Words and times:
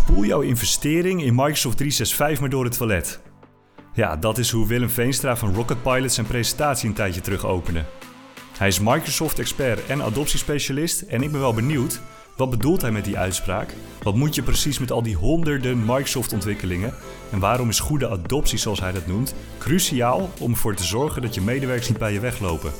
Spoel 0.00 0.24
jouw 0.24 0.40
investering 0.40 1.22
in 1.22 1.34
Microsoft 1.34 1.76
365 1.76 2.40
maar 2.40 2.48
door 2.48 2.64
het 2.64 2.76
toilet. 2.76 3.20
Ja, 3.92 4.16
dat 4.16 4.38
is 4.38 4.50
hoe 4.50 4.66
Willem 4.66 4.90
Veenstra 4.90 5.36
van 5.36 5.54
Rocket 5.54 5.82
Pilot 5.82 6.12
zijn 6.12 6.26
presentatie 6.26 6.88
een 6.88 6.94
tijdje 6.94 7.20
terug 7.20 7.46
opende. 7.46 7.84
Hij 8.58 8.68
is 8.68 8.80
Microsoft-expert 8.80 9.86
en 9.86 10.02
adoptiespecialist 10.02 11.00
en 11.00 11.22
ik 11.22 11.30
ben 11.30 11.40
wel 11.40 11.54
benieuwd, 11.54 12.00
wat 12.36 12.50
bedoelt 12.50 12.80
hij 12.80 12.90
met 12.90 13.04
die 13.04 13.18
uitspraak? 13.18 13.74
Wat 14.02 14.14
moet 14.14 14.34
je 14.34 14.42
precies 14.42 14.78
met 14.78 14.90
al 14.90 15.02
die 15.02 15.16
honderden 15.16 15.78
Microsoft-ontwikkelingen? 15.78 16.94
En 17.32 17.38
waarom 17.38 17.68
is 17.68 17.80
goede 17.80 18.08
adoptie, 18.08 18.58
zoals 18.58 18.80
hij 18.80 18.92
dat 18.92 19.06
noemt, 19.06 19.34
cruciaal 19.58 20.30
om 20.38 20.50
ervoor 20.50 20.74
te 20.74 20.84
zorgen 20.84 21.22
dat 21.22 21.34
je 21.34 21.40
medewerkers 21.40 21.88
niet 21.88 21.98
bij 21.98 22.12
je 22.12 22.20
weglopen? 22.20 22.72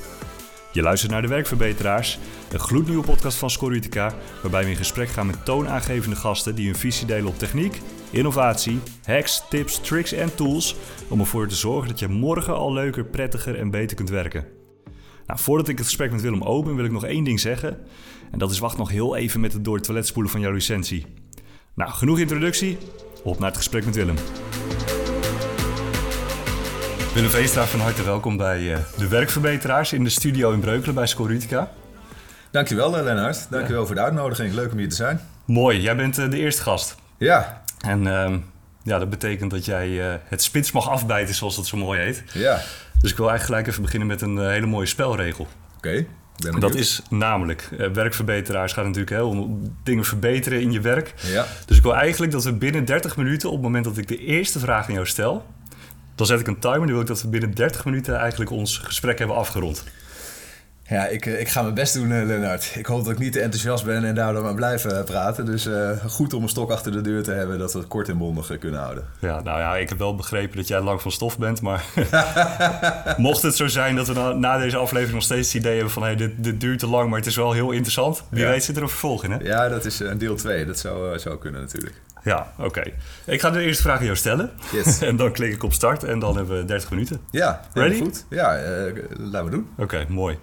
Je 0.73 0.83
luistert 0.83 1.13
naar 1.13 1.23
De 1.23 1.29
Werkverbeteraars, 1.29 2.19
een 2.53 2.59
gloednieuwe 2.59 3.05
podcast 3.05 3.37
van 3.37 3.51
Scorutica, 3.51 4.15
waarbij 4.43 4.65
we 4.65 4.71
in 4.71 4.77
gesprek 4.77 5.09
gaan 5.09 5.27
met 5.27 5.45
toonaangevende 5.45 6.17
gasten 6.17 6.55
die 6.55 6.67
hun 6.67 6.77
visie 6.77 7.07
delen 7.07 7.29
op 7.29 7.39
techniek, 7.39 7.81
innovatie, 8.11 8.81
hacks, 9.05 9.43
tips, 9.49 9.81
tricks 9.81 10.13
en 10.13 10.35
tools 10.35 10.77
om 11.09 11.21
ervoor 11.21 11.49
te 11.49 11.55
zorgen 11.55 11.89
dat 11.89 11.99
je 11.99 12.09
morgen 12.09 12.55
al 12.55 12.73
leuker, 12.73 13.05
prettiger 13.05 13.59
en 13.59 13.71
beter 13.71 13.97
kunt 13.97 14.11
werken. 14.11 14.47
Nou, 15.27 15.41
voordat 15.41 15.69
ik 15.69 15.77
het 15.77 15.87
gesprek 15.87 16.13
met 16.13 16.21
Willem 16.21 16.43
open, 16.43 16.77
wil 16.77 16.85
ik 16.85 16.93
nog 16.93 17.05
één 17.05 17.25
ding 17.25 17.41
zeggen. 17.41 17.79
En 18.31 18.39
dat 18.39 18.51
is 18.51 18.59
wacht 18.59 18.79
nog 18.79 18.91
heel 18.91 19.17
even 19.17 19.41
met 19.41 19.53
het 19.53 19.65
door 19.65 19.75
het 19.75 19.85
toilet 19.85 20.07
spoelen 20.07 20.33
van 20.33 20.41
jouw 20.41 20.53
licentie. 20.53 21.07
Nou, 21.75 21.91
genoeg 21.91 22.19
introductie. 22.19 22.79
Op 23.23 23.39
naar 23.39 23.49
het 23.49 23.57
gesprek 23.57 23.85
met 23.85 23.95
Willem. 23.95 24.17
Willem 27.15 27.31
Veestra, 27.31 27.67
van 27.67 27.81
harte 27.81 28.05
welkom 28.05 28.37
bij 28.37 28.61
uh, 28.61 28.79
de 28.97 29.09
Werkverbeteraars 29.09 29.93
in 29.93 30.05
de 30.05 30.11
studio 30.11 30.53
in 30.53 30.61
Breukelen 30.61 30.95
bij 30.95 31.07
Scorutica. 31.07 31.71
Dankjewel 32.51 32.99
uh, 32.99 33.03
Lennart, 33.03 33.47
dankjewel 33.51 33.81
ja. 33.81 33.87
voor 33.87 33.95
de 33.95 34.01
uitnodiging. 34.01 34.55
Leuk 34.55 34.73
om 34.73 34.79
hier 34.79 34.89
te 34.89 34.95
zijn. 34.95 35.21
Mooi, 35.45 35.81
jij 35.81 35.97
bent 35.97 36.19
uh, 36.19 36.31
de 36.31 36.37
eerste 36.37 36.63
gast. 36.63 36.97
Ja. 37.19 37.63
En 37.79 38.07
ehm, 38.07 38.39
ja, 38.83 38.99
dat 38.99 39.11
betekent 39.11 39.51
dat 39.51 39.65
jij 39.65 40.21
het 40.25 40.43
spits 40.43 40.73
mag 40.73 40.89
afbijten, 40.89 41.35
zoals 41.35 41.57
dat 41.57 41.67
zo 41.67 41.77
mooi 41.77 42.01
heet. 42.01 42.23
Ja. 42.33 42.61
Dus 43.01 43.11
ik 43.11 43.17
wil 43.17 43.29
eigenlijk 43.29 43.45
gelijk 43.45 43.67
even 43.67 43.83
beginnen 43.83 44.09
met 44.09 44.21
een 44.21 44.51
hele 44.51 44.67
mooie 44.67 44.87
spelregel. 44.87 45.49
Oké. 45.77 46.07
Okay. 46.37 46.61
Dat 46.61 46.75
is 46.75 47.03
namelijk, 47.09 47.69
werkverbeteraars 47.93 48.73
gaat 48.73 48.85
natuurlijk 48.85 49.11
heel 49.11 49.29
om 49.29 49.77
dingen 49.83 50.05
verbeteren 50.05 50.61
in 50.61 50.73
je 50.73 50.81
werk. 50.81 51.15
Ja. 51.17 51.47
Dus 51.67 51.77
ik 51.77 51.83
wil 51.83 51.95
eigenlijk 51.97 52.33
dat 52.33 52.45
we 52.45 52.53
binnen 52.53 52.85
30 52.85 53.17
minuten, 53.17 53.49
op 53.49 53.55
het 53.55 53.65
moment 53.65 53.85
dat 53.85 53.97
ik 53.97 54.09
de 54.09 54.19
eerste 54.19 54.59
vraag 54.59 54.87
aan 54.87 54.95
jou 54.95 55.07
stel, 55.07 55.47
dan 56.21 56.29
zet 56.39 56.41
ik 56.41 56.47
een 56.47 56.59
timer. 56.59 56.87
Nu 56.87 56.93
wil 56.93 57.01
ik 57.01 57.07
dat 57.07 57.23
we 57.23 57.29
binnen 57.29 57.55
30 57.55 57.85
minuten 57.85 58.17
eigenlijk 58.17 58.51
ons 58.51 58.79
gesprek 58.79 59.19
hebben 59.19 59.37
afgerond. 59.37 59.85
Ja, 60.89 61.07
ik, 61.07 61.27
ik 61.27 61.49
ga 61.49 61.63
mijn 61.63 61.75
best 61.75 61.95
doen, 61.95 62.27
Lennart. 62.27 62.73
Ik 62.77 62.87
hoop 62.87 63.05
dat 63.05 63.13
ik 63.13 63.19
niet 63.19 63.33
te 63.33 63.41
enthousiast 63.41 63.85
ben 63.85 64.05
en 64.05 64.15
daardoor 64.15 64.43
maar 64.43 64.55
blijven 64.55 65.05
praten. 65.05 65.47
Dus 65.47 65.67
uh, 65.67 65.91
goed 66.07 66.35
om 66.35 66.43
een 66.43 66.49
stok 66.49 66.71
achter 66.71 66.93
de 66.93 67.01
deur 67.01 67.23
te 67.23 67.31
hebben 67.31 67.59
dat 67.59 67.73
we 67.73 67.79
het 67.79 67.89
kort 67.89 68.09
en 68.09 68.19
bondig 68.19 68.59
kunnen 68.59 68.81
houden. 68.81 69.05
Ja, 69.19 69.41
nou 69.41 69.61
ja, 69.61 69.77
ik 69.77 69.89
heb 69.89 69.99
wel 69.99 70.15
begrepen 70.15 70.57
dat 70.57 70.69
jij 70.69 70.81
lang 70.81 71.03
van 71.03 71.11
stof 71.11 71.39
bent. 71.39 71.61
Maar 71.61 71.85
mocht 73.17 73.43
het 73.43 73.57
zo 73.57 73.67
zijn 73.67 73.97
dat 73.97 74.07
we 74.07 74.13
na, 74.13 74.33
na, 74.33 74.59
deze 74.59 74.77
aflevering 74.77 75.15
nog 75.15 75.25
steeds 75.25 75.53
het 75.53 75.63
idee 75.63 75.75
hebben 75.75 75.93
van... 75.93 76.03
Hey, 76.03 76.17
dit, 76.17 76.33
dit 76.37 76.61
duurt 76.61 76.79
te 76.79 76.87
lang, 76.87 77.09
maar 77.09 77.19
het 77.19 77.29
is 77.29 77.37
wel 77.37 77.53
heel 77.53 77.71
interessant. 77.71 78.23
Wie 78.29 78.43
ja. 78.43 78.49
weet 78.49 78.65
zit 78.65 78.77
er 78.77 78.83
een 78.83 78.89
vervolg 78.89 79.25
in, 79.25 79.31
hè? 79.31 79.39
Ja, 79.39 79.69
dat 79.69 79.85
is 79.85 80.01
een 80.01 80.19
deel 80.19 80.37
2. 80.37 80.67
Dat 80.67 80.79
zou, 80.79 81.19
zou 81.19 81.39
kunnen 81.39 81.61
natuurlijk. 81.61 81.95
Ja, 82.25 82.53
oké. 82.59 82.83
Ik 83.27 83.41
ga 83.41 83.51
de 83.51 83.63
eerste 83.63 83.83
vraag 83.83 83.99
aan 83.99 84.05
jou 84.05 84.17
stellen. 84.17 84.51
Yes. 84.73 85.01
en 85.09 85.17
dan 85.17 85.33
klik 85.33 85.53
ik 85.53 85.63
op 85.63 85.73
start 85.73 86.05
en 86.05 86.19
dan 86.19 86.37
hebben 86.37 86.59
we 86.59 86.65
30 86.65 86.91
minuten. 86.91 87.21
Ja, 87.31 87.61
Ready? 87.73 87.99
goed. 87.99 88.25
Ja, 88.31 88.63
uh, 88.63 88.95
laten 89.19 89.45
we 89.45 89.51
doen. 89.51 89.69
Oké, 89.77 90.07
mooi. 90.09 90.39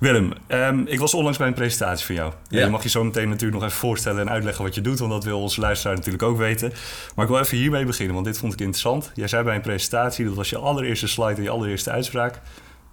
Willem, 0.00 0.32
um, 0.48 0.86
ik 0.86 0.98
was 0.98 1.14
onlangs 1.14 1.38
bij 1.38 1.46
een 1.46 1.54
presentatie 1.54 2.06
van 2.06 2.14
jou. 2.14 2.32
Ja. 2.48 2.64
Je 2.64 2.70
mag 2.70 2.82
je 2.82 2.88
zo 2.88 3.04
meteen 3.04 3.28
natuurlijk 3.28 3.60
nog 3.60 3.68
even 3.68 3.80
voorstellen 3.80 4.20
en 4.20 4.30
uitleggen 4.30 4.64
wat 4.64 4.74
je 4.74 4.80
doet, 4.80 4.98
want 4.98 5.10
dat 5.10 5.24
wil 5.24 5.40
onze 5.40 5.60
luisteraar 5.60 5.96
natuurlijk 5.96 6.22
ook 6.22 6.36
weten. 6.36 6.72
Maar 7.14 7.24
ik 7.24 7.30
wil 7.30 7.40
even 7.40 7.56
hiermee 7.56 7.84
beginnen, 7.84 8.14
want 8.14 8.26
dit 8.26 8.38
vond 8.38 8.52
ik 8.52 8.60
interessant. 8.60 9.10
Jij 9.14 9.28
zei 9.28 9.44
bij 9.44 9.54
een 9.54 9.60
presentatie, 9.60 10.24
dat 10.24 10.34
was 10.34 10.50
je 10.50 10.58
allereerste 10.58 11.08
slide 11.08 11.34
en 11.34 11.42
je 11.42 11.50
allereerste 11.50 11.90
uitspraak. 11.90 12.40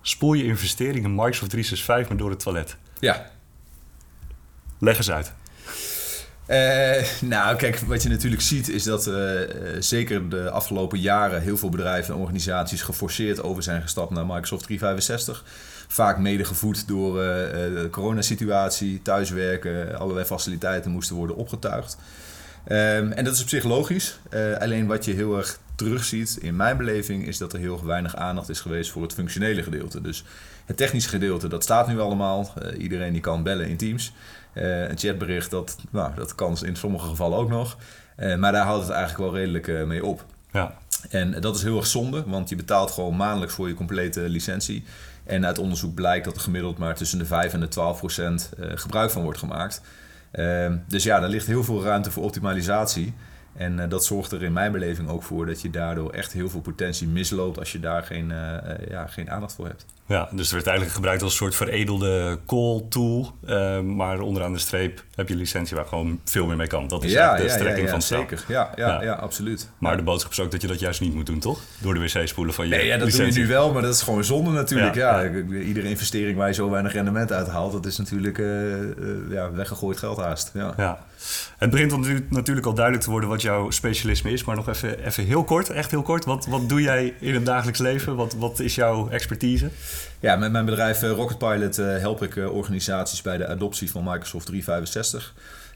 Spoel 0.01 0.33
je 0.33 0.43
investering 0.43 1.05
in 1.05 1.15
Microsoft 1.15 1.49
365 1.49 2.09
maar 2.09 2.17
door 2.17 2.29
het 2.29 2.39
toilet. 2.39 2.77
Ja. 2.99 3.31
Leg 4.79 4.97
eens 4.97 5.11
uit. 5.11 5.33
Uh, 6.47 7.03
nou, 7.35 7.55
kijk, 7.55 7.79
wat 7.79 8.03
je 8.03 8.09
natuurlijk 8.09 8.41
ziet 8.41 8.69
is 8.69 8.83
dat 8.83 9.07
uh, 9.07 9.39
zeker 9.79 10.29
de 10.29 10.49
afgelopen 10.49 10.99
jaren 10.99 11.41
heel 11.41 11.57
veel 11.57 11.69
bedrijven 11.69 12.13
en 12.13 12.19
organisaties 12.19 12.81
geforceerd 12.81 13.43
over 13.43 13.63
zijn 13.63 13.81
gestapt 13.81 14.11
naar 14.11 14.25
Microsoft 14.25 14.63
365. 14.63 15.43
Vaak 15.87 16.17
mede 16.17 16.45
gevoed 16.45 16.87
door 16.87 17.13
de 17.13 17.87
coronasituatie, 17.91 19.01
thuiswerken, 19.01 19.99
allerlei 19.99 20.25
faciliteiten 20.25 20.91
moesten 20.91 21.15
worden 21.15 21.35
opgetuigd. 21.35 21.97
Um, 22.67 23.11
en 23.11 23.23
dat 23.23 23.33
is 23.33 23.41
op 23.41 23.49
zich 23.49 23.63
logisch. 23.63 24.19
alleen 24.59 24.87
wat 24.87 25.05
je 25.05 25.13
heel 25.13 25.37
erg 25.37 25.59
terugziet 25.75 26.37
in 26.41 26.55
mijn 26.55 26.77
beleving 26.77 27.27
is 27.27 27.37
dat 27.37 27.53
er 27.53 27.59
heel 27.59 27.85
weinig 27.85 28.15
aandacht 28.15 28.49
is 28.49 28.59
geweest 28.59 28.91
voor 28.91 29.01
het 29.01 29.13
functionele 29.13 29.63
gedeelte. 29.63 30.01
Dus 30.01 30.23
het 30.65 30.77
technische 30.77 31.09
gedeelte, 31.09 31.47
dat 31.47 31.63
staat 31.63 31.87
nu 31.87 31.99
allemaal. 31.99 32.53
iedereen 32.77 33.13
die 33.13 33.21
kan 33.21 33.43
bellen 33.43 33.67
in 33.67 33.77
Teams. 33.77 34.13
Uh, 34.53 34.89
een 34.89 34.97
chatbericht, 34.97 35.51
dat, 35.51 35.77
nou, 35.89 36.15
dat 36.15 36.35
kan 36.35 36.57
in 36.61 36.75
sommige 36.75 37.07
gevallen 37.07 37.37
ook 37.37 37.49
nog. 37.49 37.77
Uh, 38.17 38.35
maar 38.35 38.51
daar 38.51 38.65
houdt 38.65 38.83
het 38.83 38.91
eigenlijk 38.91 39.31
wel 39.31 39.39
redelijk 39.39 39.67
uh, 39.67 39.83
mee 39.83 40.05
op. 40.05 40.25
Ja. 40.51 40.73
En 41.09 41.41
dat 41.41 41.55
is 41.55 41.63
heel 41.63 41.77
erg 41.77 41.87
zonde, 41.87 42.23
want 42.27 42.49
je 42.49 42.55
betaalt 42.55 42.91
gewoon 42.91 43.15
maandelijks 43.15 43.53
voor 43.53 43.67
je 43.67 43.73
complete 43.73 44.19
licentie. 44.19 44.83
En 45.23 45.45
uit 45.45 45.57
onderzoek 45.57 45.93
blijkt 45.93 46.25
dat 46.25 46.35
er 46.35 46.41
gemiddeld 46.41 46.77
maar 46.77 46.95
tussen 46.95 47.19
de 47.19 47.25
5 47.25 47.53
en 47.53 47.59
de 47.59 47.67
12 47.67 47.97
procent 47.97 48.49
gebruik 48.59 49.11
van 49.11 49.23
wordt 49.23 49.39
gemaakt. 49.39 49.81
dus 50.87 51.03
ja, 51.03 51.19
daar 51.19 51.29
ligt 51.29 51.47
heel 51.47 51.63
veel 51.63 51.83
ruimte 51.83 52.11
voor 52.11 52.23
optimalisatie. 52.23 53.13
En 53.55 53.79
uh, 53.79 53.89
dat 53.89 54.05
zorgt 54.05 54.31
er 54.31 54.43
in 54.43 54.53
mijn 54.53 54.71
beleving 54.71 55.09
ook 55.09 55.23
voor 55.23 55.45
dat 55.45 55.61
je 55.61 55.69
daardoor 55.69 56.11
echt 56.11 56.33
heel 56.33 56.49
veel 56.49 56.61
potentie 56.61 57.07
misloopt 57.07 57.59
als 57.59 57.71
je 57.71 57.79
daar 57.79 58.03
geen, 58.03 58.29
uh, 58.29 58.37
uh, 58.37 58.87
ja, 58.89 59.07
geen 59.07 59.31
aandacht 59.31 59.53
voor 59.53 59.65
hebt. 59.67 59.85
Ja, 60.05 60.29
dus 60.31 60.47
er 60.47 60.53
werd 60.53 60.67
eigenlijk 60.67 60.95
gebruikt 60.95 61.21
als 61.21 61.31
een 61.31 61.37
soort 61.37 61.55
veredelde 61.55 62.39
call 62.45 62.85
tool. 62.89 63.35
maar 63.83 64.19
onderaan 64.19 64.53
de 64.53 64.59
streep 64.59 65.03
heb 65.15 65.29
je 65.29 65.35
licentie 65.35 65.75
waar 65.75 65.85
gewoon 65.85 66.19
veel 66.23 66.45
meer 66.45 66.55
mee 66.55 66.67
kan. 66.67 66.87
Dat 66.87 67.03
is 67.03 67.11
ja, 67.11 67.35
de 67.35 67.43
ja, 67.43 67.49
strekking 67.49 67.85
ja, 67.85 67.89
van 67.89 67.99
het 67.99 68.07
zeker. 68.07 68.43
Ja, 68.47 68.71
ja, 68.75 69.03
ja. 69.03 69.13
absoluut. 69.13 69.69
Maar 69.77 69.97
de 69.97 70.03
boodschap 70.03 70.31
is 70.31 70.39
ook 70.39 70.51
dat 70.51 70.61
je 70.61 70.67
dat 70.67 70.79
juist 70.79 71.01
niet 71.01 71.13
moet 71.13 71.25
doen, 71.25 71.39
toch? 71.39 71.59
Door 71.81 71.93
de 71.93 71.99
wc 71.99 72.27
spoelen 72.27 72.53
van 72.53 72.67
je 72.67 72.75
nee, 72.75 72.85
ja, 72.85 72.97
dat 72.97 73.05
licentie. 73.05 73.33
doe 73.33 73.41
je 73.41 73.47
nu 73.47 73.53
wel, 73.53 73.73
maar 73.73 73.81
dat 73.81 73.93
is 73.93 74.01
gewoon 74.01 74.23
zonde 74.23 74.51
natuurlijk. 74.51 74.95
Ja, 74.95 75.29
Iedere 75.49 75.89
investering 75.89 76.37
waar 76.37 76.47
je 76.47 76.53
zo 76.53 76.69
weinig 76.69 76.93
rendement 76.93 77.31
uit 77.31 77.47
haalt, 77.47 77.71
dat 77.71 77.85
is 77.85 77.97
natuurlijk 77.97 78.37
ja, 79.29 79.51
weggegooid 79.51 79.97
geld 79.97 80.17
haast. 80.17 80.51
Ja. 80.53 80.73
ja. 80.77 81.05
Het 81.57 81.69
begint 81.69 82.29
natuurlijk 82.29 82.65
al 82.65 82.73
duidelijk 82.73 83.03
te 83.03 83.11
worden 83.11 83.29
wat 83.29 83.41
jouw 83.43 83.69
specialisme 83.69 84.31
is, 84.31 84.43
maar 84.43 84.55
nog 84.55 84.69
even, 84.69 85.05
even 85.05 85.25
heel 85.25 85.43
kort, 85.43 85.69
echt 85.69 85.91
heel 85.91 86.01
kort. 86.01 86.25
Wat, 86.25 86.45
wat 86.45 86.69
doe 86.69 86.81
jij 86.81 87.13
in 87.19 87.33
het 87.33 87.45
dagelijks 87.45 87.79
leven? 87.79 88.15
Wat, 88.15 88.33
wat 88.33 88.59
is 88.59 88.75
jouw 88.75 89.09
expertise? 89.09 89.69
Ja, 90.19 90.35
met 90.35 90.51
mijn 90.51 90.65
bedrijf 90.65 91.01
Rocket 91.01 91.37
Pilot 91.37 91.75
help 91.75 92.23
ik 92.23 92.35
organisaties 92.35 93.21
bij 93.21 93.37
de 93.37 93.47
adoptie 93.47 93.91
van 93.91 94.03
Microsoft 94.03 94.45
365. 94.45 95.33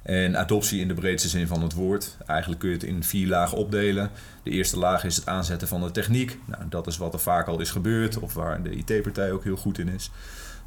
En 0.07 0.37
adoptie 0.37 0.81
in 0.81 0.87
de 0.87 0.93
breedste 0.93 1.29
zin 1.29 1.47
van 1.47 1.61
het 1.61 1.73
woord. 1.73 2.17
Eigenlijk 2.25 2.59
kun 2.59 2.69
je 2.69 2.75
het 2.75 2.83
in 2.83 3.03
vier 3.03 3.27
lagen 3.27 3.57
opdelen. 3.57 4.09
De 4.43 4.49
eerste 4.49 4.77
laag 4.77 5.03
is 5.03 5.15
het 5.15 5.27
aanzetten 5.27 5.67
van 5.67 5.81
de 5.81 5.91
techniek. 5.91 6.39
Nou, 6.45 6.63
dat 6.69 6.87
is 6.87 6.97
wat 6.97 7.13
er 7.13 7.19
vaak 7.19 7.47
al 7.47 7.59
is 7.59 7.71
gebeurd 7.71 8.19
of 8.19 8.33
waar 8.33 8.63
de 8.63 8.75
IT-partij 8.75 9.31
ook 9.31 9.43
heel 9.43 9.55
goed 9.55 9.79
in 9.79 9.87
is. 9.87 10.11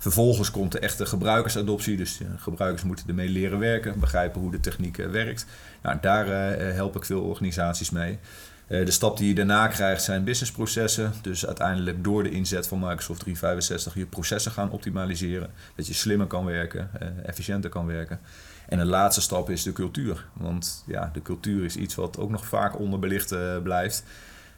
Vervolgens 0.01 0.51
komt 0.51 0.73
de 0.73 0.79
echte 0.79 1.07
gebruikersadoptie. 1.07 1.97
Dus 1.97 2.21
gebruikers 2.37 2.83
moeten 2.83 3.09
ermee 3.09 3.29
leren 3.29 3.59
werken, 3.59 4.01
begrijpen 4.01 4.41
hoe 4.41 4.51
de 4.51 4.61
techniek 4.61 4.97
werkt. 4.97 5.47
Nou, 5.83 5.99
daar 6.01 6.27
uh, 6.27 6.75
help 6.75 6.97
ik 6.97 7.05
veel 7.05 7.23
organisaties 7.23 7.91
mee. 7.91 8.19
De 8.67 8.91
stap 8.91 9.17
die 9.17 9.29
je 9.29 9.35
daarna 9.35 9.67
krijgt 9.67 10.03
zijn 10.03 10.25
businessprocessen. 10.25 11.13
Dus 11.23 11.47
uiteindelijk 11.47 12.05
door 12.05 12.23
de 12.23 12.31
inzet 12.31 12.67
van 12.67 12.79
Microsoft 12.79 13.21
365 13.21 13.95
je 13.95 14.07
processen 14.07 14.53
gaan 14.53 14.71
optimaliseren. 14.71 15.51
Dat 15.75 15.87
je 15.87 15.95
slimmer 15.95 16.27
kan 16.27 16.45
werken, 16.45 16.91
efficiënter 17.25 17.71
kan 17.71 17.87
werken. 17.87 18.21
En 18.69 18.79
de 18.79 18.85
laatste 18.85 19.21
stap 19.21 19.51
is 19.51 19.63
de 19.63 19.73
cultuur. 19.73 20.27
Want 20.33 20.85
ja, 20.87 21.11
de 21.13 21.23
cultuur 21.23 21.65
is 21.65 21.77
iets 21.77 21.95
wat 21.95 22.19
ook 22.19 22.31
nog 22.31 22.47
vaak 22.47 22.79
onderbelicht 22.79 23.35
blijft. 23.63 24.05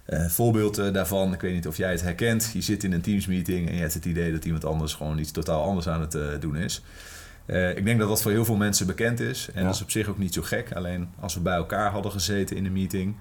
Uh, 0.08 0.26
voorbeeld 0.26 0.78
uh, 0.78 0.92
daarvan, 0.92 1.32
ik 1.32 1.40
weet 1.40 1.54
niet 1.54 1.66
of 1.66 1.76
jij 1.76 1.90
het 1.90 2.02
herkent. 2.02 2.50
Je 2.52 2.60
zit 2.60 2.84
in 2.84 2.92
een 2.92 3.00
teamsmeeting 3.00 3.68
en 3.68 3.74
je 3.74 3.80
hebt 3.80 3.94
het 3.94 4.04
idee 4.04 4.32
dat 4.32 4.44
iemand 4.44 4.64
anders 4.64 4.94
gewoon 4.94 5.18
iets 5.18 5.30
totaal 5.30 5.62
anders 5.62 5.88
aan 5.88 6.00
het 6.00 6.14
uh, 6.14 6.22
doen 6.40 6.56
is. 6.56 6.82
ik 7.74 7.84
denk 7.84 7.98
dat 7.98 8.08
dat 8.08 8.22
voor 8.22 8.30
heel 8.30 8.44
veel 8.44 8.56
mensen 8.56 8.86
bekend 8.86 9.20
is. 9.20 9.48
En 9.54 9.60
Ja. 9.60 9.66
dat 9.66 9.74
is 9.74 9.82
op 9.82 9.90
zich 9.90 10.08
ook 10.08 10.18
niet 10.18 10.34
zo 10.34 10.42
gek. 10.42 10.72
Alleen 10.74 11.08
als 11.20 11.34
we 11.34 11.40
bij 11.40 11.54
elkaar 11.56 11.90
hadden 11.90 12.12
gezeten 12.12 12.56
in 12.56 12.66
een 12.66 12.72
meeting, 12.72 13.14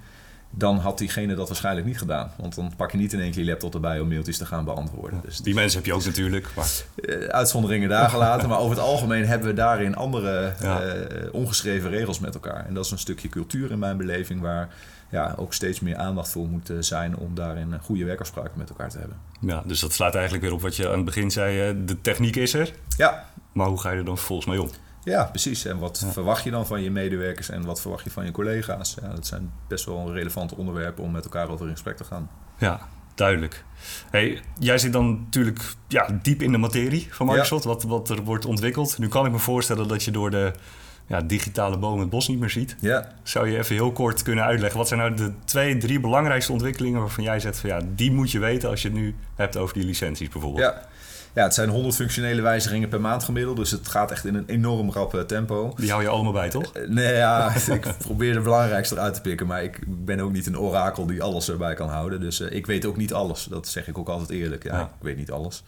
dan 0.53 0.77
had 0.77 0.97
diegene 0.97 1.35
dat 1.35 1.47
waarschijnlijk 1.47 1.85
niet 1.87 1.97
gedaan. 1.97 2.31
Want 2.37 2.55
dan 2.55 2.73
pak 2.77 2.91
je 2.91 2.97
niet 2.97 3.13
in 3.13 3.19
één 3.19 3.31
keer 3.31 3.43
je 3.43 3.49
laptop 3.49 3.73
erbij 3.73 3.99
om 3.99 4.07
mailtjes 4.07 4.37
te 4.37 4.45
gaan 4.45 4.65
beantwoorden. 4.65 5.21
Dus 5.25 5.37
Die 5.37 5.53
mensen 5.53 5.77
heb 5.77 5.87
je 5.87 5.93
ook 5.93 6.05
natuurlijk. 6.05 6.47
Maar 6.55 6.69
eh, 6.95 7.15
uitzonderingen 7.25 7.89
daar 7.89 8.09
gelaten. 8.09 8.49
maar 8.49 8.59
over 8.59 8.75
het 8.75 8.85
algemeen 8.85 9.25
hebben 9.25 9.47
we 9.47 9.53
daarin 9.53 9.95
andere 9.95 10.53
Ja. 10.61 10.81
eh, 10.81 11.33
ongeschreven 11.33 11.89
regels 11.89 12.19
met 12.19 12.33
elkaar. 12.33 12.65
En 12.67 12.73
dat 12.73 12.85
is 12.85 12.91
een 12.91 12.97
stukje 12.99 13.29
cultuur 13.29 13.71
in 13.71 13.79
mijn 13.79 13.97
beleving 13.97 14.41
waar 14.41 14.69
ja, 15.11 15.33
ook 15.37 15.53
steeds 15.53 15.79
meer 15.79 15.95
aandacht 15.97 16.29
voor 16.29 16.47
moet 16.47 16.71
zijn 16.79 17.17
om 17.17 17.35
daarin 17.35 17.79
goede 17.81 18.05
werkafspraken 18.05 18.53
met 18.55 18.69
elkaar 18.69 18.89
te 18.89 18.97
hebben. 18.97 19.17
ja, 19.39 19.63
dus 19.65 19.79
dat 19.79 19.93
slaat 19.93 20.13
eigenlijk 20.13 20.43
weer 20.43 20.53
op 20.53 20.61
wat 20.61 20.75
je 20.75 20.87
aan 20.87 20.95
het 20.95 21.05
begin 21.05 21.31
zei. 21.31 21.85
De 21.85 22.01
techniek 22.01 22.35
is 22.35 22.53
er, 22.53 22.73
Ja, 22.97 23.25
maar 23.51 23.67
hoe 23.67 23.79
ga 23.79 23.91
je 23.91 23.97
er 23.97 24.05
dan 24.05 24.17
vervolgens 24.17 24.47
mee 24.47 24.61
om? 24.61 24.69
Ja, 25.03 25.23
precies. 25.23 25.65
En 25.65 25.79
wat 25.79 26.05
verwacht 26.11 26.43
je 26.43 26.51
dan 26.51 26.65
van 26.67 26.81
je 26.81 26.91
medewerkers 26.91 27.49
en 27.49 27.65
wat 27.65 27.81
verwacht 27.81 28.03
je 28.03 28.11
van 28.11 28.25
je 28.25 28.31
collega's? 28.31 28.97
Ja, 29.01 29.07
dat 29.07 29.27
zijn 29.27 29.51
best 29.67 29.85
wel 29.85 30.13
relevante 30.13 30.55
onderwerpen 30.55 31.03
om 31.03 31.11
met 31.11 31.23
elkaar 31.23 31.49
over 31.49 31.65
in 31.65 31.71
gesprek 31.71 31.97
te 31.97 32.03
gaan. 32.03 32.29
Ja, 32.57 32.79
duidelijk. 33.15 33.63
Hey, 34.09 34.41
jij 34.59 34.77
zit 34.77 34.93
dan 34.93 35.21
natuurlijk 35.23 35.59
ja, 35.87 36.19
diep 36.21 36.41
in 36.41 36.51
de 36.51 36.57
materie 36.57 37.07
van 37.11 37.25
Microsoft, 37.27 37.63
wat, 37.63 37.83
wat 37.83 38.09
er 38.09 38.23
wordt 38.23 38.45
ontwikkeld. 38.45 38.97
Nu 38.97 39.07
kan 39.07 39.25
ik 39.25 39.31
me 39.31 39.39
voorstellen 39.39 39.87
dat 39.87 40.03
je 40.03 40.11
door 40.11 40.31
de 40.31 40.51
ja, 41.07 41.21
digitale 41.21 41.77
boom 41.77 41.99
het 41.99 42.09
bos 42.09 42.27
niet 42.27 42.39
meer 42.39 42.49
ziet. 42.49 42.75
Ja. 42.79 43.11
Zou 43.23 43.49
je 43.49 43.57
even 43.57 43.75
heel 43.75 43.91
kort 43.91 44.23
kunnen 44.23 44.43
uitleggen, 44.43 44.77
wat 44.77 44.87
zijn 44.87 44.99
nou 44.99 45.15
de 45.15 45.31
twee, 45.45 45.77
drie 45.77 45.99
belangrijkste 45.99 46.51
ontwikkelingen 46.51 46.99
waarvan 46.99 47.23
jij 47.23 47.39
zegt 47.39 47.59
van 47.59 47.69
ja, 47.69 47.79
die 47.95 48.11
moet 48.11 48.31
je 48.31 48.39
weten 48.39 48.69
als 48.69 48.81
je 48.81 48.87
het 48.87 48.97
nu 48.97 49.15
hebt 49.35 49.57
over 49.57 49.73
die 49.73 49.85
licenties 49.85 50.29
bijvoorbeeld? 50.29 50.63
Ja. 50.63 50.89
Ja, 51.33 51.43
het 51.43 51.53
zijn 51.53 51.69
100 51.69 51.95
functionele 51.95 52.41
wijzigingen 52.41 52.89
per 52.89 53.01
maand 53.01 53.23
gemiddeld. 53.23 53.57
Dus 53.57 53.71
het 53.71 53.87
gaat 53.87 54.11
echt 54.11 54.25
in 54.25 54.35
een 54.35 54.47
enorm 54.47 54.91
rap 54.91 55.15
eh, 55.15 55.21
tempo. 55.21 55.73
Die 55.77 55.89
hou 55.89 56.01
je 56.01 56.09
allemaal 56.09 56.31
bij, 56.31 56.49
toch? 56.49 56.73
Eh, 56.73 56.87
nee, 56.87 57.13
ja, 57.13 57.53
ik 57.67 57.93
probeer 57.97 58.33
de 58.33 58.39
belangrijkste 58.39 58.95
eruit 58.95 59.13
te 59.13 59.21
pikken. 59.21 59.47
Maar 59.47 59.63
ik 59.63 59.79
ben 59.87 60.19
ook 60.19 60.31
niet 60.31 60.47
een 60.47 60.59
orakel 60.59 61.05
die 61.05 61.23
alles 61.23 61.49
erbij 61.49 61.73
kan 61.73 61.89
houden. 61.89 62.19
Dus 62.19 62.39
uh, 62.39 62.51
ik 62.51 62.65
weet 62.65 62.85
ook 62.85 62.97
niet 62.97 63.13
alles. 63.13 63.43
Dat 63.43 63.67
zeg 63.67 63.87
ik 63.87 63.97
ook 63.97 64.09
altijd 64.09 64.29
eerlijk. 64.29 64.63
Ja, 64.63 64.81
ik 64.81 65.03
weet 65.03 65.17
niet 65.17 65.31
alles. 65.31 65.63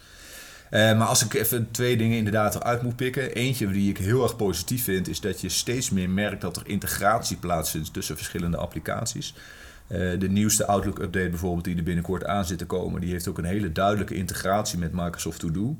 Uh, 0.74 0.98
maar 0.98 1.08
als 1.08 1.26
ik 1.26 1.34
even 1.34 1.72
twee 1.72 1.98
dingen 1.98 2.18
inderdaad 2.18 2.56
eruit 2.56 2.82
moet 2.82 2.96
pikken. 2.96 3.34
Eentje 3.34 3.68
die 3.68 3.90
ik 3.90 3.98
heel 3.98 4.24
erg 4.24 4.36
positief 4.36 4.84
vind, 4.84 5.08
is 5.08 5.20
dat 5.20 5.42
je 5.42 5.50
steeds 5.50 5.90
meer 5.90 6.10
merkt 6.10 6.42
dat 6.42 6.58
er 6.58 6.68
integratie 6.68 7.38
plaatsvindt 7.38 7.94
tussen 7.94 8.16
verschillende 8.16 8.58
applicaties. 8.58 9.34
Uh, 9.88 10.20
de 10.20 10.30
nieuwste 10.30 10.66
Outlook-update 10.66 11.30
bijvoorbeeld, 11.30 11.64
die 11.64 11.78
er 11.78 11.84
binnenkort 11.84 12.26
aan 12.26 12.46
zit 12.46 12.58
te 12.58 12.66
komen, 12.66 13.02
die 13.02 13.12
heeft 13.12 13.28
ook 13.28 13.38
een 13.38 13.44
hele 13.44 13.72
duidelijke 13.72 14.16
integratie 14.16 14.80
met 14.80 14.92
Microsoft 14.94 15.40
To 15.40 15.52
Do. 15.52 15.78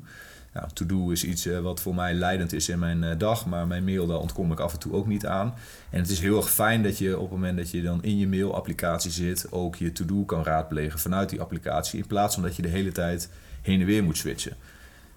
Nou, 0.52 0.68
to 0.72 0.86
Do 0.86 1.10
is 1.10 1.24
iets 1.24 1.46
uh, 1.46 1.58
wat 1.58 1.80
voor 1.80 1.94
mij 1.94 2.14
leidend 2.14 2.52
is 2.52 2.68
in 2.68 2.78
mijn 2.78 3.18
dag, 3.18 3.46
maar 3.46 3.66
mijn 3.66 3.84
mail 3.84 4.06
daar 4.06 4.18
ontkom 4.18 4.52
ik 4.52 4.60
af 4.60 4.72
en 4.72 4.78
toe 4.78 4.92
ook 4.92 5.06
niet 5.06 5.26
aan. 5.26 5.54
En 5.90 6.00
het 6.00 6.10
is 6.10 6.20
heel 6.20 6.36
erg 6.36 6.50
fijn 6.50 6.82
dat 6.82 6.98
je 6.98 7.14
op 7.14 7.22
het 7.22 7.30
moment 7.30 7.56
dat 7.56 7.70
je 7.70 7.82
dan 7.82 8.02
in 8.02 8.18
je 8.18 8.28
mail-applicatie 8.28 9.10
zit, 9.10 9.52
ook 9.52 9.76
je 9.76 9.92
To 9.92 10.04
Do 10.04 10.24
kan 10.24 10.44
raadplegen 10.44 10.98
vanuit 10.98 11.28
die 11.28 11.40
applicatie, 11.40 11.98
in 11.98 12.06
plaats 12.06 12.34
van 12.34 12.42
dat 12.42 12.56
je 12.56 12.62
de 12.62 12.68
hele 12.68 12.92
tijd 12.92 13.28
heen 13.62 13.80
en 13.80 13.86
weer 13.86 14.04
moet 14.04 14.16
switchen. 14.16 14.56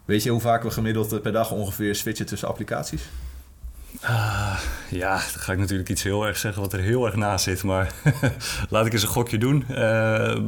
Weet 0.07 0.23
je 0.23 0.29
hoe 0.29 0.41
vaak 0.41 0.63
we 0.63 0.71
gemiddeld 0.71 1.21
per 1.21 1.31
dag 1.31 1.51
ongeveer 1.51 1.95
switchen 1.95 2.25
tussen 2.25 2.47
applicaties? 2.47 3.01
Uh, 4.03 4.59
ja, 4.89 5.13
dan 5.13 5.39
ga 5.39 5.51
ik 5.51 5.57
natuurlijk 5.57 5.89
iets 5.89 6.03
heel 6.03 6.25
erg 6.25 6.37
zeggen 6.37 6.61
wat 6.61 6.73
er 6.73 6.79
heel 6.79 7.05
erg 7.05 7.15
naast 7.15 7.43
zit. 7.43 7.63
Maar 7.63 7.93
laat 8.69 8.85
ik 8.85 8.93
eens 8.93 9.01
een 9.01 9.07
gokje 9.07 9.37
doen. 9.37 9.65
Uh, 9.69 10.39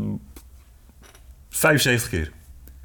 75 1.50 2.10
keer. 2.10 2.32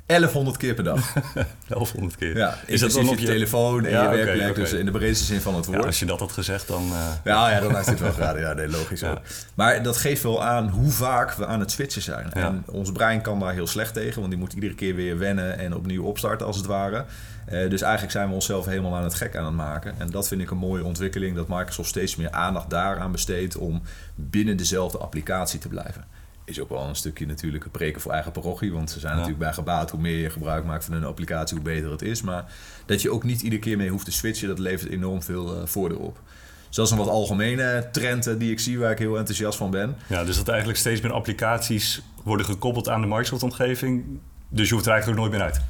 1100 0.06 0.56
keer 0.56 0.74
per 0.74 0.84
dag. 0.84 1.12
1100 1.68 2.16
keer. 2.16 2.36
Ja, 2.36 2.58
is 2.66 2.80
dat 2.80 2.92
dan 2.92 3.08
op 3.08 3.18
je 3.18 3.26
telefoon 3.26 3.84
en 3.84 3.90
ja, 3.90 4.02
je 4.12 4.16
werkplek, 4.16 4.50
okay. 4.50 4.62
dus 4.62 4.72
in 4.72 4.84
de 4.84 4.90
breedste 4.90 5.24
zin 5.24 5.40
van 5.40 5.54
het 5.54 5.66
woord. 5.66 5.78
Ja, 5.78 5.86
als 5.86 5.98
je 5.98 6.06
dat 6.06 6.20
had 6.20 6.32
gezegd, 6.32 6.68
dan... 6.68 6.82
Uh... 6.82 7.08
Ja, 7.24 7.50
ja, 7.50 7.60
dan 7.60 7.76
is 7.80 7.86
dit 7.86 8.00
wel 8.00 8.12
geraden. 8.12 8.40
Ja, 8.40 8.52
nee, 8.52 8.68
logisch 8.68 9.00
ja. 9.00 9.20
Maar 9.54 9.82
dat 9.82 9.96
geeft 9.96 10.22
wel 10.22 10.42
aan 10.42 10.68
hoe 10.68 10.90
vaak 10.90 11.32
we 11.32 11.46
aan 11.46 11.60
het 11.60 11.70
switchen 11.70 12.02
zijn. 12.02 12.32
En 12.32 12.62
ons 12.66 12.92
brein 12.92 13.20
kan 13.20 13.40
daar 13.40 13.52
heel 13.52 13.66
slecht 13.66 13.94
tegen, 13.94 14.18
want 14.18 14.30
die 14.30 14.40
moet 14.40 14.52
iedere 14.52 14.74
keer 14.74 14.94
weer 14.94 15.18
wennen 15.18 15.58
en 15.58 15.74
opnieuw 15.74 16.04
opstarten 16.04 16.46
als 16.46 16.56
het 16.56 16.66
ware. 16.66 17.04
Uh, 17.52 17.70
dus 17.70 17.82
eigenlijk 17.82 18.12
zijn 18.12 18.28
we 18.28 18.34
onszelf 18.34 18.66
helemaal 18.66 18.94
aan 18.96 19.04
het 19.04 19.14
gek 19.14 19.36
aan 19.36 19.44
het 19.44 19.54
maken. 19.54 19.94
En 19.98 20.10
dat 20.10 20.28
vind 20.28 20.40
ik 20.40 20.50
een 20.50 20.56
mooie 20.56 20.84
ontwikkeling, 20.84 21.36
dat 21.36 21.48
Microsoft 21.48 21.88
steeds 21.88 22.16
meer 22.16 22.30
aandacht 22.30 22.70
daaraan 22.70 23.12
besteedt 23.12 23.56
om 23.56 23.82
binnen 24.14 24.56
dezelfde 24.56 24.98
applicatie 24.98 25.58
te 25.58 25.68
blijven 25.68 26.04
is 26.44 26.60
ook 26.60 26.68
wel 26.68 26.82
een 26.88 26.96
stukje 26.96 27.26
natuurlijk 27.26 27.64
een 27.64 27.70
preken 27.70 28.00
voor 28.00 28.12
eigen 28.12 28.32
parochie. 28.32 28.72
Want 28.72 28.90
ze 28.90 29.00
zijn 29.00 29.12
natuurlijk 29.12 29.40
bij 29.40 29.52
gebaat 29.52 29.90
hoe 29.90 30.00
meer 30.00 30.18
je 30.18 30.30
gebruik 30.30 30.64
maakt 30.64 30.84
van 30.84 30.94
een 30.94 31.04
applicatie, 31.04 31.56
hoe 31.56 31.64
beter 31.64 31.90
het 31.90 32.02
is. 32.02 32.22
Maar 32.22 32.52
dat 32.86 33.02
je 33.02 33.10
ook 33.10 33.24
niet 33.24 33.42
iedere 33.42 33.60
keer 33.60 33.76
mee 33.76 33.88
hoeft 33.88 34.04
te 34.04 34.12
switchen, 34.12 34.48
dat 34.48 34.58
levert 34.58 34.90
enorm 34.90 35.22
veel 35.22 35.56
uh, 35.56 35.66
voordeel 35.66 35.98
op. 35.98 36.20
Dus 36.66 36.76
dat 36.76 36.86
is 36.86 36.92
een 36.92 36.98
wat 36.98 37.08
algemene 37.08 37.88
trend 37.92 38.28
uh, 38.28 38.38
die 38.38 38.50
ik 38.50 38.60
zie 38.60 38.78
waar 38.78 38.90
ik 38.90 38.98
heel 38.98 39.18
enthousiast 39.18 39.58
van 39.58 39.70
ben. 39.70 39.96
Ja, 40.06 40.24
dus 40.24 40.36
dat 40.36 40.48
eigenlijk 40.48 40.78
steeds 40.78 41.00
meer 41.00 41.12
applicaties 41.12 42.02
worden 42.22 42.46
gekoppeld 42.46 42.88
aan 42.88 43.00
de 43.00 43.06
Microsoft-omgeving. 43.06 44.04
Dus 44.48 44.68
je 44.68 44.74
hoeft 44.74 44.86
er 44.86 44.92
eigenlijk 44.92 45.22
ook 45.22 45.28
nooit 45.28 45.38
meer 45.40 45.50
uit. 45.50 45.60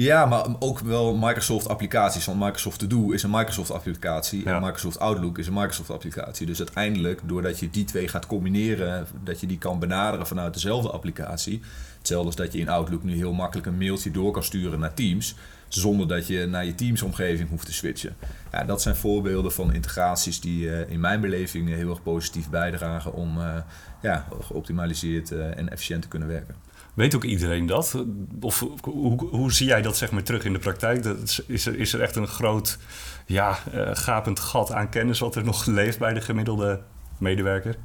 Ja, 0.00 0.26
maar 0.26 0.46
ook 0.58 0.78
wel 0.78 1.16
Microsoft-applicaties. 1.16 2.24
Want 2.24 2.38
Microsoft 2.38 2.78
To 2.78 2.86
Do 2.86 3.10
is 3.10 3.22
een 3.22 3.30
Microsoft-applicatie. 3.30 4.44
En 4.44 4.60
Microsoft 4.60 4.98
Outlook 4.98 5.38
is 5.38 5.46
een 5.46 5.52
Microsoft-applicatie. 5.52 6.46
Dus 6.46 6.58
uiteindelijk, 6.58 7.20
doordat 7.24 7.58
je 7.58 7.70
die 7.70 7.84
twee 7.84 8.08
gaat 8.08 8.26
combineren, 8.26 9.06
dat 9.24 9.40
je 9.40 9.46
die 9.46 9.58
kan 9.58 9.78
benaderen 9.78 10.26
vanuit 10.26 10.54
dezelfde 10.54 10.90
applicatie. 10.90 11.60
Hetzelfde 11.98 12.26
als 12.26 12.36
dat 12.36 12.52
je 12.52 12.58
in 12.58 12.68
Outlook 12.68 13.02
nu 13.02 13.16
heel 13.16 13.32
makkelijk 13.32 13.66
een 13.66 13.78
mailtje 13.78 14.10
door 14.10 14.32
kan 14.32 14.42
sturen 14.42 14.78
naar 14.78 14.94
Teams. 14.94 15.34
Zonder 15.68 16.08
dat 16.08 16.26
je 16.26 16.46
naar 16.46 16.64
je 16.64 16.74
Teams-omgeving 16.74 17.48
hoeft 17.48 17.66
te 17.66 17.72
switchen. 17.72 18.16
Ja, 18.52 18.64
dat 18.64 18.82
zijn 18.82 18.96
voorbeelden 18.96 19.52
van 19.52 19.72
integraties 19.72 20.40
die 20.40 20.64
uh, 20.64 20.90
in 20.90 21.00
mijn 21.00 21.20
beleving 21.20 21.68
heel 21.68 21.90
erg 21.90 22.02
positief 22.02 22.50
bijdragen 22.50 23.12
om 23.12 23.38
uh, 23.38 23.56
ja, 24.02 24.26
geoptimaliseerd 24.40 25.30
uh, 25.30 25.58
en 25.58 25.68
efficiënt 25.68 26.02
te 26.02 26.08
kunnen 26.08 26.28
werken. 26.28 26.67
Weet 26.98 27.14
ook 27.14 27.24
iedereen 27.24 27.66
dat? 27.66 28.04
Of 28.40 28.66
hoe, 28.82 29.26
hoe 29.26 29.52
zie 29.52 29.66
jij 29.66 29.82
dat 29.82 29.96
zeg 29.96 30.10
maar 30.10 30.22
terug 30.22 30.44
in 30.44 30.52
de 30.52 30.58
praktijk? 30.58 31.02
Dat 31.02 31.42
is, 31.46 31.66
er, 31.66 31.78
is 31.78 31.92
er 31.92 32.00
echt 32.00 32.16
een 32.16 32.26
groot 32.26 32.78
ja, 33.26 33.58
uh, 33.74 33.90
gapend 33.92 34.40
gat 34.40 34.72
aan 34.72 34.88
kennis 34.88 35.18
wat 35.18 35.36
er 35.36 35.44
nog 35.44 35.66
leeft 35.78 35.98
bij 35.98 36.14
de 36.14 36.20
gemiddelde 36.20 36.80
medewerker? 37.18 37.76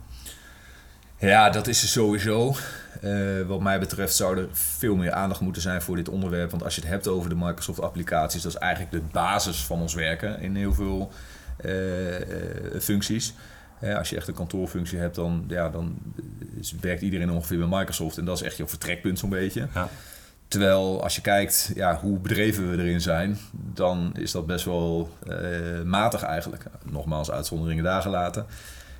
Ja, 1.17 1.49
dat 1.49 1.67
is 1.67 1.81
er 1.81 1.87
sowieso. 1.87 2.55
Uh, 3.03 3.41
wat 3.47 3.61
mij 3.61 3.79
betreft 3.79 4.15
zou 4.15 4.37
er 4.37 4.47
veel 4.51 4.95
meer 4.95 5.11
aandacht 5.11 5.41
moeten 5.41 5.61
zijn 5.61 5.81
voor 5.81 5.95
dit 5.95 6.09
onderwerp. 6.09 6.49
Want 6.49 6.63
als 6.63 6.75
je 6.75 6.81
het 6.81 6.89
hebt 6.89 7.07
over 7.07 7.29
de 7.29 7.35
Microsoft-applicaties, 7.35 8.41
dat 8.41 8.51
is 8.51 8.59
eigenlijk 8.59 8.91
de 8.91 9.01
basis 9.11 9.63
van 9.63 9.81
ons 9.81 9.93
werken 9.93 10.39
in 10.39 10.55
heel 10.55 10.73
veel 10.73 11.11
uh, 11.65 11.71
functies 12.79 13.33
als 13.97 14.09
je 14.09 14.15
echt 14.15 14.27
een 14.27 14.33
kantoorfunctie 14.33 14.97
hebt, 14.97 15.15
dan, 15.15 15.45
ja, 15.47 15.69
dan 15.69 15.97
werkt 16.81 17.01
iedereen 17.01 17.31
ongeveer 17.31 17.57
bij 17.57 17.79
Microsoft. 17.79 18.17
En 18.17 18.25
dat 18.25 18.35
is 18.35 18.45
echt 18.45 18.57
je 18.57 18.67
vertrekpunt 18.67 19.19
zo'n 19.19 19.29
beetje. 19.29 19.67
Ja. 19.73 19.89
Terwijl 20.47 21.03
als 21.03 21.15
je 21.15 21.21
kijkt 21.21 21.71
ja, 21.75 21.99
hoe 21.99 22.19
bedreven 22.19 22.71
we 22.71 22.77
erin 22.77 23.01
zijn, 23.01 23.37
dan 23.51 24.11
is 24.19 24.31
dat 24.31 24.45
best 24.45 24.65
wel 24.65 25.09
uh, 25.27 25.81
matig 25.81 26.23
eigenlijk. 26.23 26.65
Nogmaals, 26.85 27.31
uitzonderingen 27.31 27.83
daar 27.83 28.01
gelaten. 28.01 28.45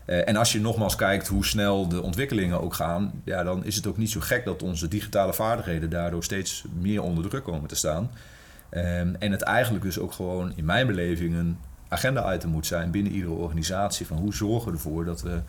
Uh, 0.06 0.28
en 0.28 0.36
als 0.36 0.52
je 0.52 0.62
nogmaals 0.62 0.96
kijkt 0.96 1.28
hoe 1.28 1.46
snel 1.46 1.88
de 1.88 2.02
ontwikkelingen 2.02 2.62
ook 2.62 2.74
gaan, 2.74 3.22
ja, 3.24 3.44
dan 3.44 3.66
is 3.66 3.76
het 3.76 3.88
ook 3.88 3.98
niet 3.98 4.12
zo 4.12 4.20
gek 4.20 4.46
dat 4.46 4.64
onze 4.64 4.88
digitale 4.88 5.34
vaardigheden 5.34 5.90
daardoor 5.90 6.24
steeds 6.24 6.64
meer 6.80 7.02
onder 7.02 7.30
druk 7.30 7.44
komen 7.44 7.70
te 7.70 7.76
staan. 7.76 8.12
Um, 8.72 9.16
en 9.20 9.32
het 9.32 9.42
eigenlijk 9.42 9.84
dus 9.84 10.00
ook 10.00 10.12
gewoon 10.12 10.54
in 10.56 10.66
mijn 10.66 10.88
beleving 10.88 11.36
een 11.36 11.58
agenda-item 11.94 12.50
moet 12.50 12.66
zijn 12.66 12.92
binnen 12.92 13.12
iedere 13.12 13.34
organisatie. 13.34 14.06
Van 14.06 14.18
hoe 14.18 14.34
zorgen 14.34 14.72
we 14.72 14.78
ervoor 14.78 15.06
dat 15.06 15.22
we 15.22 15.42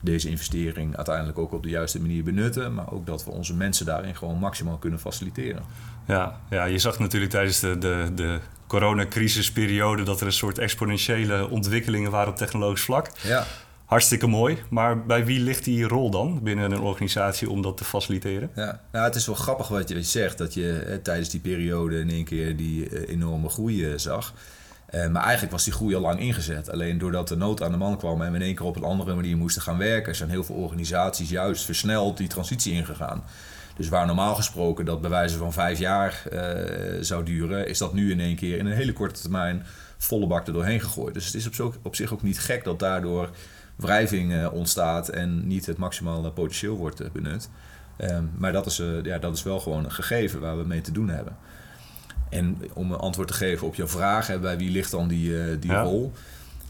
deze 0.00 0.28
investering 0.28 0.96
uiteindelijk 0.96 1.38
ook 1.38 1.52
op 1.52 1.62
de 1.62 1.68
juiste 1.68 2.00
manier 2.00 2.24
benutten. 2.24 2.74
Maar 2.74 2.92
ook 2.92 3.06
dat 3.06 3.24
we 3.24 3.30
onze 3.30 3.54
mensen 3.54 3.86
daarin 3.86 4.16
gewoon 4.16 4.38
maximaal 4.38 4.76
kunnen 4.76 5.00
faciliteren. 5.00 5.62
Ja, 6.06 6.40
ja 6.50 6.64
je 6.64 6.78
zag 6.78 6.98
natuurlijk 6.98 7.30
tijdens 7.30 7.60
de, 7.60 7.78
de, 7.78 8.10
de 8.14 8.38
coronacrisisperiode 8.66 10.02
dat 10.02 10.20
er 10.20 10.26
een 10.26 10.32
soort 10.32 10.58
exponentiële 10.58 11.50
ontwikkelingen 11.50 12.10
waren 12.10 12.28
op 12.28 12.36
technologisch 12.36 12.84
vlak. 12.84 13.10
Ja. 13.22 13.46
Hartstikke 13.86 14.26
mooi. 14.26 14.58
Maar 14.70 15.06
bij 15.06 15.24
wie 15.24 15.40
ligt 15.40 15.64
die 15.64 15.84
rol 15.84 16.10
dan 16.10 16.40
binnen 16.42 16.70
een 16.72 16.80
organisatie 16.80 17.50
om 17.50 17.62
dat 17.62 17.76
te 17.76 17.84
faciliteren? 17.84 18.50
Ja, 18.54 18.80
nou, 18.92 19.04
het 19.04 19.14
is 19.14 19.26
wel 19.26 19.34
grappig 19.34 19.68
wat 19.68 19.88
je 19.88 20.02
zegt. 20.02 20.38
Dat 20.38 20.54
je 20.54 20.78
eh, 20.78 20.96
tijdens 20.96 21.28
die 21.28 21.40
periode 21.40 21.98
in 21.98 22.10
één 22.10 22.24
keer 22.24 22.56
die 22.56 22.88
eh, 22.88 23.08
enorme 23.08 23.48
groei 23.48 23.84
eh, 23.84 23.92
zag. 23.96 24.34
Uh, 24.94 25.08
maar 25.08 25.22
eigenlijk 25.22 25.52
was 25.52 25.64
die 25.64 25.72
groei 25.72 25.94
al 25.94 26.00
lang 26.00 26.20
ingezet. 26.20 26.70
Alleen 26.70 26.98
doordat 26.98 27.28
de 27.28 27.36
nood 27.36 27.62
aan 27.62 27.70
de 27.70 27.76
man 27.76 27.98
kwam 27.98 28.22
en 28.22 28.30
we 28.30 28.36
in 28.36 28.44
één 28.44 28.54
keer 28.54 28.66
op 28.66 28.76
een 28.76 28.82
andere 28.82 29.14
manier 29.14 29.36
moesten 29.36 29.62
gaan 29.62 29.78
werken, 29.78 30.16
zijn 30.16 30.30
heel 30.30 30.44
veel 30.44 30.54
organisaties 30.54 31.30
juist 31.30 31.64
versneld 31.64 32.16
die 32.16 32.28
transitie 32.28 32.72
ingegaan. 32.72 33.24
Dus 33.76 33.88
waar 33.88 34.06
normaal 34.06 34.34
gesproken 34.34 34.84
dat 34.84 35.00
bij 35.00 35.10
wijze 35.10 35.36
van 35.36 35.52
vijf 35.52 35.78
jaar 35.78 36.22
uh, 36.32 36.40
zou 37.00 37.24
duren, 37.24 37.68
is 37.68 37.78
dat 37.78 37.92
nu 37.92 38.10
in 38.10 38.20
één 38.20 38.36
keer 38.36 38.58
in 38.58 38.66
een 38.66 38.72
hele 38.72 38.92
korte 38.92 39.20
termijn 39.20 39.66
volle 39.98 40.26
bak 40.26 40.46
er 40.46 40.52
doorheen 40.52 40.80
gegooid. 40.80 41.14
Dus 41.14 41.26
het 41.26 41.34
is 41.34 41.60
op, 41.82 41.94
zich 41.94 42.12
ook 42.12 42.22
niet 42.22 42.38
gek 42.38 42.64
dat 42.64 42.78
daardoor 42.78 43.30
wrijving 43.76 44.32
uh, 44.32 44.52
ontstaat 44.52 45.08
en 45.08 45.46
niet 45.46 45.66
het 45.66 45.76
maximale 45.76 46.30
potentieel 46.30 46.76
wordt 46.76 47.12
benut. 47.12 47.48
Um, 47.98 48.30
maar 48.38 48.52
dat 48.52 48.66
is, 48.66 48.82
ja, 49.02 49.18
dat 49.18 49.34
is 49.34 49.42
wel 49.42 49.60
gewoon 49.60 49.84
een 49.84 49.92
gegeven 49.92 50.40
waar 50.40 50.58
we 50.58 50.64
mee 50.64 50.80
te 50.80 50.92
doen 50.92 51.08
hebben. 51.08 51.36
En 52.28 52.62
om 52.72 52.92
een 52.92 52.98
antwoord 52.98 53.28
te 53.28 53.34
geven 53.34 53.66
op 53.66 53.74
jouw 53.74 53.88
vraag, 53.88 54.26
hè, 54.26 54.38
bij 54.38 54.56
wie 54.56 54.70
ligt 54.70 54.90
dan 54.90 55.08
die, 55.08 55.30
uh, 55.30 55.44
die 55.60 55.74
rol? 55.74 56.12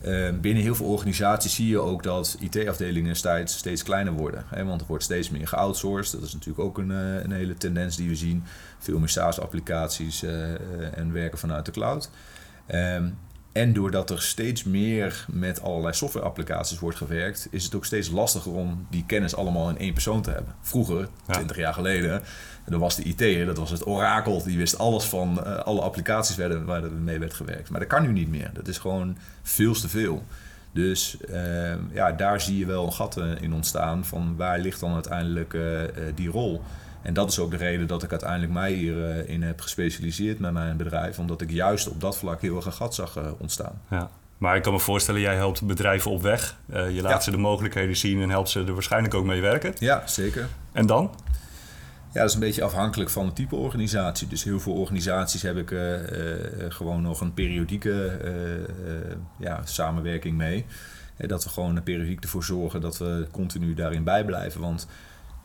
Uh, 0.04 0.28
binnen 0.40 0.62
heel 0.62 0.74
veel 0.74 0.86
organisaties 0.86 1.54
zie 1.54 1.68
je 1.68 1.78
ook 1.78 2.02
dat 2.02 2.36
IT-afdelingen 2.40 3.16
steeds, 3.16 3.56
steeds 3.56 3.82
kleiner 3.82 4.12
worden. 4.12 4.44
Hè, 4.46 4.64
want 4.64 4.80
er 4.80 4.86
wordt 4.86 5.04
steeds 5.04 5.30
meer 5.30 5.48
geoutsourced. 5.48 6.12
Dat 6.12 6.28
is 6.28 6.32
natuurlijk 6.32 6.66
ook 6.66 6.78
een, 6.78 6.90
uh, 6.90 7.22
een 7.22 7.32
hele 7.32 7.54
tendens 7.54 7.96
die 7.96 8.08
we 8.08 8.16
zien. 8.16 8.44
Veel 8.78 8.98
meer 8.98 9.08
SaaS-applicaties 9.08 10.22
en 10.94 11.12
werken 11.12 11.38
vanuit 11.38 11.64
de 11.64 11.72
cloud. 11.72 12.10
Um, 12.74 13.16
en 13.56 13.72
doordat 13.72 14.10
er 14.10 14.22
steeds 14.22 14.64
meer 14.64 15.26
met 15.30 15.62
allerlei 15.62 15.94
softwareapplicaties 15.94 16.78
wordt 16.78 16.96
gewerkt, 16.96 17.48
is 17.50 17.64
het 17.64 17.74
ook 17.74 17.84
steeds 17.84 18.10
lastiger 18.10 18.52
om 18.52 18.86
die 18.90 19.04
kennis 19.06 19.36
allemaal 19.36 19.68
in 19.68 19.78
één 19.78 19.92
persoon 19.92 20.22
te 20.22 20.30
hebben. 20.30 20.54
Vroeger, 20.60 21.08
20 21.30 21.56
jaar 21.56 21.72
geleden, 21.72 22.22
dan 22.66 22.80
was 22.80 22.96
de 22.96 23.02
IT, 23.02 23.46
dat 23.46 23.56
was 23.56 23.70
het 23.70 23.86
orakel, 23.86 24.42
die 24.42 24.58
wist 24.58 24.78
alles 24.78 25.04
van 25.04 25.40
uh, 25.44 25.56
alle 25.56 25.80
applicaties 25.80 26.36
werden, 26.36 26.64
waar 26.64 26.84
er 26.84 26.92
mee 26.92 27.18
werd 27.18 27.34
gewerkt. 27.34 27.70
Maar 27.70 27.80
dat 27.80 27.88
kan 27.88 28.02
nu 28.02 28.12
niet 28.12 28.28
meer. 28.28 28.50
Dat 28.52 28.68
is 28.68 28.78
gewoon 28.78 29.16
veel 29.42 29.74
te 29.74 29.88
veel. 29.88 30.24
Dus 30.72 31.16
uh, 31.30 31.92
ja, 31.92 32.12
daar 32.12 32.40
zie 32.40 32.58
je 32.58 32.66
wel 32.66 32.86
een 32.86 32.92
gat 32.92 33.20
in 33.40 33.52
ontstaan 33.52 34.04
van 34.04 34.36
waar 34.36 34.58
ligt 34.58 34.80
dan 34.80 34.94
uiteindelijk 34.94 35.52
uh, 35.52 35.82
die 36.14 36.28
rol. 36.28 36.62
En 37.06 37.14
dat 37.14 37.30
is 37.30 37.38
ook 37.38 37.50
de 37.50 37.56
reden 37.56 37.86
dat 37.86 38.02
ik 38.02 38.10
uiteindelijk 38.10 38.52
mij 38.52 38.72
hierin 38.72 39.42
heb 39.42 39.60
gespecialiseerd 39.60 40.38
met 40.38 40.52
mijn 40.52 40.76
bedrijf. 40.76 41.18
Omdat 41.18 41.40
ik 41.40 41.50
juist 41.50 41.88
op 41.88 42.00
dat 42.00 42.16
vlak 42.16 42.40
heel 42.40 42.56
erg 42.56 42.66
een 42.66 42.72
gat 42.72 42.94
zag 42.94 43.18
ontstaan. 43.38 43.80
Ja. 43.90 44.10
Maar 44.38 44.56
ik 44.56 44.62
kan 44.62 44.72
me 44.72 44.78
voorstellen, 44.78 45.20
jij 45.20 45.34
helpt 45.34 45.62
bedrijven 45.62 46.10
op 46.10 46.22
weg. 46.22 46.56
je 46.66 46.98
laat 47.02 47.24
ze 47.24 47.30
de 47.30 47.36
mogelijkheden 47.36 47.96
zien 47.96 48.22
en 48.22 48.30
helpt 48.30 48.48
ze 48.48 48.64
er 48.64 48.72
waarschijnlijk 48.72 49.14
ook 49.14 49.24
mee 49.24 49.40
werken. 49.40 49.74
Ja, 49.78 50.06
zeker. 50.06 50.48
En 50.72 50.86
dan? 50.86 51.14
Ja, 52.12 52.20
dat 52.20 52.28
is 52.28 52.34
een 52.34 52.40
beetje 52.40 52.62
afhankelijk 52.62 53.10
van 53.10 53.26
het 53.26 53.36
type 53.36 53.56
organisatie. 53.56 54.28
Dus 54.28 54.44
heel 54.44 54.60
veel 54.60 54.74
organisaties 54.74 55.42
heb 55.42 55.56
ik 55.56 55.70
uh, 55.70 55.94
gewoon 56.68 57.02
nog 57.02 57.20
een 57.20 57.34
periodieke 57.34 58.18
ja, 59.38 59.60
samenwerking 59.64 60.36
mee. 60.36 60.66
dat 61.16 61.44
we 61.44 61.50
gewoon 61.50 61.82
periodiek 61.82 62.22
ervoor 62.22 62.44
zorgen 62.44 62.80
dat 62.80 62.98
we 62.98 63.26
continu 63.30 63.74
daarin 63.74 64.04
bijblijven. 64.04 64.60
Want 64.60 64.86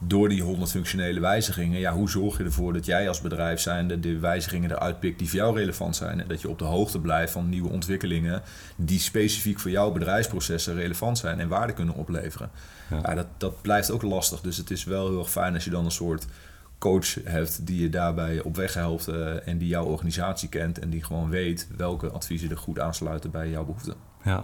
door 0.03 0.29
die 0.29 0.41
100 0.41 0.71
functionele 0.71 1.19
wijzigingen, 1.19 1.79
ja, 1.79 1.93
hoe 1.93 2.09
zorg 2.09 2.37
je 2.37 2.43
ervoor 2.43 2.73
dat 2.73 2.85
jij 2.85 3.07
als 3.07 3.21
bedrijf 3.21 3.59
zijnde 3.59 3.99
de 3.99 4.19
wijzigingen 4.19 4.71
eruit 4.71 4.99
pikt 4.99 5.19
die 5.19 5.29
voor 5.29 5.37
jou 5.39 5.57
relevant 5.57 5.95
zijn? 5.95 6.21
En 6.21 6.27
dat 6.27 6.41
je 6.41 6.49
op 6.49 6.59
de 6.59 6.65
hoogte 6.65 6.99
blijft 6.99 7.31
van 7.31 7.49
nieuwe 7.49 7.69
ontwikkelingen 7.69 8.41
die 8.75 8.99
specifiek 8.99 9.59
voor 9.59 9.71
jouw 9.71 9.91
bedrijfsprocessen 9.91 10.75
relevant 10.75 11.17
zijn 11.17 11.39
en 11.39 11.47
waarde 11.47 11.73
kunnen 11.73 11.95
opleveren. 11.95 12.49
Ja. 12.89 12.99
ja 13.03 13.15
dat, 13.15 13.27
dat 13.37 13.61
blijft 13.61 13.91
ook 13.91 14.01
lastig. 14.01 14.41
Dus 14.41 14.57
het 14.57 14.71
is 14.71 14.83
wel 14.83 15.09
heel 15.09 15.19
erg 15.19 15.31
fijn 15.31 15.53
als 15.53 15.63
je 15.63 15.69
dan 15.69 15.85
een 15.85 15.91
soort 15.91 16.25
coach 16.77 17.13
hebt 17.23 17.65
die 17.65 17.81
je 17.81 17.89
daarbij 17.89 18.41
op 18.41 18.55
weg 18.55 18.73
helpt 18.73 19.07
uh, 19.07 19.47
en 19.47 19.57
die 19.57 19.67
jouw 19.67 19.85
organisatie 19.85 20.49
kent 20.49 20.79
en 20.79 20.89
die 20.89 21.03
gewoon 21.03 21.29
weet 21.29 21.67
welke 21.77 22.09
adviezen 22.09 22.49
er 22.49 22.57
goed 22.57 22.79
aansluiten 22.79 23.31
bij 23.31 23.49
jouw 23.49 23.65
behoeften. 23.65 23.93
Ja, 24.23 24.43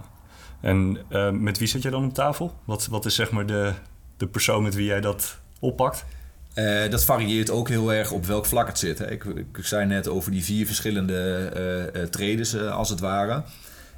en 0.60 0.98
uh, 1.10 1.30
met 1.30 1.58
wie 1.58 1.68
zit 1.68 1.82
je 1.82 1.90
dan 1.90 2.04
op 2.04 2.14
tafel? 2.14 2.58
Wat, 2.64 2.86
wat 2.86 3.04
is 3.04 3.14
zeg 3.14 3.30
maar 3.30 3.46
de, 3.46 3.72
de 4.16 4.26
persoon 4.26 4.62
met 4.62 4.74
wie 4.74 4.86
jij 4.86 5.00
dat 5.00 5.40
oppakt? 5.58 6.04
Uh, 6.54 6.90
dat 6.90 7.04
varieert 7.04 7.50
ook 7.50 7.68
heel 7.68 7.92
erg 7.92 8.10
op 8.10 8.26
welk 8.26 8.46
vlak 8.46 8.66
het 8.66 8.78
zit. 8.78 8.98
Hè. 8.98 9.10
Ik, 9.10 9.24
ik, 9.24 9.46
zei 9.60 9.86
net 9.86 10.08
over 10.08 10.30
die 10.30 10.44
vier 10.44 10.66
verschillende 10.66 12.08
traders 12.10 12.56
als 12.56 12.90
het 12.90 13.00
ware. 13.00 13.42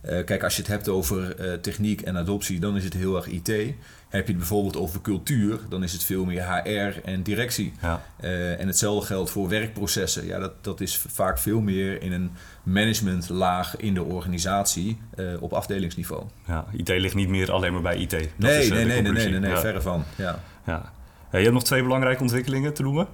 kijk, 0.02 0.44
als 0.44 0.56
je 0.56 0.62
het 0.62 0.70
hebt 0.70 0.88
over 0.88 1.36
techniek 1.60 2.00
en 2.00 2.16
adoptie, 2.16 2.60
dan 2.60 2.76
is 2.76 2.84
het 2.84 2.94
heel 2.94 3.16
erg 3.16 3.26
IT. 3.26 3.74
Heb 4.10 4.26
je 4.26 4.28
het 4.28 4.36
bijvoorbeeld 4.36 4.76
over 4.76 5.00
cultuur, 5.00 5.58
dan 5.68 5.82
is 5.82 5.92
het 5.92 6.04
veel 6.04 6.24
meer 6.24 6.44
HR 6.44 7.00
en 7.04 7.22
directie. 7.22 7.72
Ja. 7.82 8.02
Uh, 8.20 8.60
en 8.60 8.66
hetzelfde 8.66 9.06
geldt 9.06 9.30
voor 9.30 9.48
werkprocessen. 9.48 10.26
Ja, 10.26 10.38
dat, 10.38 10.64
dat 10.64 10.80
is 10.80 10.96
vaak 11.08 11.38
veel 11.38 11.60
meer 11.60 12.02
in 12.02 12.12
een 12.12 12.30
managementlaag 12.62 13.76
in 13.76 13.94
de 13.94 14.02
organisatie 14.02 15.00
uh, 15.16 15.42
op 15.42 15.52
afdelingsniveau. 15.52 16.24
Ja, 16.46 16.64
IT 16.72 16.88
ligt 16.88 17.14
niet 17.14 17.28
meer 17.28 17.52
alleen 17.52 17.72
maar 17.72 17.82
bij 17.82 17.96
IT. 17.96 18.10
Dat 18.10 18.20
nee, 18.36 18.58
is, 18.58 18.68
uh, 18.68 18.74
nee, 18.74 18.84
nee, 18.84 19.02
nee, 19.02 19.12
nee, 19.12 19.28
nee, 19.28 19.40
nee, 19.40 19.56
verre 19.56 19.80
van. 19.80 20.04
Ja. 20.16 20.40
Ja. 20.66 20.92
Je 21.30 21.38
hebt 21.38 21.52
nog 21.52 21.64
twee 21.64 21.82
belangrijke 21.82 22.22
ontwikkelingen 22.22 22.74
te 22.74 22.82
noemen. 22.82 23.08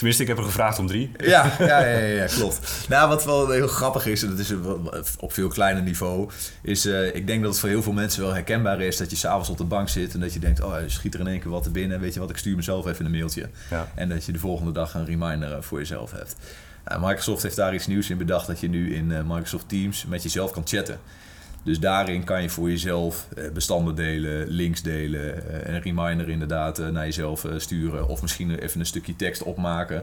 Tenminste, 0.00 0.24
ik 0.24 0.28
heb 0.28 0.38
er 0.38 0.50
gevraagd 0.50 0.78
om 0.78 0.86
drie. 0.86 1.10
Ja, 1.16 1.52
ja, 1.58 1.86
ja, 1.86 1.98
ja, 1.98 2.26
klopt. 2.38 2.86
nou, 2.88 3.08
wat 3.08 3.24
wel 3.24 3.50
heel 3.50 3.66
grappig 3.66 4.06
is, 4.06 4.22
en 4.22 4.30
dat 4.30 4.38
is 4.38 4.52
op 5.18 5.32
veel 5.32 5.48
kleiner 5.48 5.82
niveau, 5.82 6.30
is 6.62 6.86
uh, 6.86 7.14
ik 7.14 7.26
denk 7.26 7.42
dat 7.42 7.50
het 7.50 7.60
voor 7.60 7.68
heel 7.68 7.82
veel 7.82 7.92
mensen 7.92 8.22
wel 8.22 8.32
herkenbaar 8.32 8.80
is 8.80 8.96
dat 8.96 9.10
je 9.10 9.16
s'avonds 9.16 9.48
op 9.48 9.58
de 9.58 9.64
bank 9.64 9.88
zit 9.88 10.14
en 10.14 10.20
dat 10.20 10.32
je 10.32 10.38
denkt, 10.38 10.62
oh, 10.62 10.74
er 10.74 10.90
schiet 10.90 11.14
er 11.14 11.20
in 11.20 11.26
één 11.26 11.40
keer 11.40 11.50
wat 11.50 11.62
te 11.62 11.70
binnen. 11.70 12.00
Weet 12.00 12.14
je 12.14 12.20
wat, 12.20 12.30
ik 12.30 12.36
stuur 12.36 12.56
mezelf 12.56 12.86
even 12.86 13.04
een 13.04 13.10
mailtje. 13.10 13.48
Ja. 13.70 13.88
En 13.94 14.08
dat 14.08 14.24
je 14.24 14.32
de 14.32 14.38
volgende 14.38 14.72
dag 14.72 14.94
een 14.94 15.06
reminder 15.06 15.52
eh, 15.52 15.62
voor 15.62 15.78
jezelf 15.78 16.10
hebt. 16.10 16.36
Uh, 16.88 17.02
Microsoft 17.02 17.42
heeft 17.42 17.56
daar 17.56 17.74
iets 17.74 17.86
nieuws 17.86 18.10
in 18.10 18.18
bedacht 18.18 18.46
dat 18.46 18.60
je 18.60 18.68
nu 18.68 18.94
in 18.94 19.06
Microsoft 19.06 19.68
Teams 19.68 20.06
met 20.06 20.22
jezelf 20.22 20.50
kan 20.50 20.62
chatten. 20.66 20.98
Dus 21.62 21.80
daarin 21.80 22.24
kan 22.24 22.42
je 22.42 22.50
voor 22.50 22.68
jezelf 22.68 23.26
eh, 23.36 23.50
bestanden 23.50 23.94
delen, 23.94 24.48
links 24.48 24.82
delen, 24.82 25.48
eh, 25.48 25.74
een 25.74 25.80
reminder 25.80 26.28
inderdaad 26.28 26.78
eh, 26.78 26.88
naar 26.88 27.04
jezelf 27.04 27.46
sturen. 27.56 28.08
Of 28.08 28.22
misschien 28.22 28.58
even 28.58 28.80
een 28.80 28.86
stukje 28.86 29.16
tekst 29.16 29.42
opmaken 29.42 30.02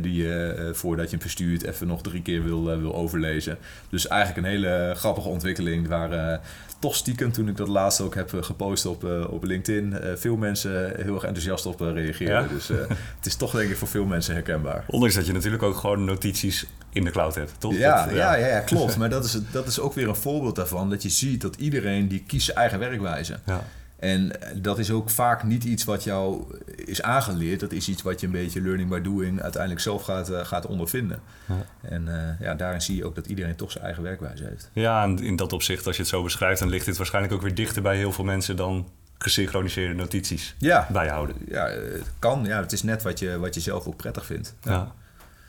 die 0.00 0.14
je 0.14 0.70
voordat 0.72 1.04
je 1.04 1.10
hem 1.10 1.20
verstuurt 1.20 1.62
even 1.62 1.86
nog 1.86 2.02
drie 2.02 2.22
keer 2.22 2.44
wil, 2.44 2.78
wil 2.78 2.94
overlezen. 2.94 3.58
Dus 3.90 4.06
eigenlijk 4.06 4.46
een 4.46 4.52
hele 4.52 4.92
grappige 4.96 5.28
ontwikkeling 5.28 5.88
waar 5.88 6.40
toch 6.78 6.94
stiekem, 6.94 7.32
toen 7.32 7.48
ik 7.48 7.56
dat 7.56 7.68
laatst 7.68 8.00
ook 8.00 8.14
heb 8.14 8.32
gepost 8.40 8.86
op, 8.86 9.04
op 9.30 9.44
LinkedIn, 9.44 9.96
veel 10.14 10.36
mensen 10.36 10.92
heel 10.96 11.14
erg 11.14 11.24
enthousiast 11.24 11.66
op 11.66 11.80
reageren. 11.80 12.48
Dus 12.48 12.68
het 13.16 13.26
is 13.26 13.36
toch 13.36 13.52
denk 13.52 13.70
ik 13.70 13.76
voor 13.76 13.88
veel 13.88 14.04
mensen 14.04 14.34
herkenbaar. 14.34 14.84
Ondanks 14.86 15.14
dat 15.14 15.26
je 15.26 15.32
natuurlijk 15.32 15.62
ook 15.62 15.76
gewoon 15.76 16.04
notities 16.04 16.66
in 16.92 17.04
de 17.04 17.10
cloud 17.10 17.34
hebt, 17.34 17.52
toch? 17.58 17.74
Ja, 17.74 18.04
dat, 18.04 18.14
ja. 18.14 18.34
ja, 18.34 18.46
ja, 18.46 18.60
klopt. 18.60 18.96
maar 18.96 19.10
dat 19.10 19.24
is, 19.24 19.38
dat 19.50 19.66
is 19.66 19.80
ook 19.80 19.94
weer 19.94 20.08
een 20.08 20.16
voorbeeld 20.16 20.56
daarvan. 20.56 20.77
Dat 20.86 21.02
je 21.02 21.08
ziet 21.08 21.40
dat 21.40 21.56
iedereen 21.56 22.08
die 22.08 22.22
kiest 22.26 22.44
zijn 22.44 22.56
eigen 22.56 22.78
werkwijze. 22.78 23.38
Ja. 23.46 23.64
En 23.98 24.32
dat 24.54 24.78
is 24.78 24.90
ook 24.90 25.10
vaak 25.10 25.42
niet 25.42 25.64
iets 25.64 25.84
wat 25.84 26.04
jou 26.04 26.44
is 26.66 27.02
aangeleerd. 27.02 27.60
Dat 27.60 27.72
is 27.72 27.88
iets 27.88 28.02
wat 28.02 28.20
je 28.20 28.26
een 28.26 28.32
beetje 28.32 28.62
learning 28.62 28.88
by 28.88 29.00
doing 29.00 29.42
uiteindelijk 29.42 29.82
zelf 29.82 30.02
gaat, 30.02 30.30
uh, 30.30 30.44
gaat 30.44 30.66
ondervinden. 30.66 31.20
Ja. 31.46 31.88
En 31.88 32.06
uh, 32.06 32.46
ja, 32.46 32.54
daarin 32.54 32.82
zie 32.82 32.96
je 32.96 33.04
ook 33.04 33.14
dat 33.14 33.26
iedereen 33.26 33.56
toch 33.56 33.72
zijn 33.72 33.84
eigen 33.84 34.02
werkwijze 34.02 34.44
heeft. 34.44 34.70
Ja, 34.72 35.02
en 35.02 35.18
in 35.18 35.36
dat 35.36 35.52
opzicht, 35.52 35.86
als 35.86 35.96
je 35.96 36.02
het 36.02 36.10
zo 36.10 36.22
beschrijft, 36.22 36.60
dan 36.60 36.68
ligt 36.68 36.84
dit 36.84 36.96
waarschijnlijk 36.96 37.34
ook 37.34 37.42
weer 37.42 37.54
dichter 37.54 37.82
bij 37.82 37.96
heel 37.96 38.12
veel 38.12 38.24
mensen 38.24 38.56
dan 38.56 38.88
gesynchroniseerde 39.18 39.94
notities 39.94 40.54
ja. 40.58 40.86
bijhouden. 40.92 41.36
Ja, 41.48 41.66
het 41.68 42.10
kan. 42.18 42.44
Ja, 42.44 42.60
het 42.60 42.72
is 42.72 42.82
net 42.82 43.02
wat 43.02 43.18
je, 43.18 43.38
wat 43.38 43.54
je 43.54 43.60
zelf 43.60 43.86
ook 43.86 43.96
prettig 43.96 44.26
vindt. 44.26 44.54
Ja. 44.62 44.92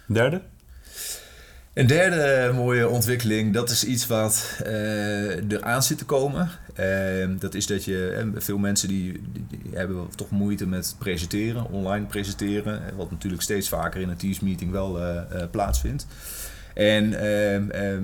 Derde? 0.05 0.41
Een 1.73 1.87
derde 1.87 2.51
mooie 2.53 2.89
ontwikkeling, 2.89 3.53
dat 3.53 3.69
is 3.69 3.83
iets 3.83 4.07
wat 4.07 4.59
uh, 4.65 5.51
eraan 5.51 5.83
zit 5.83 5.97
te 5.97 6.05
komen. 6.05 6.49
Uh, 6.79 7.29
dat 7.39 7.53
is 7.53 7.67
dat 7.67 7.85
je, 7.85 8.23
uh, 8.25 8.41
veel 8.41 8.57
mensen 8.57 8.87
die, 8.87 9.21
die, 9.31 9.59
hebben 9.73 10.07
toch 10.15 10.29
moeite 10.29 10.67
met 10.67 10.95
presenteren, 10.99 11.71
online 11.71 12.05
presenteren. 12.05 12.81
Wat 12.95 13.11
natuurlijk 13.11 13.41
steeds 13.41 13.69
vaker 13.69 14.01
in 14.01 14.09
een 14.09 14.17
Teams 14.17 14.39
meeting 14.39 14.71
wel 14.71 14.99
plaatsvindt. 15.51 16.07
En 16.73 17.13
ehm, 17.13 17.69
ehm, 17.69 18.03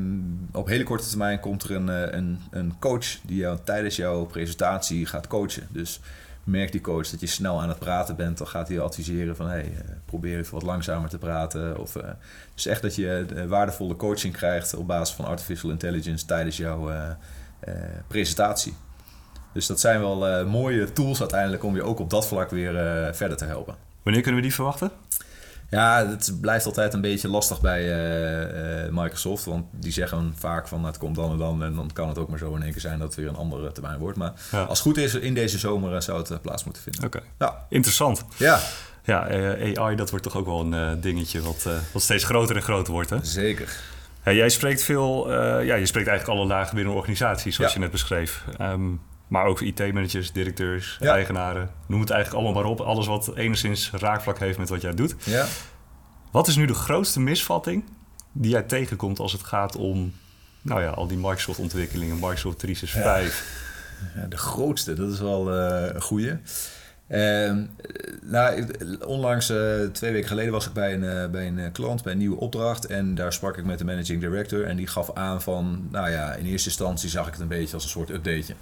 op 0.51 0.67
hele 0.67 0.83
korte 0.83 1.07
termijn 1.07 1.39
komt 1.39 1.63
er 1.63 1.71
een, 1.71 2.17
een, 2.17 2.39
een 2.51 2.73
coach 2.79 3.05
die 3.25 3.37
jou 3.37 3.57
tijdens 3.63 3.95
jouw 3.95 4.25
presentatie 4.25 5.05
gaat 5.05 5.27
coachen. 5.27 5.67
Dus 5.71 5.99
merkt 6.45 6.71
die 6.71 6.81
coach 6.81 7.09
dat 7.09 7.19
je 7.19 7.27
snel 7.27 7.61
aan 7.61 7.69
het 7.69 7.79
praten 7.79 8.15
bent, 8.15 8.37
dan 8.37 8.47
gaat 8.47 8.67
hij 8.67 8.79
adviseren 8.79 9.35
van 9.35 9.47
hey, 9.47 9.61
eh, 9.61 9.91
probeer 10.05 10.37
even 10.37 10.53
wat 10.53 10.63
langzamer 10.63 11.09
te 11.09 11.17
praten. 11.17 11.79
Of, 11.79 11.95
uh, 11.95 12.03
dus 12.53 12.65
echt 12.65 12.81
dat 12.81 12.95
je 12.95 13.25
uh, 13.33 13.45
waardevolle 13.45 13.95
coaching 13.95 14.33
krijgt 14.33 14.75
op 14.75 14.87
basis 14.87 15.15
van 15.15 15.25
artificial 15.25 15.71
intelligence 15.71 16.25
tijdens 16.25 16.57
jouw 16.57 16.91
presentatie. 18.07 18.73
Dus 19.53 19.65
dat 19.65 19.79
zijn 19.79 19.99
wel 19.99 20.45
mooie 20.45 20.93
tools 20.93 21.19
uiteindelijk 21.19 21.63
om 21.63 21.75
je 21.75 21.83
ook 21.83 21.99
op 21.99 22.09
dat 22.09 22.27
vlak 22.27 22.49
weer 22.49 22.73
verder 23.15 23.37
te 23.37 23.45
helpen. 23.45 23.75
Wanneer 24.03 24.21
kunnen 24.21 24.41
we 24.41 24.47
die 24.47 24.55
verwachten? 24.55 24.91
Ja, 25.69 26.07
het 26.07 26.37
blijft 26.41 26.65
altijd 26.65 26.93
een 26.93 27.01
beetje 27.01 27.29
lastig 27.29 27.61
bij 27.61 27.83
uh, 27.83 28.89
Microsoft. 28.91 29.45
Want 29.45 29.65
die 29.71 29.91
zeggen 29.91 30.33
vaak 30.37 30.67
van 30.67 30.85
het 30.85 30.97
komt 30.97 31.15
dan 31.15 31.31
en 31.31 31.37
dan. 31.37 31.63
En 31.63 31.75
dan 31.75 31.89
kan 31.93 32.07
het 32.07 32.17
ook 32.17 32.29
maar 32.29 32.39
zo 32.39 32.55
in 32.55 32.61
één 32.61 32.71
keer 32.71 32.81
zijn 32.81 32.99
dat 32.99 33.07
het 33.07 33.17
weer 33.17 33.27
een 33.27 33.35
andere 33.35 33.71
termijn 33.71 33.99
wordt. 33.99 34.17
Maar 34.17 34.33
als 34.51 34.67
het 34.67 34.79
goed 34.79 34.97
is, 34.97 35.13
in 35.15 35.33
deze 35.33 35.57
zomer 35.57 36.01
zou 36.01 36.17
het 36.17 36.41
plaats 36.41 36.63
moeten 36.63 36.83
vinden. 36.83 37.03
Oké, 37.05 37.19
ja. 37.39 37.65
interessant. 37.69 38.25
Ja. 38.37 38.59
Ja, 39.03 39.27
AI, 39.75 39.95
dat 39.95 40.09
wordt 40.09 40.25
toch 40.25 40.35
ook 40.35 40.45
wel 40.45 40.59
een 40.59 41.01
dingetje 41.01 41.41
wat, 41.41 41.67
wat 41.91 42.01
steeds 42.01 42.23
groter 42.23 42.55
en 42.55 42.61
groter 42.61 42.93
wordt, 42.93 43.09
hè? 43.09 43.17
Zeker. 43.21 43.77
jij 44.23 44.49
spreekt 44.49 44.83
veel, 44.83 45.33
ja, 45.61 45.75
je 45.75 45.85
spreekt 45.85 46.07
eigenlijk 46.07 46.39
alle 46.39 46.49
dagen 46.49 46.75
binnen 46.75 46.93
een 46.93 46.99
organisatie, 46.99 47.51
zoals 47.51 47.73
je 47.73 47.79
net 47.79 47.91
beschreef. 47.91 48.43
Um, 48.61 49.01
maar 49.27 49.45
ook 49.45 49.61
IT-managers, 49.61 50.31
directeurs, 50.31 50.97
eigenaren. 50.99 51.69
Noem 51.87 51.99
het 51.99 52.09
eigenlijk 52.09 52.43
allemaal 52.43 52.63
maar 52.63 52.71
op. 52.71 52.79
Alles 52.79 53.07
wat 53.07 53.35
enigszins 53.35 53.91
raakvlak 53.91 54.39
heeft 54.39 54.57
met 54.57 54.69
wat 54.69 54.81
jij 54.81 54.93
doet. 54.93 55.15
Ja. 55.23 55.45
Wat 56.31 56.47
is 56.47 56.55
nu 56.55 56.65
de 56.65 56.73
grootste 56.73 57.19
misvatting 57.19 57.83
die 58.31 58.51
jij 58.51 58.61
tegenkomt 58.61 59.19
als 59.19 59.31
het 59.31 59.43
gaat 59.43 59.75
om 59.75 60.13
nou 60.61 60.81
ja, 60.81 60.89
al 60.89 61.07
die 61.07 61.17
Microsoft-ontwikkelingen, 61.17 62.15
Microsoft 62.15 62.59
365? 62.59 63.63
Ja. 64.15 64.27
de 64.27 64.37
grootste, 64.37 64.93
dat 64.93 65.11
is 65.11 65.19
wel 65.19 65.53
uh, 65.53 65.93
een 65.93 66.01
goeie. 66.01 66.33
Uh, 67.07 67.53
nou, 68.21 68.67
onlangs, 69.05 69.49
uh, 69.49 69.85
twee 69.91 70.11
weken 70.11 70.27
geleden, 70.27 70.51
was 70.51 70.65
ik 70.65 70.73
bij 70.73 70.93
een, 70.93 71.03
uh, 71.03 71.27
bij 71.27 71.47
een 71.47 71.71
klant, 71.71 72.03
bij 72.03 72.11
een 72.11 72.17
nieuwe 72.17 72.39
opdracht. 72.39 72.85
En 72.85 73.15
daar 73.15 73.33
sprak 73.33 73.57
ik 73.57 73.65
met 73.65 73.77
de 73.77 73.85
managing 73.85 74.21
director. 74.21 74.65
En 74.65 74.75
die 74.75 74.87
gaf 74.87 75.13
aan 75.13 75.41
van, 75.41 75.87
nou 75.91 76.09
ja, 76.09 76.33
in 76.33 76.45
eerste 76.45 76.69
instantie 76.69 77.09
zag 77.09 77.25
ik 77.27 77.33
het 77.33 77.41
een 77.41 77.47
beetje 77.47 77.73
als 77.73 77.83
een 77.83 77.89
soort 77.89 78.09
updateje. 78.09 78.53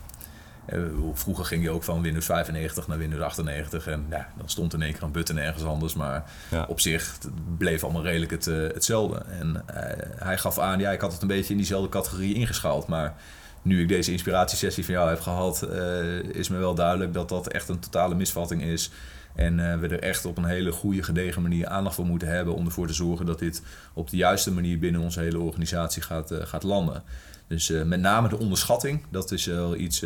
Eh, 0.65 0.79
vroeger 1.13 1.45
ging 1.45 1.63
je 1.63 1.69
ook 1.69 1.83
van 1.83 2.01
Windows 2.01 2.25
95 2.25 2.87
naar 2.87 2.97
Windows 2.97 3.21
98 3.21 3.87
en 3.87 4.05
ja, 4.09 4.27
dan 4.37 4.49
stond 4.49 4.73
in 4.73 4.81
één 4.81 4.93
keer 4.93 5.03
een 5.03 5.11
button 5.11 5.37
ergens 5.37 5.63
anders. 5.63 5.93
Maar 5.93 6.23
Ja. 6.51 6.65
op 6.69 6.79
zich 6.79 7.17
bleef 7.57 7.83
allemaal 7.83 8.03
redelijk 8.03 8.31
het, 8.31 8.47
eh, 8.47 8.55
hetzelfde. 8.57 9.17
En 9.39 9.63
eh, 9.65 10.07
hij 10.23 10.37
gaf 10.37 10.59
aan, 10.59 10.79
ja, 10.79 10.91
ik 10.91 11.01
had 11.01 11.11
het 11.11 11.21
een 11.21 11.27
beetje 11.27 11.51
in 11.51 11.57
diezelfde 11.57 11.89
categorie 11.89 12.33
ingeschaald. 12.35 12.87
Maar 12.87 13.13
nu 13.61 13.81
ik 13.81 13.87
deze 13.87 14.11
inspiratiesessie 14.11 14.85
van 14.85 14.93
jou 14.93 15.09
heb 15.09 15.19
gehad, 15.21 15.61
eh, 15.61 16.19
is 16.19 16.49
me 16.49 16.57
wel 16.57 16.75
duidelijk 16.75 17.13
dat 17.13 17.29
dat 17.29 17.47
echt 17.47 17.69
een 17.69 17.79
totale 17.79 18.15
misvatting 18.15 18.63
is. 18.63 18.91
En 19.35 19.71
eh, 19.71 19.79
we 19.79 19.87
er 19.87 19.99
echt 19.99 20.25
op 20.25 20.37
een 20.37 20.45
hele 20.45 20.71
goede, 20.71 21.03
gedegen 21.03 21.41
manier 21.41 21.67
aandacht 21.67 21.95
voor 21.95 22.05
moeten 22.05 22.27
hebben 22.27 22.55
om 22.55 22.65
ervoor 22.65 22.87
te 22.87 22.93
zorgen 22.93 23.25
dat 23.25 23.39
dit 23.39 23.63
op 23.93 24.09
de 24.09 24.17
juiste 24.17 24.51
manier 24.51 24.79
binnen 24.79 25.01
onze 25.01 25.19
hele 25.19 25.39
organisatie 25.39 26.01
gaat, 26.01 26.31
eh, 26.31 26.45
gaat 26.45 26.63
landen. 26.63 27.03
Dus 27.47 27.69
eh, 27.69 27.83
met 27.83 27.99
name 27.99 28.29
de 28.29 28.37
onderschatting, 28.37 29.03
dat 29.09 29.31
is 29.31 29.45
wel 29.45 29.75
iets 29.75 30.05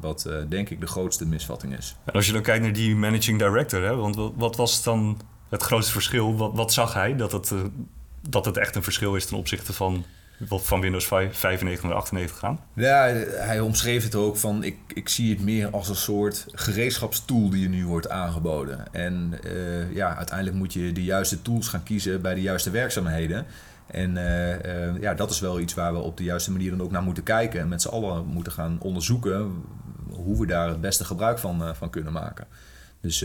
wat 0.00 0.28
denk 0.48 0.70
ik 0.70 0.80
de 0.80 0.86
grootste 0.86 1.26
misvatting 1.26 1.76
is. 1.76 1.96
En 2.04 2.12
als 2.12 2.26
je 2.26 2.32
dan 2.32 2.42
kijkt 2.42 2.64
naar 2.64 2.72
die 2.72 2.96
managing 2.96 3.38
director, 3.38 3.82
hè, 3.82 3.94
want 3.96 4.32
wat, 4.36 4.56
was 4.56 4.82
dan 4.82 5.20
het 5.48 5.62
grootste 5.62 5.92
verschil? 5.92 6.36
Wat, 6.36 6.52
wat 6.54 6.72
zag 6.72 6.94
hij 6.94 7.16
dat 7.16 7.32
het, 7.32 7.52
dat 8.28 8.44
het 8.44 8.56
echt 8.56 8.76
een 8.76 8.82
verschil 8.82 9.16
is 9.16 9.26
ten 9.26 9.36
opzichte 9.36 9.72
van, 9.72 10.04
van 10.48 10.80
Windows 10.80 11.06
5, 11.06 11.36
95 11.36 11.84
naar 11.88 11.98
98 11.98 12.38
gaan? 12.38 12.60
Ja, 12.74 13.04
hij 13.28 13.60
omschreef 13.60 14.04
het 14.04 14.14
ook 14.14 14.36
van 14.36 14.64
ik, 14.64 14.76
ik 14.94 15.08
zie 15.08 15.30
het 15.34 15.44
meer 15.44 15.70
als 15.70 15.88
een 15.88 15.96
soort 15.96 16.46
gereedschapstool 16.52 17.50
die 17.50 17.62
je 17.62 17.68
nu 17.68 17.86
wordt 17.86 18.08
aangeboden. 18.08 18.92
En 18.92 19.38
eh, 19.44 19.94
ja, 19.94 20.16
uiteindelijk 20.16 20.56
moet 20.56 20.72
je 20.72 20.92
de 20.92 21.04
juiste 21.04 21.42
tools 21.42 21.68
gaan 21.68 21.82
kiezen 21.82 22.22
bij 22.22 22.34
de 22.34 22.40
juiste 22.40 22.70
werkzaamheden. 22.70 23.46
En 23.86 24.16
eh, 24.16 24.86
eh, 24.88 25.00
ja, 25.00 25.14
dat 25.14 25.30
is 25.30 25.40
wel 25.40 25.60
iets 25.60 25.74
waar 25.74 25.92
we 25.92 25.98
op 25.98 26.16
de 26.16 26.24
juiste 26.24 26.52
manier 26.52 26.70
dan 26.70 26.82
ook 26.82 26.90
naar 26.90 27.02
moeten 27.02 27.22
kijken. 27.24 27.60
En 27.60 27.68
met 27.68 27.82
z'n 27.82 27.88
allen 27.88 28.26
moeten 28.26 28.52
gaan 28.52 28.76
onderzoeken 28.80 29.52
hoe 30.10 30.40
we 30.40 30.46
daar 30.46 30.68
het 30.68 30.80
beste 30.80 31.04
gebruik 31.04 31.38
van, 31.38 31.76
van 31.76 31.90
kunnen 31.90 32.12
maken. 32.12 32.46
Dus 33.00 33.24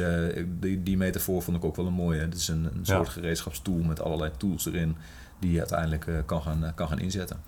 die, 0.59 0.83
die 0.83 0.97
metafoor 0.97 1.41
vond 1.41 1.57
ik 1.57 1.63
ook 1.65 1.75
wel 1.75 1.85
een 1.85 1.93
mooie. 1.93 2.19
Het 2.21 2.35
is 2.35 2.47
een, 2.47 2.65
een 2.65 2.79
Ja. 2.83 2.95
soort 2.95 3.09
gereedschapstool 3.09 3.79
met 3.79 4.01
allerlei 4.01 4.31
tools 4.37 4.65
erin 4.65 4.97
die 5.39 5.51
je 5.51 5.59
uiteindelijk 5.59 6.07
eh, 6.07 6.13
kan, 6.25 6.41
gaan, 6.41 6.63
eh, 6.65 6.69
kan 6.75 6.87
gaan 6.87 6.99
inzetten. 6.99 7.41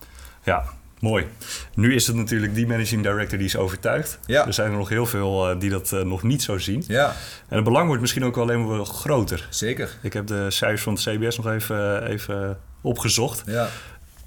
Ja, 0.44 0.64
mooi. 1.00 1.28
Nu 1.76 1.96
is 1.96 2.08
het 2.08 2.16
natuurlijk 2.16 2.56
die 2.56 2.68
managing 2.68 3.02
director 3.04 3.38
die 3.38 3.48
is 3.48 3.56
overtuigd. 3.56 4.20
Ja. 4.26 4.46
Er 4.46 4.54
zijn 4.54 4.72
er 4.72 4.78
nog 4.78 4.90
heel 4.90 5.06
veel 5.06 5.50
eh, 5.50 5.60
die 5.60 5.70
dat 5.70 5.92
nog 5.92 6.24
niet 6.24 6.42
zo 6.44 6.58
zien. 6.58 6.84
Ja, 6.88 7.14
En 7.48 7.56
het 7.56 7.64
belang 7.64 7.86
wordt 7.88 8.02
misschien 8.02 8.26
ook 8.26 8.38
alleen 8.38 8.68
maar 8.68 8.86
groter. 8.86 9.48
zeker. 9.50 9.90
Ik 10.02 10.14
heb 10.14 10.28
de 10.28 10.52
cijfers 10.52 10.82
van 10.82 10.94
het 10.94 11.02
CBS 11.04 11.38
nog 11.38 11.48
even, 11.48 12.04
even 12.08 12.58
opgezocht. 12.82 13.44
Ja. 13.46 13.68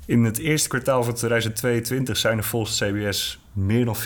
In 0.06 0.24
het 0.24 0.38
eerste 0.38 0.68
kwartaal 0.68 1.04
van 1.04 1.14
2022 1.14 2.16
zijn 2.16 2.38
er 2.38 2.44
volgens 2.44 2.80
het 2.80 2.90
CBS 2.92 3.38
meer 3.52 3.84
dan 3.84 3.96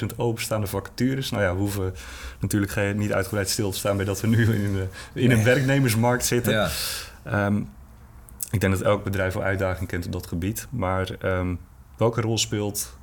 450.000 0.00 0.06
openstaande 0.16 0.66
vacatures. 0.66 1.30
Nou 1.30 1.42
ja, 1.42 1.52
we 1.52 1.58
hoeven 1.58 1.94
natuurlijk 2.40 2.72
geen, 2.72 2.98
niet 2.98 3.12
uitgebreid 3.12 3.50
stil 3.50 3.70
te 3.70 3.78
staan 3.78 3.96
bij 3.96 4.04
dat 4.06 4.20
we 4.20 4.26
nu 4.26 4.42
in, 4.54 4.64
een- 4.74 4.88
in 5.14 5.30
een 5.30 5.44
werknemersmarkt 5.44 6.24
zitten. 6.26 6.52
Ja. 6.52 6.68
Ehm, 7.24 7.60
ik 8.50 8.60
denk 8.60 8.72
dat 8.72 8.82
elk 8.82 9.04
bedrijf 9.04 9.34
wel 9.34 9.42
uitdaging 9.42 9.88
kent 9.88 10.06
op 10.06 10.12
dat 10.12 10.26
gebied. 10.26 10.66
Maar 10.70 11.10
ehm, 11.20 11.54
welke 11.96 12.20
rol 12.20 12.38
speelt 12.38 12.96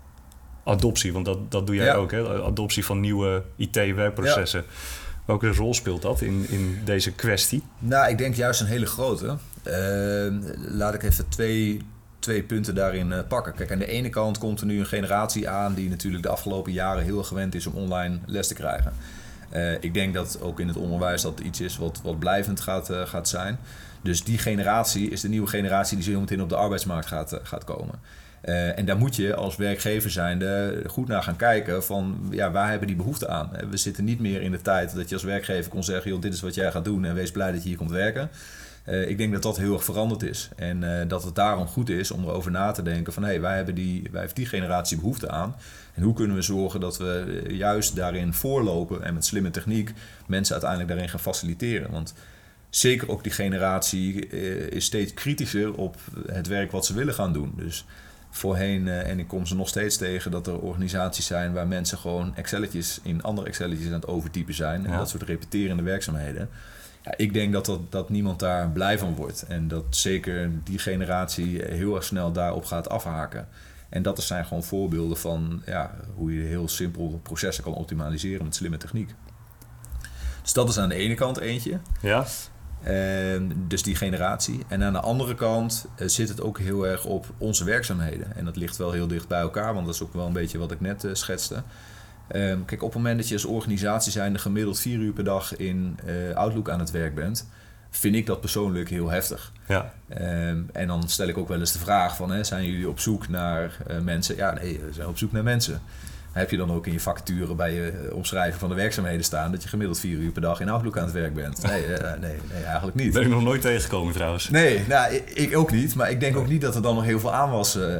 adoptie? 0.63 1.13
Want 1.13 1.25
dat, 1.25 1.51
dat 1.51 1.67
doe 1.67 1.75
jij 1.75 1.85
Ja. 1.85 1.93
ook, 1.93 2.11
hè? 2.11 2.43
Adoptie 2.43 2.85
van 2.85 2.99
nieuwe 2.99 3.43
IT-werkprocessen. 3.55 4.63
Welke 5.25 5.53
rol 5.53 5.73
speelt 5.73 6.01
dat 6.01 6.21
in, 6.21 6.45
in 6.49 6.81
deze 6.85 7.11
kwestie? 7.11 7.63
Nou, 7.79 8.09
ik 8.09 8.17
denk 8.17 8.35
juist 8.35 8.61
een 8.61 8.67
hele 8.67 8.85
grote. 8.85 9.37
Eh, 9.63 9.73
laat 10.67 10.93
ik 10.93 11.03
even 11.03 11.29
twee, 11.29 11.81
twee 12.19 12.43
punten 12.43 12.75
daarin 12.75 13.11
eh, 13.11 13.19
pakken. 13.27 13.53
Kijk, 13.53 13.71
aan 13.71 13.79
de 13.79 13.85
ene 13.87 14.09
kant 14.09 14.37
komt 14.37 14.59
er 14.59 14.65
nu 14.65 14.79
een 14.79 14.85
generatie 14.85 15.49
aan 15.49 15.73
die 15.73 15.89
natuurlijk 15.89 16.23
de 16.23 16.29
afgelopen 16.29 16.71
jaren 16.71 17.03
heel 17.03 17.23
gewend 17.23 17.55
is 17.55 17.67
om 17.67 17.73
online 17.73 18.19
les 18.25 18.47
te 18.47 18.53
krijgen. 18.53 18.93
Eh, 19.49 19.73
ik 19.73 19.93
denk 19.93 20.13
dat 20.13 20.37
ook 20.41 20.59
in 20.59 20.67
het 20.67 20.77
onderwijs 20.77 21.21
dat 21.21 21.39
iets 21.39 21.61
is 21.61 21.77
wat, 21.77 21.99
wat 22.03 22.19
blijvend 22.19 22.59
gaat, 22.61 22.89
eh, 22.89 23.05
gaat 23.05 23.27
zijn. 23.29 23.59
Dus 24.03 24.23
die 24.23 24.37
generatie 24.37 25.09
is 25.09 25.21
de 25.21 25.29
nieuwe 25.29 25.47
generatie 25.47 25.97
die 25.97 26.13
zo 26.13 26.19
meteen 26.19 26.41
op 26.41 26.49
de 26.49 26.55
arbeidsmarkt 26.55 27.07
gaat, 27.07 27.33
eh, 27.33 27.39
gaat 27.43 27.63
komen. 27.63 27.99
Eh, 28.41 28.77
en 28.77 28.85
daar 28.85 28.97
moet 28.97 29.15
je 29.15 29.35
als 29.35 29.55
werkgever 29.55 30.09
zijnde 30.11 30.81
goed 30.87 31.07
naar 31.07 31.23
gaan 31.23 31.35
kijken 31.35 31.83
van 31.83 32.27
ja, 32.31 32.51
waar 32.51 32.69
hebben 32.69 32.87
die 32.87 32.95
behoefte 32.95 33.27
aan. 33.27 33.55
Eh, 33.55 33.67
We 33.69 33.77
zitten 33.77 34.03
niet 34.03 34.19
meer 34.19 34.41
in 34.41 34.51
de 34.51 34.61
tijd 34.61 34.95
dat 34.95 35.09
je 35.09 35.15
als 35.15 35.23
werkgever 35.23 35.71
kon 35.71 35.83
zeggen, 35.83 36.11
joh, 36.11 36.21
dit 36.21 36.33
is 36.33 36.41
wat 36.41 36.55
jij 36.55 36.71
gaat 36.71 36.85
doen 36.85 37.05
en 37.05 37.13
wees 37.13 37.31
blij 37.31 37.51
dat 37.51 37.63
je 37.63 37.69
hier 37.69 37.77
komt 37.77 37.91
werken. 37.91 38.29
Ik 39.07 39.17
denk 39.17 39.33
dat 39.33 39.41
dat 39.41 39.57
heel 39.57 39.73
erg 39.73 39.83
veranderd 39.83 40.23
is. 40.23 40.49
En 40.55 41.07
dat 41.07 41.23
het 41.23 41.35
daarom 41.35 41.67
goed 41.67 41.89
is 41.89 42.11
om 42.11 42.23
erover 42.23 42.51
na 42.51 42.71
te 42.71 42.81
denken 42.81 43.13
van 43.13 43.23
hé, 43.23 43.29
hey, 43.29 43.41
wij, 43.41 43.55
hebben 43.55 43.75
die, 43.75 44.01
wij 44.01 44.19
hebben 44.19 44.35
die 44.35 44.45
generatie 44.45 44.97
behoefte 44.97 45.29
aan. 45.29 45.55
En 45.93 46.03
hoe 46.03 46.13
kunnen 46.13 46.35
we 46.35 46.41
zorgen 46.41 46.79
dat 46.79 46.97
we 46.97 47.43
juist 47.47 47.95
daarin 47.95 48.33
voorlopen 48.33 49.03
en 49.03 49.13
met 49.13 49.25
slimme 49.25 49.49
techniek 49.49 49.93
mensen 50.25 50.53
uiteindelijk 50.53 50.91
daarin 50.91 51.09
gaan 51.09 51.19
faciliteren. 51.19 51.91
Want 51.91 52.13
zeker 52.75 53.09
ook 53.09 53.23
die 53.23 53.31
generatie 53.31 54.27
eh, 54.27 54.67
is 54.71 54.85
steeds 54.85 55.13
kritischer 55.13 55.73
op 55.73 55.95
het 56.27 56.47
werk 56.47 56.71
wat 56.71 56.85
ze 56.85 56.93
willen 56.93 57.13
gaan 57.13 57.33
doen. 57.33 57.53
Dus 57.55 57.85
voorheen, 58.29 58.87
eh, 58.87 59.09
en 59.09 59.19
ik 59.19 59.27
kom 59.27 59.45
ze 59.45 59.55
nog 59.55 59.67
steeds 59.67 59.97
tegen, 59.97 60.31
dat 60.31 60.47
er 60.47 60.59
organisaties 60.59 61.25
zijn 61.25 61.53
waar 61.53 61.67
mensen 61.67 61.97
gewoon 61.97 62.35
Excelletjes 62.35 62.99
in 63.03 63.23
andere 63.23 63.47
Excelletjes 63.47 63.87
aan 63.87 63.93
het 63.93 64.07
overtypen 64.07 64.53
zijn. 64.53 64.85
En 64.85 64.91
Ja. 64.91 64.97
dat 64.97 65.09
soort 65.09 65.23
repeterende 65.23 65.83
werkzaamheden. 65.83 66.49
Ja, 67.03 67.13
ik 67.17 67.33
denk 67.33 67.53
dat, 67.53 67.65
dat, 67.65 67.91
dat 67.91 68.09
niemand 68.09 68.39
daar 68.39 68.69
blij 68.69 68.97
van 68.97 69.15
wordt. 69.15 69.45
En 69.47 69.67
dat 69.67 69.83
zeker 69.89 70.51
die 70.63 70.79
generatie 70.79 71.61
heel 71.65 71.95
erg 71.95 72.03
snel 72.03 72.31
daarop 72.31 72.65
gaat 72.65 72.89
afhaken. 72.89 73.47
En 73.89 74.01
dat 74.01 74.23
zijn 74.23 74.45
gewoon 74.45 74.63
voorbeelden 74.63 75.17
van 75.17 75.61
ja, 75.65 75.95
hoe 76.15 76.33
je 76.35 76.41
heel 76.41 76.67
simpel 76.67 77.19
processen 77.23 77.63
kan 77.63 77.73
optimaliseren 77.73 78.45
met 78.45 78.55
slimme 78.55 78.77
techniek. 78.77 79.09
Dus 80.41 80.53
dat 80.53 80.69
is 80.69 80.77
aan 80.77 80.89
de 80.89 80.95
ene 80.95 81.13
kant 81.15 81.37
eentje. 81.39 81.79
Ja? 82.01 82.25
Ehm, 82.83 83.43
dus 83.67 83.83
die 83.83 83.95
generatie. 83.95 84.65
En 84.67 84.83
aan 84.83 84.93
de 84.93 84.99
andere 84.99 85.35
kant 85.35 85.85
eh, 85.95 86.07
zit 86.07 86.29
het 86.29 86.41
ook 86.41 86.59
heel 86.59 86.87
erg 86.87 87.05
op 87.05 87.25
onze 87.37 87.63
werkzaamheden. 87.63 88.35
En 88.35 88.45
dat 88.45 88.55
ligt 88.55 88.77
wel 88.77 88.91
heel 88.91 89.07
dicht 89.07 89.27
bij 89.27 89.39
elkaar, 89.39 89.73
want 89.73 89.85
dat 89.85 89.95
is 89.95 90.03
ook 90.03 90.13
wel 90.13 90.25
een 90.25 90.33
beetje 90.33 90.57
wat 90.57 90.71
ik 90.71 90.81
net 90.81 91.03
eh, 91.03 91.13
schetste. 91.13 91.63
Ehm, 92.27 92.65
kijk, 92.65 92.81
op 92.81 92.93
het 92.93 92.97
moment 92.97 93.17
dat 93.17 93.27
je 93.27 93.33
als 93.33 93.45
organisatie 93.45 94.11
zijnde 94.11 94.39
gemiddeld 94.39 94.79
vier 94.79 94.99
uur 94.99 95.13
per 95.13 95.23
dag 95.23 95.55
in 95.55 95.99
eh, 96.05 96.35
Outlook 96.35 96.69
aan 96.69 96.79
het 96.79 96.91
werk 96.91 97.15
bent, 97.15 97.49
vind 97.89 98.15
ik 98.15 98.25
dat 98.25 98.39
persoonlijk 98.41 98.89
heel 98.89 99.09
heftig. 99.09 99.51
Ja. 99.67 99.93
Ehm, 100.07 100.61
en 100.71 100.87
dan 100.87 101.09
stel 101.09 101.27
ik 101.27 101.37
ook 101.37 101.47
wel 101.47 101.59
eens 101.59 101.71
de 101.71 101.79
vraag 101.79 102.15
van, 102.15 102.31
hè, 102.31 102.43
zijn 102.43 102.65
jullie 102.65 102.89
op 102.89 102.99
zoek 102.99 103.27
naar 103.27 103.77
mensen? 104.01 104.35
Ja, 104.35 104.53
nee, 104.53 104.79
we 104.79 104.93
zijn 104.93 105.07
op 105.07 105.17
zoek 105.17 105.31
naar 105.31 105.43
mensen. 105.43 105.81
Heb 106.33 106.49
je 106.49 106.57
dan 106.57 106.71
ook 106.71 106.87
in 106.87 106.93
je 106.93 106.99
vacature 106.99 107.55
bij 107.55 107.73
je 107.73 107.89
eh, 107.89 108.15
omschrijving 108.15 108.59
van 108.59 108.69
de 108.69 108.75
werkzaamheden 108.75 109.23
staan 109.23 109.51
dat 109.51 109.63
je 109.63 109.69
gemiddeld 109.69 109.99
vier 109.99 110.17
uur 110.17 110.31
per 110.31 110.41
dag 110.41 110.59
in 110.59 110.69
Outlook 110.69 110.97
aan 110.97 111.03
het 111.03 111.13
werk 111.13 111.33
bent? 111.33 111.61
Nee, 111.63 111.83
eh, 111.85 112.19
nee, 112.19 112.37
nee 112.53 112.63
eigenlijk 112.63 112.95
niet. 112.95 113.13
Ben 113.13 113.21
ik 113.21 113.27
nog 113.29 113.43
nooit 113.43 113.61
tegengekomen 113.61 114.13
trouwens. 114.13 114.49
Nee, 114.49 114.83
nou, 114.87 115.13
ik, 115.13 115.29
ik 115.29 115.57
ook 115.57 115.71
niet. 115.71 115.95
Maar 115.95 116.11
ik 116.11 116.19
denk 116.19 116.37
ook 116.37 116.47
niet 116.47 116.61
dat 116.61 116.75
er 116.75 116.81
dan 116.81 116.95
nog 116.95 117.03
heel 117.03 117.19
veel 117.19 117.33
aanwas 117.33 117.75
eh, 117.75 117.95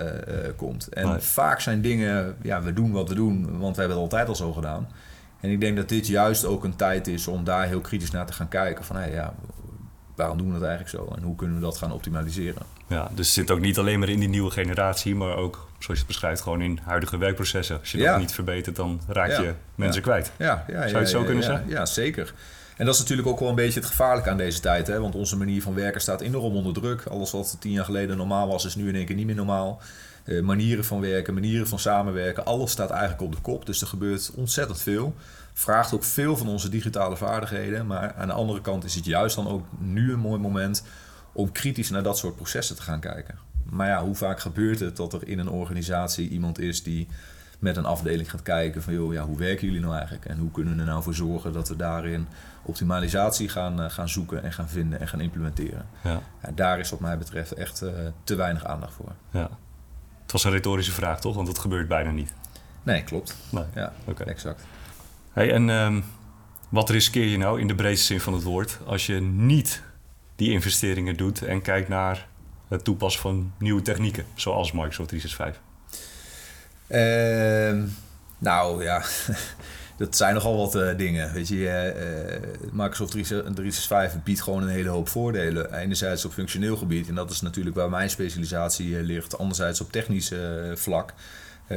komt. 0.55 0.87
En 0.87 1.07
Nee. 1.07 1.19
vaak 1.19 1.59
zijn 1.59 1.81
dingen, 1.81 2.35
ja, 2.41 2.61
we 2.61 2.73
doen 2.73 2.91
wat 2.91 3.09
we 3.09 3.15
doen, 3.15 3.59
want 3.59 3.75
we 3.75 3.79
hebben 3.81 4.01
het 4.01 4.11
altijd 4.11 4.27
al 4.27 4.35
zo 4.35 4.53
gedaan. 4.53 4.87
En 5.39 5.49
ik 5.49 5.59
denk 5.61 5.75
dat 5.77 5.89
dit 5.89 6.07
juist 6.07 6.45
ook 6.45 6.63
een 6.63 6.75
tijd 6.75 7.07
is 7.07 7.27
om 7.27 7.43
daar 7.43 7.67
heel 7.67 7.81
kritisch 7.81 8.11
naar 8.11 8.25
te 8.25 8.33
gaan 8.33 8.47
kijken. 8.47 8.85
Van, 8.85 8.95
hé, 8.95 9.05
ja, 9.05 9.33
waarom 10.15 10.37
doen 10.37 10.47
we 10.53 10.59
dat 10.59 10.67
eigenlijk 10.69 10.97
zo? 10.97 11.15
En 11.15 11.23
hoe 11.23 11.35
kunnen 11.35 11.55
we 11.55 11.61
dat 11.61 11.77
gaan 11.77 11.91
optimaliseren? 11.91 12.61
Ja, 12.87 13.07
dus 13.15 13.25
het 13.25 13.35
zit 13.35 13.51
ook 13.51 13.59
niet 13.59 13.77
alleen 13.77 13.99
maar 13.99 14.09
in 14.09 14.19
die 14.19 14.29
nieuwe 14.29 14.51
generatie, 14.51 15.15
maar 15.15 15.35
ook, 15.35 15.67
zoals 15.83 15.99
je 15.99 16.05
het 16.05 16.07
beschrijft, 16.07 16.41
gewoon 16.41 16.61
in 16.61 16.79
huidige 16.83 17.17
werkprocessen. 17.17 17.79
Als 17.79 17.91
je 17.91 17.97
dat 17.97 18.17
niet 18.17 18.31
verbetert, 18.33 18.75
dan 18.75 19.01
raak 19.07 19.29
je 19.29 19.53
mensen 19.75 20.01
kwijt. 20.01 20.31
Ja, 20.37 20.65
ja, 20.67 20.85
je 20.85 20.97
het 20.97 21.09
zo 21.09 21.23
kunnen 21.23 21.43
zeggen? 21.43 21.69
Ja, 21.69 21.85
zeker. 21.85 22.33
En 22.77 22.85
dat 22.85 22.93
is 22.93 22.99
natuurlijk 22.99 23.27
ook 23.27 23.39
wel 23.39 23.49
een 23.49 23.55
beetje 23.55 23.79
het 23.79 23.89
gevaarlijke 23.89 24.29
aan 24.29 24.37
deze 24.37 24.59
tijd. 24.59 24.87
Hè? 24.87 24.99
Want 24.99 25.15
onze 25.15 25.37
manier 25.37 25.61
van 25.61 25.73
werken 25.73 26.01
staat 26.01 26.21
enorm 26.21 26.55
onder 26.55 26.73
druk. 26.73 27.05
Alles 27.05 27.31
wat 27.31 27.55
tien 27.59 27.71
jaar 27.71 27.85
geleden 27.85 28.17
normaal 28.17 28.47
was, 28.47 28.65
is 28.65 28.75
nu 28.75 28.87
in 28.87 28.95
één 28.95 29.05
keer 29.05 29.15
niet 29.15 29.25
meer 29.25 29.35
normaal. 29.35 29.81
Eh, 30.23 30.41
manieren 30.41 30.85
van 30.85 31.01
werken, 31.01 31.33
manieren 31.33 31.67
van 31.67 31.79
samenwerken, 31.79 32.45
alles 32.45 32.71
staat 32.71 32.89
eigenlijk 32.89 33.21
op 33.21 33.31
de 33.31 33.41
kop. 33.41 33.65
Dus 33.65 33.81
er 33.81 33.87
gebeurt 33.87 34.31
ontzettend 34.35 34.81
veel. 34.81 35.15
Vraagt 35.53 35.93
ook 35.93 36.03
veel 36.03 36.37
van 36.37 36.47
onze 36.47 36.69
digitale 36.69 37.17
vaardigheden. 37.17 37.87
Maar 37.87 38.13
aan 38.17 38.27
de 38.27 38.33
andere 38.33 38.61
kant 38.61 38.83
is 38.83 38.95
het 38.95 39.05
juist 39.05 39.35
dan 39.35 39.47
ook 39.47 39.65
nu 39.77 40.13
een 40.13 40.19
mooi 40.19 40.39
moment 40.39 40.83
om 41.33 41.51
kritisch 41.51 41.89
naar 41.89 42.03
dat 42.03 42.17
soort 42.17 42.35
processen 42.35 42.75
te 42.75 42.81
gaan 42.81 42.99
kijken. 42.99 43.37
Maar 43.69 43.87
ja, 43.87 44.03
hoe 44.03 44.15
vaak 44.15 44.39
gebeurt 44.39 44.79
het 44.79 44.95
dat 44.97 45.13
er 45.13 45.27
in 45.27 45.39
een 45.39 45.49
organisatie 45.49 46.29
iemand 46.29 46.59
is 46.59 46.83
die 46.83 47.07
met 47.59 47.77
een 47.77 47.85
afdeling 47.85 48.29
gaat 48.29 48.41
kijken 48.41 48.81
van 48.83 48.93
joh, 48.93 49.13
ja, 49.13 49.23
hoe 49.25 49.37
werken 49.37 49.65
jullie 49.67 49.81
nou 49.81 49.93
eigenlijk? 49.93 50.25
En 50.25 50.37
hoe 50.37 50.51
kunnen 50.51 50.73
we 50.73 50.79
er 50.79 50.85
nou 50.87 51.03
voor 51.03 51.13
zorgen 51.13 51.53
dat 51.53 51.67
we 51.69 51.75
daarin 51.75 52.27
optimalisatie 52.63 53.49
gaan, 53.49 53.81
eh, 53.81 53.89
gaan 53.89 54.09
zoeken 54.09 54.43
en 54.43 54.53
gaan 54.53 54.69
vinden 54.69 54.99
en 54.99 55.07
gaan 55.07 55.21
implementeren. 55.21 55.85
Ja. 56.03 56.21
Ja, 56.43 56.49
daar 56.55 56.79
is 56.79 56.89
wat 56.89 56.99
mij 56.99 57.17
betreft 57.17 57.51
echt 57.51 57.81
eh, 57.81 57.89
te 58.23 58.35
weinig 58.35 58.65
aandacht 58.65 58.93
voor. 58.93 59.11
ja. 59.31 59.49
Het 60.21 60.31
was 60.31 60.43
een 60.43 60.51
retorische 60.51 60.91
vraag, 60.91 61.19
toch? 61.21 61.35
Want 61.35 61.47
dat 61.47 61.59
gebeurt 61.59 61.87
bijna 61.87 62.11
niet. 62.11 62.33
Nee, 62.83 63.03
klopt. 63.03 63.35
Nee. 63.49 63.63
Ja, 63.75 63.93
Oké. 64.05 64.23
exact. 64.23 64.63
Hey, 65.31 65.51
en 65.53 65.69
ehm, 65.69 66.01
wat 66.69 66.89
riskeer 66.89 67.25
je 67.25 67.37
nou 67.37 67.59
in 67.59 67.67
de 67.67 67.75
breedste 67.75 68.05
zin 68.05 68.19
van 68.19 68.33
het 68.33 68.43
woord 68.43 68.79
als 68.85 69.05
je 69.05 69.21
niet 69.21 69.83
die 70.35 70.51
investeringen 70.51 71.17
doet 71.17 71.41
en 71.41 71.61
kijkt 71.61 71.89
naar 71.89 72.27
het 72.67 72.83
toepassen 72.83 73.21
van 73.21 73.53
nieuwe 73.57 73.81
technieken, 73.81 74.25
zoals 74.35 74.71
Microsoft 74.71 75.09
365? 75.09 75.61
Ehm, 76.87 77.87
Nou 78.37 78.83
ja, 78.83 79.03
dat 79.97 80.17
zijn 80.17 80.33
nogal 80.33 80.57
wat 80.57 80.75
uh, 80.75 80.97
dingen. 80.97 81.33
Weet 81.33 81.47
je, 81.47 81.55
uh, 82.61 82.71
Microsoft 82.71 83.11
365 83.11 84.23
biedt 84.23 84.41
gewoon 84.41 84.63
een 84.63 84.69
hele 84.69 84.89
hoop 84.89 85.09
voordelen. 85.09 85.73
Enerzijds 85.73 86.25
op 86.25 86.33
functioneel 86.33 86.77
gebied, 86.77 87.07
en 87.07 87.15
dat 87.15 87.31
is 87.31 87.41
natuurlijk 87.41 87.75
waar 87.75 87.89
mijn 87.89 88.09
specialisatie 88.09 89.03
ligt. 89.03 89.37
Anderzijds 89.37 89.81
op 89.81 89.91
technisch 89.91 90.31
vlak. 90.73 91.13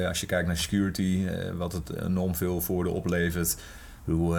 als 0.09 0.21
je 0.21 0.27
kijkt 0.27 0.47
naar 0.47 0.57
security, 0.57 1.27
wat 1.57 1.73
het 1.73 1.91
enorm 2.03 2.35
veel 2.35 2.61
voordeel 2.61 2.93
oplevert. 2.93 3.57
Hoe 4.07 4.39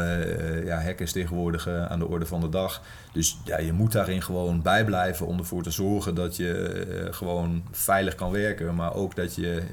ja, 0.66 0.82
hacken 0.82 1.06
is 1.06 1.12
tegenwoordig 1.12 1.68
aan 1.68 2.00
de 2.00 2.08
orde 2.08 2.26
van 2.26 2.42
de 2.42 2.50
dag. 2.50 2.82
Dus 3.14 3.38
ja, 3.44 3.60
je 3.60 3.74
moet 3.74 3.92
daarin 3.92 4.22
gewoon 4.22 4.62
bijblijven 4.62 5.28
om 5.28 5.38
ervoor 5.38 5.64
te 5.64 5.72
zorgen 5.72 6.16
dat 6.16 6.36
je 6.36 7.08
gewoon 7.12 7.64
veilig 7.72 8.16
kan 8.16 8.32
werken. 8.32 8.76
Maar 8.76 8.94
ook 8.94 9.16
dat 9.16 9.36
je 9.36 9.64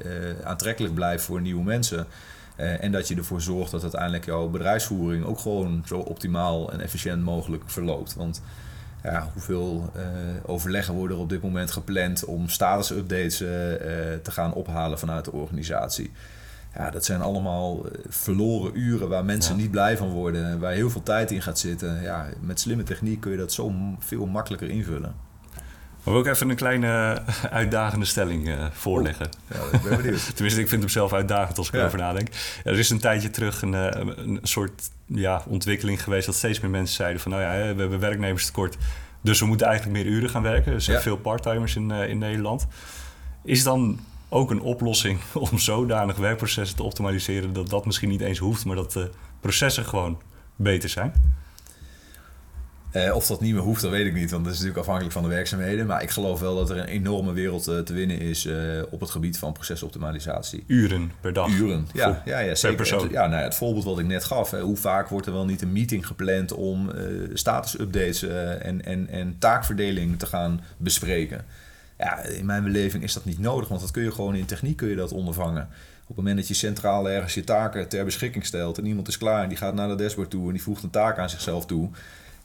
aantrekkelijk 0.45 0.95
blijft 0.95 1.25
voor 1.25 1.41
nieuwe 1.41 1.65
mensen. 1.65 2.07
En 2.57 2.93
dat 2.93 3.09
je 3.09 3.17
ervoor 3.17 3.41
zorgt 3.41 3.71
dat 3.71 3.83
uiteindelijk 3.83 4.25
jouw 4.25 4.49
bedrijfsvoering 4.49 5.25
ook 5.25 5.39
gewoon 5.39 5.83
zo 5.87 5.99
optimaal 5.99 6.73
en 6.73 6.81
efficiënt 6.81 7.23
mogelijk 7.23 7.63
verloopt. 7.67 8.15
Want 8.15 8.43
ja, 9.03 9.29
hoeveel 9.33 9.93
overleggen 10.43 10.95
worden 10.95 11.17
er 11.17 11.23
op 11.23 11.29
dit 11.29 11.43
moment 11.43 11.71
gepland 11.71 12.25
om 12.25 12.49
status-updates 12.49 13.37
te 14.23 14.31
gaan 14.31 14.53
ophalen 14.53 14.99
vanuit 14.99 15.25
de 15.25 15.33
organisatie? 15.33 16.13
Ja, 16.77 16.91
dat 16.91 17.05
zijn 17.05 17.21
allemaal 17.21 17.87
verloren 18.09 18.79
uren 18.79 19.09
waar 19.09 19.25
mensen 19.25 19.57
niet 19.57 19.71
blij 19.71 19.97
van 19.97 20.09
worden, 20.09 20.61
waar 20.61 20.73
heel 20.73 20.91
veel 20.91 21.03
tijd 21.03 21.31
in 21.31 21.43
gaat 21.43 21.59
zitten. 21.59 22.03
Ja, 22.03 22.27
met 22.41 22.61
slimme 22.61 22.83
techniek 22.83 23.21
kun 23.21 23.31
je 23.31 23.37
dat 23.37 23.53
zo 23.53 23.73
veel 23.99 24.27
makkelijker 24.27 24.71
invullen. 24.71 25.15
Maar 26.05 26.15
wil 26.15 26.23
ik 26.23 26.29
even 26.29 26.49
een 26.49 26.57
kleine 26.57 27.23
uitdagende 27.51 28.05
stelling 28.05 28.49
uh, 28.49 28.65
voorleggen. 28.73 29.29
ja, 29.51 29.57
ik 29.73 29.83
ben 29.83 29.97
benieuwd. 29.97 30.31
Tenminste, 30.35 30.61
ik 30.61 30.69
vind 30.69 30.83
hem 30.83 30.91
zelf 30.91 31.13
uitdagend 31.13 31.59
als 31.59 31.69
ik 31.69 31.75
erover 31.75 31.99
nadenk. 31.99 32.29
Er 32.65 32.79
is 32.79 32.91
een 32.91 32.99
tijdje 32.99 33.31
terug 33.31 33.63
een, 33.63 33.75
eh, 33.75 34.01
een 34.17 34.39
soort 34.43 34.91
ja, 35.07 35.43
ontwikkeling 35.47 36.03
geweest... 36.03 36.27
dat 36.27 36.35
steeds 36.35 36.61
meer 36.61 36.71
mensen 36.71 36.97
zeiden 36.97 37.21
van... 37.21 37.31
nou 37.31 37.43
ja, 37.43 37.75
we 37.75 37.81
hebben 37.81 38.01
werknemerstekort... 38.01 38.77
dus 39.21 39.41
we 39.41 39.47
moeten 39.47 39.67
eigenlijk 39.67 39.99
meer 39.99 40.13
uren 40.13 40.31
gaan 40.31 40.43
werken. 40.43 40.73
Er 40.73 40.81
zijn 40.81 41.01
veel 41.01 41.17
parttimers 41.17 41.77
in, 41.77 41.91
uh, 41.91 42.09
in 42.09 42.19
Nederland. 42.19 42.67
Is 43.45 43.63
dan 43.63 44.01
ook 44.35 44.51
een 44.51 44.61
oplossing 44.61 45.19
om 45.51 45.59
zodanig 45.59 46.17
werkprocessen 46.17 46.77
te 46.77 46.83
optimaliseren... 46.83 47.53
dat 47.53 47.71
dat 47.71 47.87
misschien 47.87 48.09
niet 48.09 48.21
eens 48.21 48.39
hoeft... 48.39 48.65
maar 48.65 48.77
dat 48.77 48.93
de 48.93 49.11
processen 49.41 49.85
gewoon 49.85 50.21
beter 50.57 50.89
zijn? 50.89 51.13
Uh, 52.93 53.15
of 53.15 53.27
dat 53.27 53.41
niet 53.41 53.53
meer 53.53 53.63
hoeft, 53.63 53.83
dat 53.83 53.91
weet 53.91 54.07
ik 54.07 54.15
niet, 54.15 54.31
want 54.31 54.45
dat 54.45 54.53
is 54.53 54.59
natuurlijk 54.59 54.87
afhankelijk 54.87 55.15
van 55.15 55.23
de 55.23 55.29
werkzaamheden. 55.29 55.87
Maar 55.87 56.03
ik 56.03 56.11
geloof 56.11 56.41
wel 56.41 56.55
dat 56.55 56.71
er 56.71 56.79
een 56.79 56.85
enorme 56.85 57.33
wereld 57.33 57.69
uh, 57.69 57.79
te 57.79 57.93
winnen 57.93 58.21
is 58.21 58.47
uh, 58.47 58.83
op 58.91 59.01
het 59.01 59.11
gebied 59.11 59.39
van 59.39 59.53
procesoptimalisatie. 59.53 60.65
Uren 60.67 61.13
per 61.21 61.33
dag? 61.33 61.49
Uren, 61.49 61.89
ja, 61.93 62.23
ja, 62.25 62.39
ja 62.39 62.55
zeker. 62.55 62.77
Per 62.77 62.89
persoon. 62.89 63.11
Ja, 63.11 63.27
nou 63.27 63.39
ja, 63.39 63.45
het 63.45 63.55
voorbeeld 63.55 63.85
wat 63.85 63.99
ik 63.99 64.07
net 64.07 64.25
gaf. 64.25 64.51
Hè, 64.51 64.61
hoe 64.61 64.77
vaak 64.77 65.09
wordt 65.09 65.27
er 65.27 65.33
wel 65.33 65.45
niet 65.45 65.63
een 65.63 65.73
meeting 65.73 66.07
gepland 66.07 66.53
om 66.53 66.91
status-updates 67.33 68.23
en, 68.23 68.85
en, 68.85 69.09
en 69.09 69.37
taakverdeling 69.39 70.19
te 70.19 70.27
gaan 70.27 70.61
bespreken? 70.77 71.45
Ja, 71.99 72.23
in 72.23 72.47
mijn 72.47 72.63
beleving 72.63 73.03
is 73.03 73.13
dat 73.13 73.25
niet 73.25 73.39
nodig, 73.39 73.69
want 73.69 73.81
dat 73.81 73.91
kun 73.91 74.03
je 74.03 74.13
gewoon 74.13 74.35
in 74.35 74.45
techniek 74.45 74.77
kun 74.77 74.89
je 74.89 74.97
dat 74.97 75.13
ondervangen. 75.13 75.63
Op 76.03 76.09
het 76.09 76.17
moment 76.17 76.37
dat 76.37 76.49
je 76.49 76.55
centraal 76.55 77.11
ergens 77.11 77.35
je 77.35 77.45
taken 77.45 77.89
ter 77.89 78.05
beschikking 78.05 78.47
stelt 78.47 78.79
en 78.79 78.87
iemand 78.87 79.09
is 79.09 79.19
klaar 79.19 79.43
en 79.43 79.49
die 79.49 79.59
gaat 79.59 79.75
naar 79.75 79.89
de 79.89 79.95
dashboard 79.95 80.31
toe 80.31 80.47
en 80.47 80.53
die 80.53 80.63
voegt 80.63 80.83
een 80.83 80.91
taak 80.91 81.19
aan 81.19 81.31
zichzelf 81.31 81.67
toe 81.67 81.91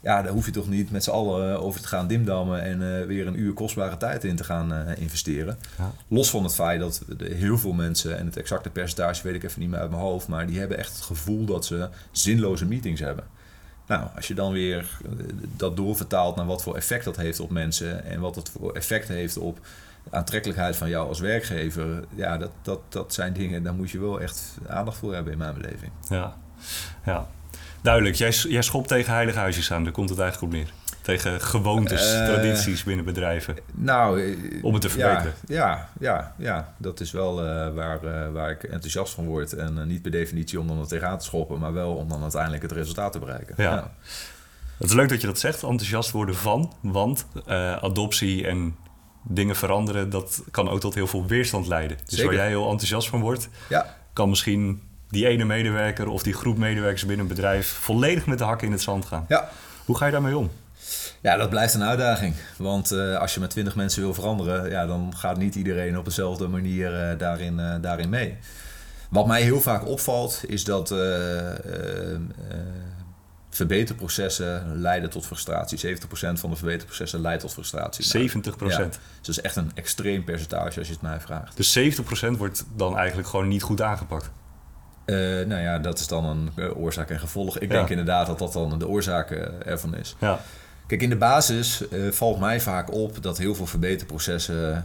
ja, 0.02 0.22
daar 0.22 0.32
hoef 0.32 0.46
je 0.46 0.52
toch 0.52 0.68
niet 0.68 0.90
met 0.90 1.04
z'n 1.04 1.10
allen 1.10 1.52
eh, 1.52 1.64
over 1.64 1.80
te 1.80 1.88
gaan 1.88 2.06
dimdammen 2.06 2.62
en 2.62 2.80
uh, 2.80 3.06
weer 3.06 3.26
een 3.26 3.40
uur 3.40 3.52
kostbare 3.52 3.96
tijd 3.96 4.24
in 4.24 4.36
te 4.36 4.44
gaan 4.44 4.72
uh, 4.72 4.96
investeren. 4.96 5.58
Ja. 5.78 5.92
Los 6.08 6.30
van 6.30 6.44
het 6.44 6.54
feit 6.54 6.80
dat 6.80 7.04
heel 7.22 7.58
veel 7.58 7.72
mensen, 7.72 8.18
en 8.18 8.26
het 8.26 8.36
exacte 8.36 8.70
percentage 8.70 9.22
weet 9.22 9.34
ik 9.34 9.42
even 9.42 9.60
niet 9.60 9.70
meer 9.70 9.78
uit 9.78 9.90
mijn 9.90 10.02
hoofd, 10.02 10.28
maar 10.28 10.46
die 10.46 10.58
hebben 10.58 10.78
echt 10.78 10.92
het 10.92 11.00
gevoel 11.00 11.44
dat 11.44 11.64
ze 11.64 11.88
zinloze 12.10 12.66
meetings 12.66 13.00
hebben. 13.00 13.24
Nou, 13.90 14.08
als 14.16 14.28
je 14.28 14.34
dan 14.34 14.52
weer 14.52 14.98
dat 15.56 15.76
doorvertaalt 15.76 16.36
naar 16.36 16.46
wat 16.46 16.62
voor 16.62 16.76
effect 16.76 17.04
dat 17.04 17.16
heeft 17.16 17.40
op 17.40 17.50
mensen 17.50 18.04
en 18.04 18.20
wat 18.20 18.36
het 18.36 18.48
voor 18.48 18.72
effect 18.72 19.08
heeft 19.08 19.38
op 19.38 19.58
aantrekkelijkheid 20.10 20.76
van 20.76 20.88
jou 20.88 21.08
als 21.08 21.20
werkgever, 21.20 22.04
ja, 22.14 22.38
dat, 22.38 22.50
dat, 22.62 22.80
dat 22.88 23.14
zijn 23.14 23.32
dingen, 23.32 23.62
daar 23.62 23.74
moet 23.74 23.90
je 23.90 24.00
wel 24.00 24.20
echt 24.20 24.58
aandacht 24.68 24.96
voor 24.98 25.14
hebben 25.14 25.32
in 25.32 25.38
mijn 25.38 25.54
beleving. 25.54 25.92
Ja, 26.08 26.36
ja. 27.04 27.26
Duidelijk, 27.82 28.16
jij, 28.16 28.30
jij 28.30 28.62
schopt 28.62 28.88
tegen 28.88 29.12
heilige 29.12 29.38
huisjes 29.38 29.72
aan, 29.72 29.84
daar 29.84 29.92
komt 29.92 30.08
het 30.08 30.18
eigenlijk 30.18 30.52
op 30.52 30.58
neer. 30.58 30.72
Tegen 31.02 31.40
gewoontes, 31.40 32.14
uh, 32.14 32.24
tradities 32.24 32.84
binnen 32.84 33.04
bedrijven. 33.04 33.56
Nou, 33.72 34.36
om 34.62 34.72
het 34.72 34.82
te 34.82 34.88
verbeteren. 34.88 35.34
Ja, 35.46 35.88
ja, 36.00 36.34
ja, 36.38 36.74
dat 36.76 37.00
is 37.00 37.10
wel 37.10 37.44
uh, 37.44 37.74
waar, 37.74 38.32
waar 38.32 38.50
ik 38.50 38.62
enthousiast 38.62 39.14
van 39.14 39.26
word. 39.26 39.52
En 39.52 39.86
niet 39.86 40.02
per 40.02 40.10
definitie 40.10 40.60
om 40.60 40.66
dan 40.66 40.80
er 40.80 40.86
tegenaan 40.86 41.18
te 41.18 41.24
schoppen, 41.24 41.58
maar 41.58 41.72
wel 41.72 41.94
om 41.94 42.08
dan 42.08 42.22
uiteindelijk 42.22 42.62
het 42.62 42.72
resultaat 42.72 43.12
te 43.12 43.18
bereiken. 43.18 43.54
Ja. 43.56 43.70
ja. 43.70 43.92
Het 44.76 44.88
is 44.88 44.94
leuk 44.94 45.08
dat 45.08 45.20
je 45.20 45.26
dat 45.26 45.38
zegt, 45.38 45.62
enthousiast 45.62 46.10
worden 46.10 46.34
van. 46.34 46.72
Want 46.80 47.26
adoptie 47.80 48.46
en 48.46 48.76
dingen 49.22 49.56
veranderen, 49.56 50.10
dat 50.10 50.42
kan 50.50 50.68
ook 50.68 50.80
tot 50.80 50.94
heel 50.94 51.06
veel 51.06 51.26
weerstand 51.26 51.66
leiden. 51.66 51.96
Dus 51.96 52.08
Zeker. 52.08 52.26
waar 52.26 52.34
jij 52.34 52.48
heel 52.48 52.70
enthousiast 52.70 53.08
van 53.08 53.20
wordt, 53.20 53.48
ja. 53.68 53.96
kan 54.12 54.28
misschien 54.28 54.82
die 55.08 55.26
ene 55.26 55.44
medewerker 55.44 56.08
of 56.08 56.22
die 56.22 56.32
groep 56.32 56.58
medewerkers 56.58 57.06
binnen 57.06 57.26
een 57.26 57.34
bedrijf 57.34 57.68
volledig 57.68 58.26
met 58.26 58.38
de 58.38 58.44
hakken 58.44 58.66
in 58.66 58.72
het 58.72 58.82
zand 58.82 59.04
gaan. 59.04 59.24
Ja. 59.28 59.48
Hoe 59.84 59.96
ga 59.96 60.06
je 60.06 60.12
daarmee 60.12 60.36
om? 60.36 60.50
Ja, 61.20 61.36
dat 61.36 61.50
blijft 61.50 61.74
een 61.74 61.82
uitdaging. 61.82 62.34
Want 62.56 62.92
uh, 62.92 63.16
als 63.16 63.34
je 63.34 63.40
met 63.40 63.50
twintig 63.50 63.74
mensen 63.74 64.02
wil 64.02 64.14
veranderen, 64.14 64.70
ja, 64.70 64.86
dan 64.86 65.12
gaat 65.16 65.36
niet 65.36 65.54
iedereen 65.54 65.98
op 65.98 66.04
dezelfde 66.04 66.48
manier 66.48 67.10
uh, 67.10 67.18
daarin, 67.18 67.58
uh, 67.58 67.74
daarin 67.80 68.08
mee. 68.08 68.38
Wat 69.10 69.26
mij 69.26 69.42
heel 69.42 69.60
vaak 69.60 69.86
opvalt, 69.86 70.40
is 70.46 70.64
dat 70.64 70.94
verbeterprocessen 73.50 74.80
leiden 74.80 75.10
tot 75.10 75.26
frustratie. 75.26 75.96
70% 75.96 76.00
van 76.10 76.50
de 76.50 76.56
verbeterprocessen 76.56 77.20
leidt 77.20 77.40
tot 77.40 77.52
frustratie. 77.52 78.30
70%? 78.30 78.42
Ja, 78.58 78.76
dus 78.76 78.98
dat 79.20 79.28
is 79.28 79.40
echt 79.40 79.56
een 79.56 79.70
extreem 79.74 80.24
percentage 80.24 80.78
als 80.78 80.86
je 80.86 80.92
het 80.92 81.02
mij 81.02 81.20
vraagt. 81.20 81.56
Dus 81.56 81.78
70% 81.78 82.36
wordt 82.36 82.64
dan 82.76 82.96
eigenlijk 82.96 83.28
gewoon 83.28 83.48
niet 83.48 83.62
goed 83.62 83.82
aangepakt? 83.82 84.30
Uh, 85.06 85.16
nou 85.46 85.62
ja, 85.62 85.78
dat 85.78 85.98
is 85.98 86.06
dan 86.06 86.24
een 86.24 86.50
uh, 86.56 86.76
oorzaak 86.76 87.10
en 87.10 87.20
gevolg. 87.20 87.58
Ik 87.58 87.70
denk 87.70 87.88
inderdaad 87.88 88.26
dat 88.26 88.38
dat 88.38 88.52
dan 88.52 88.78
de 88.78 88.88
oorzaak 88.88 89.30
uh, 89.30 89.66
ervan 89.66 89.96
is. 89.96 90.16
Ja. 90.18 90.40
Kijk, 90.90 91.02
in 91.02 91.10
de 91.10 91.16
basis 91.16 91.82
valt 92.10 92.38
mij 92.38 92.60
vaak 92.60 92.92
op 92.92 93.22
dat 93.22 93.38
heel 93.38 93.54
veel 93.54 93.66
verbeterprocessen, 93.66 94.84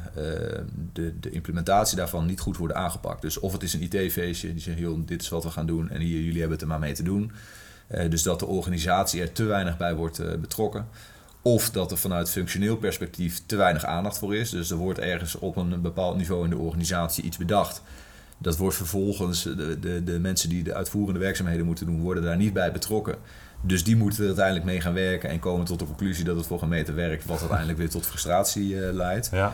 de, 0.93 1.19
de 1.19 1.29
implementatie 1.29 1.97
daarvan 1.97 2.25
niet 2.25 2.39
goed 2.39 2.57
worden 2.57 2.77
aangepakt. 2.77 3.21
Dus 3.21 3.39
of 3.39 3.51
het 3.51 3.63
is 3.63 3.73
een 3.73 3.81
IT-feestje, 3.81 4.51
die 4.53 4.61
zegt, 4.61 4.77
joh, 4.77 4.99
dit 5.05 5.21
is 5.21 5.29
wat 5.29 5.43
we 5.43 5.49
gaan 5.49 5.65
doen 5.65 5.89
en 5.89 6.01
hier, 6.01 6.21
jullie 6.21 6.39
hebben 6.39 6.51
het 6.51 6.61
er 6.61 6.67
maar 6.67 6.79
mee 6.79 6.93
te 6.93 7.03
doen. 7.03 7.31
dus 8.09 8.23
dat 8.23 8.39
de 8.39 8.45
organisatie 8.45 9.21
er 9.21 9.31
te 9.31 9.43
weinig 9.43 9.77
bij 9.77 9.95
wordt 9.95 10.41
betrokken. 10.41 10.87
Of 11.41 11.69
dat 11.69 11.91
er 11.91 11.97
vanuit 11.97 12.29
functioneel 12.29 12.77
perspectief 12.77 13.41
te 13.45 13.55
weinig 13.55 13.85
aandacht 13.85 14.17
voor 14.17 14.35
is. 14.35 14.49
Dus 14.49 14.71
er 14.71 14.77
wordt 14.77 14.99
ergens 14.99 15.35
op 15.35 15.55
een 15.55 15.81
bepaald 15.81 16.17
niveau 16.17 16.43
in 16.43 16.49
de 16.49 16.57
organisatie 16.57 17.23
iets 17.23 17.37
bedacht 17.37 17.81
dat 18.37 18.57
wordt 18.57 18.75
vervolgens, 18.75 19.43
de, 19.43 19.79
de, 19.79 20.03
de 20.03 20.19
mensen 20.19 20.49
die 20.49 20.63
de 20.63 20.73
uitvoerende 20.73 21.19
werkzaamheden 21.19 21.65
moeten 21.65 21.85
doen, 21.85 22.01
worden 22.01 22.23
daar 22.23 22.37
niet 22.37 22.53
bij 22.53 22.71
betrokken. 22.71 23.15
Dus 23.67 23.83
die 23.83 23.95
moeten 23.95 24.19
er 24.19 24.25
uiteindelijk 24.25 24.65
mee 24.65 24.81
gaan 24.81 24.93
werken 24.93 25.29
en 25.29 25.39
komen 25.39 25.65
tot 25.65 25.79
de 25.79 25.85
conclusie 25.85 26.25
dat 26.25 26.35
het 26.35 26.47
voor 26.47 26.61
een 26.61 26.69
meter 26.69 26.95
werkt, 26.95 27.25
wat 27.25 27.39
uiteindelijk 27.39 27.77
weer 27.77 27.89
tot 27.89 28.05
frustratie 28.05 28.73
uh, 28.73 28.93
leidt. 28.93 29.29
Ja. 29.31 29.53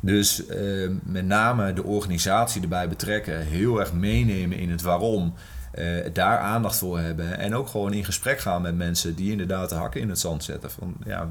Dus 0.00 0.46
uh, 0.46 0.90
met 1.02 1.26
name 1.26 1.72
de 1.72 1.84
organisatie 1.84 2.62
erbij 2.62 2.88
betrekken, 2.88 3.40
heel 3.40 3.80
erg 3.80 3.92
meenemen 3.92 4.58
in 4.58 4.70
het 4.70 4.82
waarom, 4.82 5.34
uh, 5.78 5.84
daar 6.12 6.38
aandacht 6.38 6.76
voor 6.76 6.98
hebben 6.98 7.38
en 7.38 7.54
ook 7.54 7.68
gewoon 7.68 7.92
in 7.92 8.04
gesprek 8.04 8.38
gaan 8.38 8.62
met 8.62 8.76
mensen 8.76 9.14
die 9.14 9.30
inderdaad 9.30 9.68
de 9.68 9.74
hakken 9.74 10.00
in 10.00 10.08
het 10.08 10.18
zand 10.18 10.44
zetten. 10.44 10.70
Van, 10.70 10.96
ja, 11.04 11.28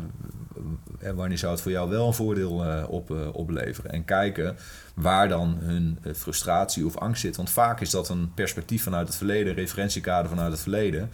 wanneer 1.15 1.37
zou 1.37 1.51
het 1.51 1.61
voor 1.61 1.71
jou 1.71 1.89
wel 1.89 2.07
een 2.07 2.13
voordeel 2.13 2.65
op, 2.87 3.11
opleveren? 3.33 3.91
En 3.91 4.05
kijken 4.05 4.57
waar 5.01 5.27
dan 5.27 5.57
hun 5.59 5.97
eh, 6.03 6.13
frustratie 6.13 6.85
of 6.85 6.97
angst 6.97 7.21
zit. 7.21 7.35
Want 7.35 7.49
vaak 7.49 7.81
is 7.81 7.89
dat 7.89 8.09
een 8.09 8.31
perspectief 8.33 8.83
vanuit 8.83 9.07
het 9.07 9.17
verleden, 9.17 9.47
een 9.47 9.59
referentiekader 9.59 10.29
vanuit 10.29 10.51
het 10.51 10.61
verleden. 10.61 11.09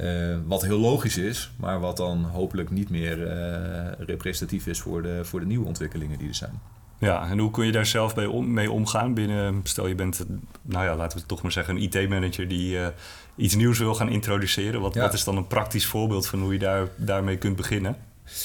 Uh, 0.00 0.36
wat 0.46 0.62
heel 0.62 0.78
logisch 0.78 1.16
is, 1.16 1.50
maar 1.56 1.80
wat 1.80 1.96
dan 1.96 2.24
hopelijk 2.24 2.70
niet 2.70 2.90
meer 2.90 3.18
uh, 3.18 4.06
representatief 4.06 4.66
is 4.66 4.80
voor 4.80 5.02
de, 5.02 5.24
voor 5.24 5.40
de 5.40 5.46
nieuwe 5.46 5.66
ontwikkelingen 5.66 6.18
die 6.18 6.28
er 6.28 6.34
zijn. 6.34 6.60
Ja, 6.98 7.28
en 7.28 7.38
hoe 7.38 7.50
kun 7.50 7.66
je 7.66 7.72
daar 7.72 7.86
zelf 7.86 8.16
mee, 8.16 8.30
om, 8.30 8.52
mee 8.52 8.70
omgaan 8.70 9.14
binnen, 9.14 9.60
stel 9.62 9.86
je 9.86 9.94
bent, 9.94 10.26
nou 10.62 10.84
ja, 10.84 10.96
laten 10.96 11.18
we 11.18 11.26
toch 11.26 11.42
maar 11.42 11.52
zeggen, 11.52 11.76
een 11.76 11.82
IT-manager 11.82 12.48
die 12.48 12.74
uh, 12.74 12.86
iets 13.36 13.54
nieuws 13.54 13.78
wil 13.78 13.94
gaan 13.94 14.08
introduceren. 14.08 14.80
Wat, 14.80 14.94
ja. 14.94 15.00
wat 15.00 15.12
is 15.12 15.24
dan 15.24 15.36
een 15.36 15.46
praktisch 15.46 15.86
voorbeeld 15.86 16.26
van 16.26 16.40
hoe 16.40 16.52
je 16.52 16.58
daar, 16.58 16.88
daarmee 16.96 17.36
kunt 17.36 17.56
beginnen? 17.56 17.96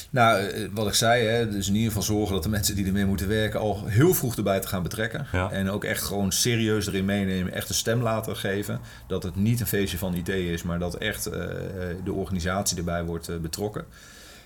Nou, 0.09 0.39
eh, 0.39 0.67
wat 0.71 0.87
ik 0.87 0.93
zei, 0.93 1.25
hè, 1.25 1.49
dus 1.49 1.67
in 1.67 1.73
ieder 1.73 1.87
geval 1.87 2.03
zorgen 2.03 2.33
dat 2.33 2.43
de 2.43 2.49
mensen 2.49 2.75
die 2.75 2.85
ermee 2.85 3.05
moeten 3.05 3.27
werken 3.27 3.59
al 3.59 3.85
heel 3.85 4.13
vroeg 4.13 4.35
erbij 4.35 4.59
te 4.59 4.67
gaan 4.67 4.83
betrekken. 4.83 5.27
En 5.51 5.69
ook 5.69 5.83
echt 5.83 6.03
gewoon 6.03 6.31
serieus 6.31 6.87
erin 6.87 7.05
meenemen, 7.05 7.53
echt 7.53 7.69
een 7.69 7.75
stem 7.75 8.01
laten 8.01 8.37
geven. 8.37 8.79
Dat 9.07 9.23
het 9.23 9.35
niet 9.35 9.59
een 9.59 9.67
feestje 9.67 9.97
van 9.97 10.15
IT 10.15 10.29
is, 10.29 10.63
maar 10.63 10.79
dat 10.79 10.95
echt 10.95 11.27
uh, 11.27 11.33
de 12.03 12.13
organisatie 12.13 12.77
erbij 12.77 13.03
wordt 13.03 13.29
uh, 13.29 13.37
betrokken. 13.37 13.85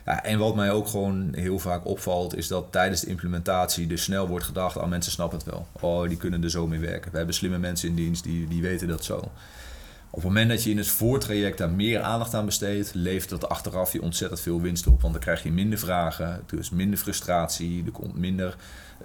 Ja, 0.06 0.24
en 0.24 0.40
wat 0.40 0.56
mij 0.56 0.72
ook 0.72 0.88
gewoon 0.88 1.30
heel 1.36 1.60
vaak 1.60 1.86
opvalt, 1.86 2.38
is 2.38 2.48
dat 2.48 2.66
tijdens 2.72 3.02
de 3.02 3.08
implementatie 3.08 3.88
dus 3.88 4.04
snel 4.04 4.28
wordt 4.28 4.46
gedacht: 4.46 4.78
oh, 4.78 4.88
mensen 4.88 5.12
snappen 5.12 5.38
het 5.38 5.48
wel. 5.48 5.68
Oh, 5.80 6.08
die 6.08 6.18
kunnen 6.18 6.44
er 6.44 6.50
zo 6.50 6.68
mee 6.68 6.80
werken. 6.80 7.12
We 7.12 7.18
hebben 7.18 7.36
slimme 7.36 7.58
mensen 7.58 7.90
in 7.90 7.96
dienst 7.96 8.24
die, 8.24 8.48
die 8.48 8.62
weten 8.62 8.88
dat 8.88 9.04
zo. 9.04 9.32
Op 10.12 10.16
het 10.16 10.24
moment 10.24 10.50
dat 10.50 10.64
je 10.64 10.70
in 10.70 10.78
het 10.78 10.88
voortraject 10.88 11.58
daar 11.58 11.70
meer 11.70 12.02
aandacht 12.02 12.34
aan 12.34 12.46
besteedt, 12.46 12.94
levert 12.94 13.30
dat 13.30 13.50
achteraf 13.50 13.94
je 13.94 14.02
ontzettend 14.02 14.42
veel 14.42 14.62
winst 14.62 14.88
op. 14.88 15.02
Want 15.02 15.14
dan 15.14 15.22
krijg 15.22 15.44
je 15.44 15.52
minder 15.52 15.80
vragen, 15.80 16.44
dus 16.46 16.70
minder 16.70 17.00
frustratie, 17.00 17.86
er 17.86 17.92
komt 17.92 18.18
minder 18.18 18.56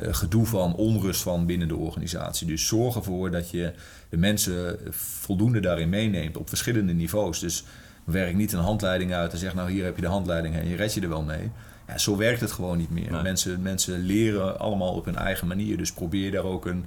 uh, 0.02 0.14
gedoe 0.14 0.46
van, 0.46 0.74
onrust 0.74 1.22
van 1.22 1.46
binnen 1.46 1.68
de 1.68 1.76
organisatie. 1.76 2.46
Dus 2.46 2.66
zorg 2.66 2.96
ervoor 2.96 3.30
dat 3.30 3.50
je 3.50 3.72
de 4.08 4.16
mensen 4.16 4.78
voldoende 4.90 5.60
daarin 5.60 5.88
meeneemt 5.88 6.36
op 6.36 6.48
verschillende 6.48 6.92
niveaus. 6.92 7.38
Dus 7.40 7.64
werk 8.04 8.34
niet 8.34 8.52
een 8.52 8.60
handleiding 8.60 9.14
uit 9.14 9.32
en 9.32 9.38
zeg 9.38 9.54
nou 9.54 9.70
hier 9.70 9.84
heb 9.84 9.96
je 9.96 10.02
de 10.02 10.08
handleiding 10.08 10.54
en 10.54 10.68
je 10.68 10.76
red 10.76 10.94
je 10.94 11.00
er 11.00 11.08
wel 11.08 11.22
mee. 11.22 11.50
Ja, 11.88 11.98
zo 11.98 12.16
werkt 12.16 12.40
het 12.40 12.52
gewoon 12.52 12.78
niet 12.78 12.90
meer. 12.90 13.22
Mensen, 13.22 13.62
mensen 13.62 14.00
leren 14.00 14.58
allemaal 14.58 14.94
op 14.94 15.04
hun 15.04 15.16
eigen 15.16 15.46
manier. 15.46 15.76
Dus 15.76 15.92
probeer 15.92 16.30
daar 16.30 16.44
ook 16.44 16.66
een 16.66 16.84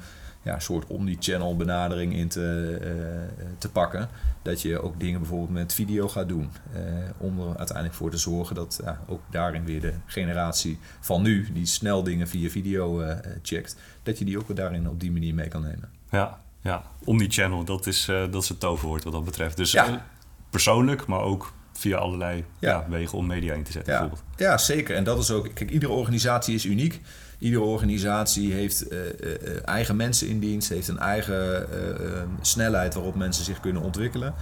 ja, 0.48 0.60
soort 0.60 0.86
omni-channel 0.88 1.56
benadering 1.56 2.14
in 2.14 2.28
te, 2.28 2.78
uh, 2.82 3.48
te 3.58 3.70
pakken. 3.70 4.10
Dat 4.42 4.62
je 4.62 4.82
ook 4.82 5.00
dingen 5.00 5.20
bijvoorbeeld 5.20 5.50
met 5.50 5.74
video 5.74 6.08
gaat 6.08 6.28
doen. 6.28 6.50
Uh, 6.76 6.82
om 7.18 7.40
er 7.40 7.58
uiteindelijk 7.58 7.98
voor 7.98 8.12
te 8.12 8.18
zorgen 8.18 8.56
dat 8.56 8.80
uh, 8.84 8.92
ook 9.08 9.22
daarin 9.30 9.66
weer 9.66 9.82
de 9.82 9.94
generatie 10.06 10.80
van 11.00 11.22
nu, 11.22 11.48
die 11.54 11.66
snel 11.66 12.04
dingen 12.04 12.28
via 12.28 12.50
video 12.50 13.16
checkt, 13.42 13.76
dat 14.04 14.20
je 14.20 14.26
die 14.26 14.38
ook 14.38 14.56
daarin 14.56 14.90
op 14.90 15.00
die 15.00 15.12
manier 15.12 15.34
mee 15.34 15.48
kan 15.48 15.62
nemen. 15.62 15.90
Ja, 16.12 16.40
ja. 16.62 16.84
omni-channel, 17.04 17.64
dat 17.64 17.88
is, 17.88 18.06
dat 18.06 18.44
is 18.44 18.50
het 18.50 18.60
toverwoord 18.60 19.04
wat 19.04 19.14
dat 19.14 19.26
betreft. 19.26 19.58
Dus 19.58 19.72
ja. 19.72 20.06
persoonlijk, 20.50 21.06
maar 21.06 21.22
ook 21.22 21.54
via 21.74 21.98
allerlei 21.98 22.46
ja. 22.60 22.86
wegen 22.90 23.18
om 23.18 23.26
media 23.26 23.54
in 23.54 23.64
te 23.64 23.72
zetten. 23.72 23.94
Ja. 23.94 24.00
Bijvoorbeeld. 24.00 24.40
ja, 24.40 24.58
zeker. 24.58 24.96
En 24.96 25.04
dat 25.04 25.20
is 25.20 25.32
ook, 25.32 25.50
kijk, 25.54 25.72
iedere 25.72 25.92
organisatie 25.92 26.56
is 26.56 26.66
uniek. 26.66 27.02
Iedere 27.39 27.63
organisatie 27.63 28.54
heeft 28.54 28.91
uh, 28.91 29.00
uh, 29.00 29.38
eigen 29.65 29.95
mensen 29.95 30.28
in 30.28 30.39
dienst, 30.39 30.69
heeft 30.69 30.88
een 30.88 31.00
eigen 31.00 31.67
uh, 31.71 32.21
snelheid 32.41 32.93
waarop 32.93 33.15
mensen 33.15 33.45
zich 33.45 33.60
kunnen 33.60 33.82
ontwikkelen. 33.82 34.34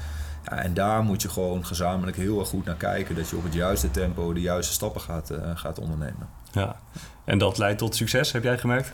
Ja, 0.43 0.58
en 0.58 0.73
daar 0.73 1.03
moet 1.03 1.21
je 1.21 1.29
gewoon 1.29 1.65
gezamenlijk 1.65 2.17
heel 2.17 2.39
erg 2.39 2.47
goed 2.47 2.65
naar 2.65 2.75
kijken 2.75 3.15
dat 3.15 3.29
je 3.29 3.36
op 3.36 3.43
het 3.43 3.53
juiste 3.53 3.91
tempo 3.91 4.34
de 4.34 4.41
juiste 4.41 4.73
stappen 4.73 5.01
gaat, 5.01 5.31
gaat 5.55 5.79
ondernemen. 5.79 6.29
Ja, 6.51 6.79
en 7.23 7.38
dat 7.38 7.58
leidt 7.58 7.77
tot 7.77 7.95
succes, 7.95 8.31
heb 8.31 8.43
jij 8.43 8.58
gemerkt? 8.58 8.91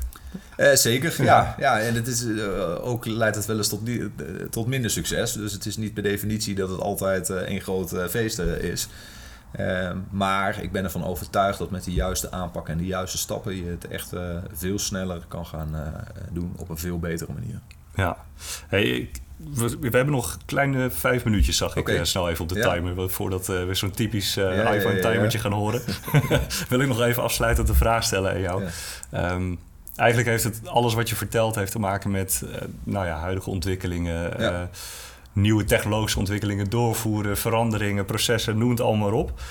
zeker, 0.74 1.24
ja. 1.24 1.56
ja. 1.58 1.80
En 1.80 1.96
het 1.96 2.08
is, 2.08 2.26
ook 2.82 3.06
leidt 3.06 3.36
het 3.36 3.46
wel 3.46 3.58
eens 3.58 3.68
tot, 3.68 3.82
tot 4.50 4.68
minder 4.68 4.92
succes. 4.92 5.34
Dus 5.34 5.54
het 5.54 5.66
is 5.66 5.78
niet 5.78 5.94
per 5.94 6.04
definitie 6.04 6.56
dat 6.56 6.70
het 6.70 6.80
altijd 6.80 7.30
één 7.30 7.62
groot 7.62 7.96
feest 8.10 8.40
is. 8.40 8.88
Ehm, 9.52 9.98
maar 10.10 10.64
ik 10.64 10.72
ben 10.72 10.84
ervan 10.84 11.06
overtuigd 11.06 11.58
dat 11.58 11.70
met 11.70 11.84
de 11.84 11.94
juiste 11.94 12.32
aanpak 12.32 12.70
en 12.70 12.78
de 12.78 12.86
juiste 12.86 13.18
stappen 13.18 13.56
je 13.56 13.66
het 13.66 13.88
echt 13.88 14.14
uh, 14.14 14.38
veel 14.54 14.80
sneller 14.80 15.22
kan 15.28 15.46
gaan 15.46 15.70
uh, 15.76 15.88
doen 16.32 16.54
op 16.58 16.70
een 16.70 16.78
veel 16.78 17.00
betere 17.00 17.34
manier. 17.34 17.60
Ja, 17.96 18.18
hey, 18.68 18.84
ik, 18.84 19.20
we, 19.54 19.78
we, 19.80 19.90
hebben 19.90 20.14
nog 20.14 20.38
kleine 20.46 20.90
vijf 20.90 21.24
minuutjes, 21.24 21.58
zag 21.58 21.76
ik 21.76 21.90
uh, 21.90 22.04
snel 22.04 22.30
even 22.30 22.44
op 22.44 22.50
de 22.50 22.60
ja. 22.60 22.74
timer. 22.74 23.10
Voordat 23.10 23.48
we 23.48 23.70
zo'n 23.72 23.92
typisch 23.92 24.34
ja, 24.34 24.74
iPhone-timertje 24.74 25.40
gaan 25.40 25.52
horen. 25.52 25.82
Wil 26.70 26.80
ik 26.80 26.88
nog 26.88 27.02
even 27.02 27.24
afsluitend 27.24 27.70
een 27.70 27.76
vraag 27.76 28.04
stellen 28.04 28.32
aan 28.32 28.42
jou. 28.42 28.64
Um, 29.14 29.60
eigenlijk 29.96 30.30
heeft 30.30 30.44
het 30.44 30.68
alles 30.68 30.94
wat 30.94 31.10
je 31.10 31.16
vertelt 31.16 31.56
heeft 31.56 31.72
te 31.72 31.80
maken 31.80 32.12
met 32.12 32.44
nou 32.84 33.06
ja, 33.06 33.18
huidige 33.18 33.50
ontwikkelingen 33.50 34.70
nieuwe 35.34 35.64
technologische 35.64 36.20
ontwikkelingen 36.20 36.70
doorvoeren, 36.70 37.38
veranderingen, 37.38 38.06
processen, 38.06 38.58
noem 38.58 38.70
het 38.70 38.82
allemaal 38.82 39.14
op. 39.14 39.42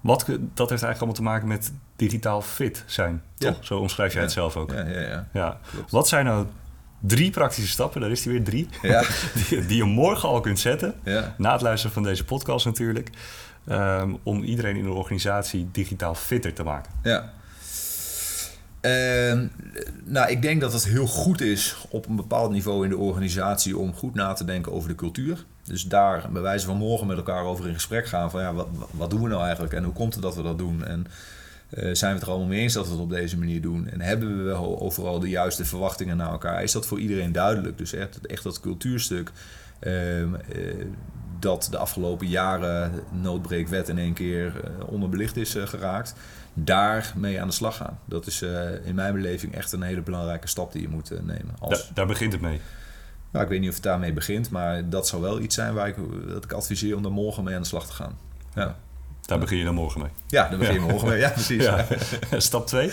Wat, 0.00 0.24
dat 0.54 0.70
heeft 0.70 0.82
eigenlijk 0.82 0.96
allemaal 0.96 1.14
te 1.14 1.22
maken 1.22 1.48
met 1.48 1.72
digitaal 1.96 2.42
fit 2.42 2.84
zijn. 2.86 3.22
Toch? 3.34 3.56
Zo 3.60 3.78
omschrijf 3.78 4.12
jij 4.12 4.22
het 4.22 4.32
zelf 4.32 4.56
ook. 4.56 4.72
Ja, 4.72 4.86
ja, 4.86 5.00
ja. 5.00 5.28
ja. 5.32 5.60
Wat 5.88 6.08
zijn 6.08 6.24
nou 6.24 6.46
drie 7.00 7.30
praktische 7.30 7.70
stappen, 7.70 8.00
daar 8.00 8.10
is 8.10 8.22
die 8.22 8.32
weer 8.32 8.44
drie, 8.44 8.68
ja. 8.82 9.04
die, 9.48 9.66
die, 9.66 9.76
je 9.76 9.84
morgen 9.84 10.28
al 10.28 10.40
kunt 10.40 10.58
zetten, 10.58 10.94
na 11.36 11.52
het 11.52 11.60
luisteren 11.60 11.94
van 11.94 12.02
deze 12.02 12.24
podcast 12.24 12.64
natuurlijk, 12.64 13.10
um, 13.68 14.18
om 14.22 14.42
iedereen 14.42 14.76
in 14.76 14.84
de 14.84 14.92
organisatie 14.92 15.68
digitaal 15.72 16.14
fitter 16.14 16.52
te 16.52 16.62
maken? 16.62 16.92
Ja. 17.02 17.32
Uh, 18.84 19.40
nou, 20.04 20.30
ik 20.30 20.42
denk 20.42 20.60
dat 20.60 20.72
het 20.72 20.84
heel 20.84 21.06
goed 21.06 21.40
is 21.40 21.76
op 21.90 22.08
een 22.08 22.16
bepaald 22.16 22.50
niveau 22.50 22.84
in 22.84 22.90
de 22.90 22.96
organisatie 22.96 23.78
om 23.78 23.94
goed 23.94 24.14
na 24.14 24.32
te 24.32 24.44
denken 24.44 24.72
over 24.72 24.88
de 24.88 24.94
cultuur. 24.94 25.44
Dus 25.62 25.84
daar 25.84 26.28
bij 26.32 26.42
wijze 26.42 26.66
van 26.66 26.76
morgen 26.76 27.06
met 27.06 27.16
elkaar 27.16 27.44
over 27.44 27.68
in 27.68 27.74
gesprek 27.74 28.06
gaan 28.06 28.30
van 28.30 28.40
ja, 28.40 28.54
wat, 28.54 28.68
wat 28.90 29.10
doen 29.10 29.22
we 29.22 29.28
nou 29.28 29.42
eigenlijk 29.42 29.72
en 29.72 29.84
hoe 29.84 29.92
komt 29.92 30.14
het 30.14 30.22
dat 30.22 30.36
we 30.36 30.42
dat 30.42 30.58
doen? 30.58 30.84
En 30.84 31.06
uh, 31.70 31.94
zijn 31.94 32.10
we 32.10 32.18
het 32.18 32.22
er 32.22 32.28
allemaal 32.28 32.48
mee 32.48 32.60
eens 32.60 32.72
dat 32.72 32.86
we 32.86 32.92
het 32.92 33.00
op 33.00 33.10
deze 33.10 33.38
manier 33.38 33.60
doen? 33.60 33.88
En 33.88 34.00
hebben 34.00 34.44
we 34.44 34.80
overal 34.80 35.20
de 35.20 35.28
juiste 35.28 35.64
verwachtingen 35.64 36.16
naar 36.16 36.30
elkaar? 36.30 36.62
Is 36.62 36.72
dat 36.72 36.86
voor 36.86 36.98
iedereen 36.98 37.32
duidelijk? 37.32 37.78
Dus 37.78 37.92
echt, 37.92 38.42
dat 38.42 38.60
cultuurstuk 38.60 39.30
uh, 39.80 39.92
dat 41.38 41.68
de 41.70 41.76
afgelopen 41.76 42.26
jaren 42.26 42.92
noodbreekwet 43.10 43.88
in 43.88 43.98
één 43.98 44.14
keer 44.14 44.46
uh, 44.46 44.88
onderbelicht 44.88 45.36
is 45.36 45.54
geraakt 45.64 46.14
daarmee 46.54 47.40
aan 47.40 47.46
de 47.46 47.54
slag 47.54 47.76
gaan. 47.76 47.98
Dat 48.04 48.26
is 48.26 48.42
uh, 48.42 48.86
in 48.86 48.94
mijn 48.94 49.14
beleving 49.14 49.54
echt 49.54 49.72
een 49.72 49.82
hele 49.82 50.02
belangrijke 50.02 50.48
stap 50.48 50.72
die 50.72 50.82
je 50.82 50.88
moet 50.88 51.12
uh, 51.12 51.18
nemen. 51.18 51.54
Als... 51.58 51.90
daar 51.94 52.06
begint 52.06 52.32
het 52.32 52.40
mee. 52.40 52.60
Nou, 53.30 53.44
ik 53.44 53.50
weet 53.50 53.60
niet 53.60 53.68
of 53.68 53.74
het 53.74 53.84
daarmee 53.84 54.12
begint, 54.12 54.50
maar 54.50 54.88
dat 54.88 55.08
zou 55.08 55.22
wel 55.22 55.40
iets 55.40 55.54
zijn 55.54 55.74
waar 55.74 55.88
ik, 55.88 55.96
dat 56.28 56.44
ik 56.44 56.52
adviseer 56.52 56.96
om 56.96 57.04
er 57.04 57.12
morgen 57.12 57.44
mee 57.44 57.54
aan 57.54 57.62
de 57.62 57.66
slag 57.66 57.86
te 57.86 57.92
gaan. 57.92 58.18
Ja. 58.54 58.76
Daar 59.20 59.38
begin 59.38 59.58
je 59.58 59.64
dan 59.64 59.74
morgen 59.74 60.00
mee? 60.00 60.10
Ja, 60.26 60.48
daar 60.48 60.58
begin 60.58 60.74
je 60.74 60.80
morgen 60.80 61.08
mee. 61.08 61.18
Ja, 61.18 61.28
precies. 61.30 61.62
Ja. 61.62 61.86
Stap 62.38 62.66
2? 62.66 62.90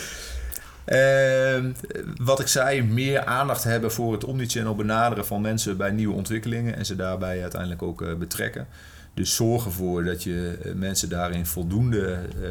Uh, 0.86 1.56
ehm, 1.56 1.72
wat 2.16 2.40
ik 2.40 2.46
zei, 2.46 2.82
meer 2.82 3.24
aandacht 3.24 3.64
hebben 3.64 3.92
voor 3.92 4.12
het 4.12 4.24
omnichannel 4.24 4.74
benaderen 4.74 5.26
van 5.26 5.40
mensen 5.40 5.76
bij 5.76 5.90
nieuwe 5.90 6.14
ontwikkelingen 6.14 6.76
en 6.76 6.86
ze 6.86 6.96
daarbij 6.96 7.42
uiteindelijk 7.42 7.82
ook 7.82 8.02
uh, 8.02 8.14
betrekken. 8.14 8.66
Dus 9.14 9.34
zorg 9.34 9.64
ervoor 9.64 10.04
dat 10.04 10.22
je 10.22 10.58
eh, 10.62 10.72
mensen 10.74 11.08
daarin 11.08 11.46
voldoende 11.46 12.18
uh, 12.42 12.48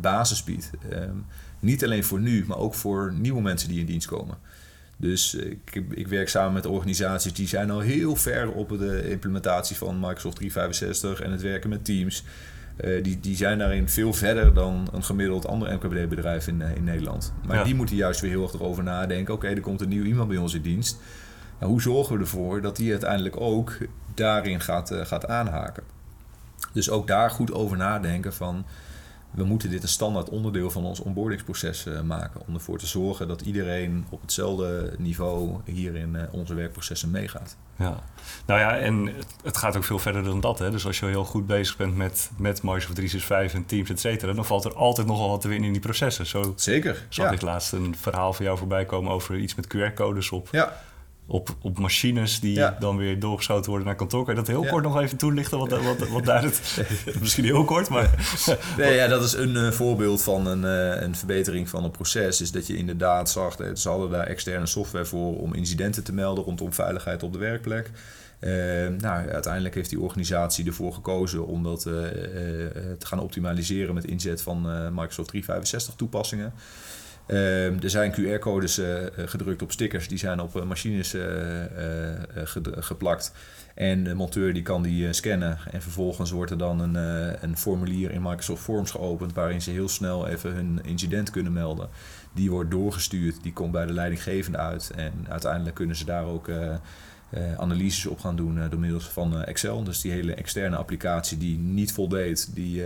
basis 0.00 0.44
biedt. 0.44 0.70
Ehm, 0.90 1.16
niet 1.60 1.84
alleen 1.84 2.04
voor 2.04 2.20
nu, 2.20 2.44
maar 2.46 2.58
ook 2.58 2.74
voor 2.74 3.12
nieuwe 3.18 3.40
mensen 3.40 3.68
die 3.68 3.80
in 3.80 3.86
dienst 3.86 4.06
komen. 4.06 4.38
Dus 4.96 5.34
ik, 5.34 5.82
ik, 5.90 6.08
werk 6.08 6.28
samen 6.28 6.52
met 6.52 6.66
organisaties 6.66 7.32
die 7.32 7.48
zijn 7.48 7.70
al 7.70 7.80
heel 7.80 8.16
ver 8.16 8.50
op 8.50 8.68
de 8.68 9.10
implementatie 9.10 9.76
van 9.76 10.00
Microsoft 10.00 10.36
365 10.36 11.20
en 11.20 11.30
het 11.30 11.42
werken 11.42 11.70
met 11.70 11.84
teams. 11.84 12.24
Uh, 12.84 13.02
die, 13.02 13.20
die 13.20 13.36
zijn 13.36 13.58
daarin 13.58 13.88
veel 13.88 14.12
verder 14.12 14.54
dan 14.54 14.88
een 14.92 15.04
gemiddeld 15.04 15.46
ander 15.46 15.74
MKB-bedrijf 15.74 16.46
in, 16.46 16.60
in 16.60 16.84
Nederland. 16.84 17.32
Maar 17.46 17.64
die 17.64 17.74
moeten 17.74 17.96
juist 17.96 18.20
weer 18.20 18.30
heel 18.30 18.42
erg 18.42 18.52
erover 18.52 18.82
nadenken. 18.82 19.34
Oké, 19.34 19.46
er 19.46 19.60
komt 19.60 19.80
een 19.80 19.88
nieuw 19.88 20.04
iemand 20.04 20.28
bij 20.28 20.36
ons 20.36 20.54
in 20.54 20.62
dienst. 20.62 20.98
Nou, 21.58 21.70
hoe 21.70 21.82
zorgen 21.82 22.14
we 22.14 22.20
ervoor 22.20 22.60
dat 22.60 22.76
die 22.76 22.90
uiteindelijk 22.90 23.40
ook 23.40 23.78
daarin 24.18 24.60
gaat, 24.60 24.90
uh, 24.90 25.04
gaat 25.04 25.26
aanhaken? 25.26 25.82
Dus 26.72 26.90
ook 26.90 27.06
daar 27.06 27.30
goed 27.30 27.52
over 27.52 27.76
nadenken 27.76 28.34
van 28.34 28.64
we 29.30 29.44
moeten 29.44 29.70
dit 29.70 29.82
een 29.82 29.88
standaard 29.88 30.28
onderdeel 30.28 30.70
van 30.70 30.84
ons 30.84 31.00
onboardingsproces 31.00 31.86
uh, 31.86 32.00
maken. 32.00 32.40
Om 32.46 32.54
ervoor 32.54 32.78
te 32.78 32.86
zorgen 32.86 33.28
dat 33.28 33.40
iedereen 33.40 34.06
op 34.10 34.20
hetzelfde 34.20 34.94
niveau 34.98 35.56
hier 35.64 35.96
in 35.96 36.14
uh, 36.14 36.22
onze 36.30 36.54
werkprocessen 36.54 37.10
meegaat. 37.10 37.56
Ja, 37.76 37.94
nou 38.46 38.60
ja, 38.60 38.78
en 38.78 39.12
het 39.42 39.56
gaat 39.56 39.76
ook 39.76 39.84
veel 39.84 39.98
verder 39.98 40.24
dan 40.24 40.40
dat. 40.40 40.58
Hè? 40.58 40.70
Dus 40.70 40.86
als 40.86 40.98
je 40.98 41.06
heel 41.06 41.24
goed 41.24 41.46
bezig 41.46 41.76
bent 41.76 41.96
met, 41.96 42.30
met 42.36 42.62
Microsoft 42.62 42.94
365 42.94 43.60
en 43.60 43.66
Teams, 43.66 43.90
et 43.90 44.00
cetera, 44.00 44.32
dan 44.32 44.44
valt 44.44 44.64
er 44.64 44.74
altijd 44.74 45.06
nogal 45.06 45.28
wat 45.28 45.40
te 45.40 45.48
winnen 45.48 45.66
in 45.66 45.72
die 45.72 45.82
processen. 45.82 46.26
Zo 46.26 46.52
Zeker. 46.56 47.06
Zag 47.08 47.26
ja. 47.26 47.32
ik 47.32 47.40
laatst 47.40 47.72
een 47.72 47.96
verhaal 47.96 48.32
van 48.32 48.44
jou 48.44 48.58
voorbij 48.58 48.84
komen 48.84 49.12
over 49.12 49.36
iets 49.36 49.54
met 49.54 49.66
QR-codes 49.76 50.30
op. 50.30 50.48
Ja 50.50 50.80
op, 51.30 51.56
op 51.62 51.78
machines 51.78 52.40
die 52.40 52.60
dan 52.78 52.96
weer 52.96 53.20
doorgeschoten 53.20 53.68
worden 53.70 53.86
naar 53.86 53.96
kantoor. 53.96 54.24
Kan 54.24 54.34
je 54.34 54.40
dat 54.40 54.48
heel 54.48 54.64
kort 54.64 54.84
nog 54.84 55.00
even 55.00 55.18
toelichten? 55.18 55.58
Wat, 55.58 55.82
wat, 55.82 56.08
wat 56.08 56.24
daar 56.24 56.42
het, 56.42 56.80
misschien 57.20 57.44
heel 57.44 57.64
kort, 57.64 57.88
maar... 57.88 58.10
nee, 58.76 58.94
ja, 58.94 59.06
dat 59.06 59.24
is 59.24 59.32
een 59.32 59.54
uh, 59.54 59.70
voorbeeld 59.70 60.22
van 60.22 60.46
een, 60.46 60.62
uh, 60.62 61.02
een 61.02 61.16
verbetering 61.16 61.68
van 61.68 61.84
een 61.84 61.90
proces. 61.90 62.40
Is 62.40 62.50
dat 62.50 62.66
je 62.66 62.76
inderdaad 62.76 63.30
zag, 63.30 63.56
dat 63.56 63.78
ze 63.78 63.88
hadden 63.88 64.10
daar 64.10 64.26
externe 64.26 64.66
software 64.66 65.04
voor 65.04 65.38
om 65.38 65.54
incidenten 65.54 66.04
te 66.04 66.12
melden 66.12 66.44
rondom 66.44 66.72
veiligheid 66.72 67.22
op 67.22 67.32
de 67.32 67.38
werkplek. 67.38 67.90
Uh, 68.40 68.50
nou, 68.98 69.30
uiteindelijk 69.30 69.74
heeft 69.74 69.90
die 69.90 70.00
organisatie 70.00 70.66
ervoor 70.66 70.92
gekozen 70.92 71.46
om 71.46 71.62
dat 71.62 71.80
te 71.80 72.96
gaan 72.98 73.20
optimaliseren 73.20 73.94
met 73.94 74.04
inzet 74.04 74.42
van 74.42 74.60
Microsoft 74.94 75.28
365 75.28 75.94
toepassingen. 75.94 76.52
Ehm, 77.28 77.76
er 77.82 77.90
zijn 77.90 78.12
QR-codes 78.12 78.78
uh, 78.78 78.86
gedrukt 79.16 79.62
op 79.62 79.72
stickers, 79.72 80.08
die 80.08 80.18
zijn 80.18 80.40
op 80.40 80.56
uh, 80.56 80.62
machines 80.62 81.16
geplakt. 82.64 83.32
En 83.74 84.04
de 84.04 84.14
monteur 84.14 84.52
die 84.52 84.62
kan 84.62 84.82
die 84.82 85.12
scannen. 85.12 85.58
En 85.70 85.82
vervolgens 85.82 86.30
wordt 86.30 86.50
er 86.50 86.58
dan 86.58 86.80
een, 86.80 86.94
een 87.42 87.56
formulier 87.56 88.10
in 88.10 88.22
Microsoft 88.22 88.62
Forms 88.62 88.90
geopend 88.90 89.32
waarin 89.32 89.62
ze 89.62 89.70
heel 89.70 89.88
snel 89.88 90.26
even 90.26 90.52
hun 90.52 90.80
incident 90.82 91.30
kunnen 91.30 91.52
melden. 91.52 91.88
Die 92.34 92.50
wordt 92.50 92.70
doorgestuurd, 92.70 93.42
die 93.42 93.52
komt 93.52 93.72
bij 93.72 93.86
de 93.86 93.92
leidinggevende 93.92 94.58
uit. 94.58 94.92
En 94.96 95.12
uiteindelijk 95.28 95.74
kunnen 95.74 95.96
ze 95.96 96.04
daar 96.04 96.24
ook 96.24 96.48
analyses 97.56 98.06
op 98.06 98.20
gaan 98.20 98.36
doen 98.36 98.68
door 98.70 98.80
middel 98.80 99.00
van 99.00 99.44
Excel. 99.44 99.84
Dus 99.84 100.00
die 100.00 100.12
hele 100.12 100.34
externe 100.34 100.76
applicatie 100.76 101.38
die 101.38 101.58
niet 101.58 101.92
voldeed, 101.92 102.54
die 102.54 102.82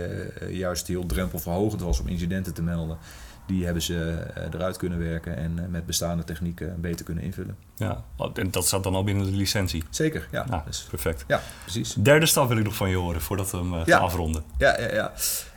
juist 0.49 0.87
heel 0.87 1.05
drempelverhogend 1.05 1.81
was 1.81 1.99
om 1.99 2.07
incidenten 2.07 2.53
te 2.53 2.61
melden 2.61 2.97
die 3.45 3.65
hebben 3.65 3.83
ze 3.83 4.25
eh, 4.33 4.43
eruit 4.53 4.77
kunnen 4.77 4.99
werken 4.99 5.37
en 5.37 5.59
eh, 5.59 5.65
met 5.67 5.85
bestaande 5.85 6.23
technieken 6.23 6.81
beter 6.81 7.05
kunnen 7.05 7.23
invullen. 7.23 7.57
Ja, 7.75 8.03
en 8.33 8.51
dat 8.51 8.65
staat 8.65 8.83
dan 8.83 8.95
al 8.95 9.03
binnen 9.03 9.25
de 9.25 9.31
licentie? 9.31 9.83
Zeker, 9.89 10.27
ja. 10.31 10.45
Ah, 10.49 10.65
dus, 10.65 10.87
perfect. 10.89 11.23
Ja, 11.27 11.41
precies. 11.61 11.93
Derde 11.93 12.25
stap 12.25 12.47
wil 12.47 12.57
ik 12.57 12.63
nog 12.63 12.75
van 12.75 12.89
je 12.89 12.95
horen 12.95 13.21
voordat 13.21 13.51
we 13.51 13.57
hem 13.57 13.83
gaan 13.83 14.01
afronden. 14.01 14.43
Ja, 14.57 14.79
ja, 14.79 14.93
ja. 14.93 15.11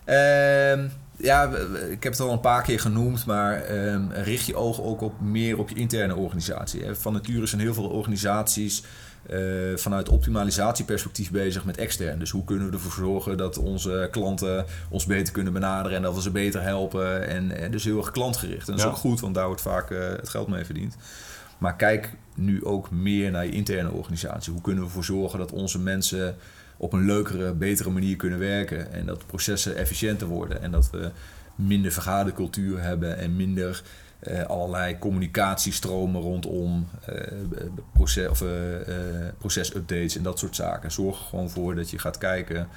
Ehm, 0.04 0.88
ja, 1.16 1.50
ik 1.90 2.02
heb 2.02 2.12
het 2.12 2.20
al 2.20 2.32
een 2.32 2.40
paar 2.40 2.62
keer 2.62 2.80
genoemd, 2.80 3.26
maar 3.26 3.62
ehm, 3.62 4.10
richt 4.10 4.46
je 4.46 4.56
ogen 4.56 4.84
ook 4.84 5.00
op 5.00 5.20
meer 5.20 5.58
op 5.58 5.68
je 5.68 5.74
interne 5.74 6.16
organisatie. 6.16 6.94
Van 6.94 7.12
nature 7.12 7.46
zijn 7.46 7.60
heel 7.60 7.74
veel 7.74 7.88
organisaties 7.88 8.82
uh, 9.30 9.76
vanuit 9.76 10.08
optimalisatieperspectief 10.08 11.30
bezig 11.30 11.64
met 11.64 11.76
extern. 11.76 12.18
Dus 12.18 12.30
hoe 12.30 12.44
kunnen 12.44 12.66
we 12.66 12.72
ervoor 12.72 12.92
zorgen 12.92 13.36
dat 13.36 13.58
onze 13.58 14.08
klanten 14.10 14.64
ons 14.88 15.06
beter 15.06 15.32
kunnen 15.32 15.52
benaderen 15.52 15.96
en 15.96 16.02
dat 16.02 16.14
we 16.14 16.20
ze 16.20 16.30
beter 16.30 16.62
helpen. 16.62 17.28
En, 17.28 17.56
en 17.56 17.70
dus 17.70 17.84
heel 17.84 17.98
erg 17.98 18.10
klantgericht. 18.10 18.68
En 18.68 18.76
dat 18.76 18.84
is 18.84 18.90
ook 18.90 18.96
goed, 18.96 19.20
want 19.20 19.34
daar 19.34 19.46
wordt 19.46 19.60
vaak 19.60 19.90
uh, 19.90 19.98
het 20.08 20.28
geld 20.28 20.48
mee 20.48 20.64
verdiend. 20.64 20.96
Maar 21.58 21.76
kijk 21.76 22.12
nu 22.34 22.64
ook 22.64 22.90
meer 22.90 23.30
naar 23.30 23.44
je 23.44 23.52
interne 23.52 23.90
organisatie. 23.90 24.52
Hoe 24.52 24.62
kunnen 24.62 24.82
we 24.82 24.88
ervoor 24.88 25.04
zorgen 25.04 25.38
dat 25.38 25.52
onze 25.52 25.78
mensen 25.78 26.36
op 26.76 26.92
een 26.92 27.04
leukere, 27.04 27.52
betere 27.52 27.90
manier 27.90 28.16
kunnen 28.16 28.38
werken. 28.38 28.92
En 28.92 29.06
dat 29.06 29.26
processen 29.26 29.76
efficiënter 29.76 30.26
worden. 30.26 30.62
En 30.62 30.70
dat 30.70 30.90
we 30.90 31.10
minder 31.54 31.92
vergadercultuur 31.92 32.82
hebben 32.82 33.18
en 33.18 33.36
minder 33.36 33.82
uh, 34.22 34.42
allerlei 34.42 34.98
communicatiestromen 34.98 36.20
rondom 36.20 36.88
uh, 37.08 37.16
proces, 37.92 38.28
of, 38.28 38.42
uh, 38.42 38.48
procesupdates 39.38 40.16
en 40.16 40.22
dat 40.22 40.38
soort 40.38 40.56
zaken. 40.56 40.92
Zorg 40.92 41.18
er 41.18 41.24
gewoon 41.24 41.50
voor 41.50 41.74
dat 41.74 41.90
je 41.90 41.98
gaat 41.98 42.18
kijken 42.18 42.68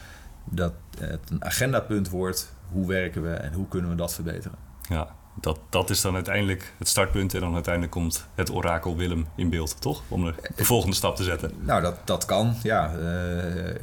dat 0.46 0.74
het 1.00 1.30
een 1.30 1.46
agendapunt 1.46 2.10
wordt. 2.10 2.54
Hoe 2.72 2.88
werken 2.88 3.24
we 3.24 3.34
en 3.34 3.54
hoe 3.54 3.68
kunnen 3.68 3.90
we 3.90 3.96
dat 3.96 4.14
verbeteren? 4.14 4.58
Ja, 4.90 5.16
dat, 5.42 5.60
dat 5.70 5.90
is 5.90 6.02
dan 6.02 6.16
uiteindelijk 6.16 6.74
het 6.78 6.88
startpunt 6.88 7.34
en 7.34 7.40
dan 7.40 7.54
uiteindelijk 7.54 7.94
komt 7.94 8.28
het 8.36 8.52
orakel 8.52 8.98
Willem 8.98 9.28
in 9.36 9.50
beeld, 9.50 9.82
toch? 9.82 10.02
Om 10.08 10.26
de, 10.26 10.34
de 10.56 10.66
volgende 10.66 10.96
stap 10.96 11.16
te 11.16 11.24
zetten. 11.24 11.52
Nou, 11.60 11.82
dat, 11.82 11.96
dat 12.04 12.26
kan, 12.26 12.56
ja. 12.64 12.92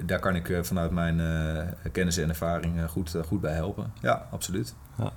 daar 0.05 0.19
kan 0.19 0.37
ik 0.37 0.59
vanuit 0.63 0.91
mijn 0.91 1.21
kennis 1.93 2.17
en 2.17 2.29
ervaring 2.29 2.91
goed, 2.91 3.15
goed 3.27 3.41
bij 3.41 3.55
helpen. 3.55 3.93
Ja, 4.01 4.27
absoluut. 4.31 4.75
Ja. 4.99 5.13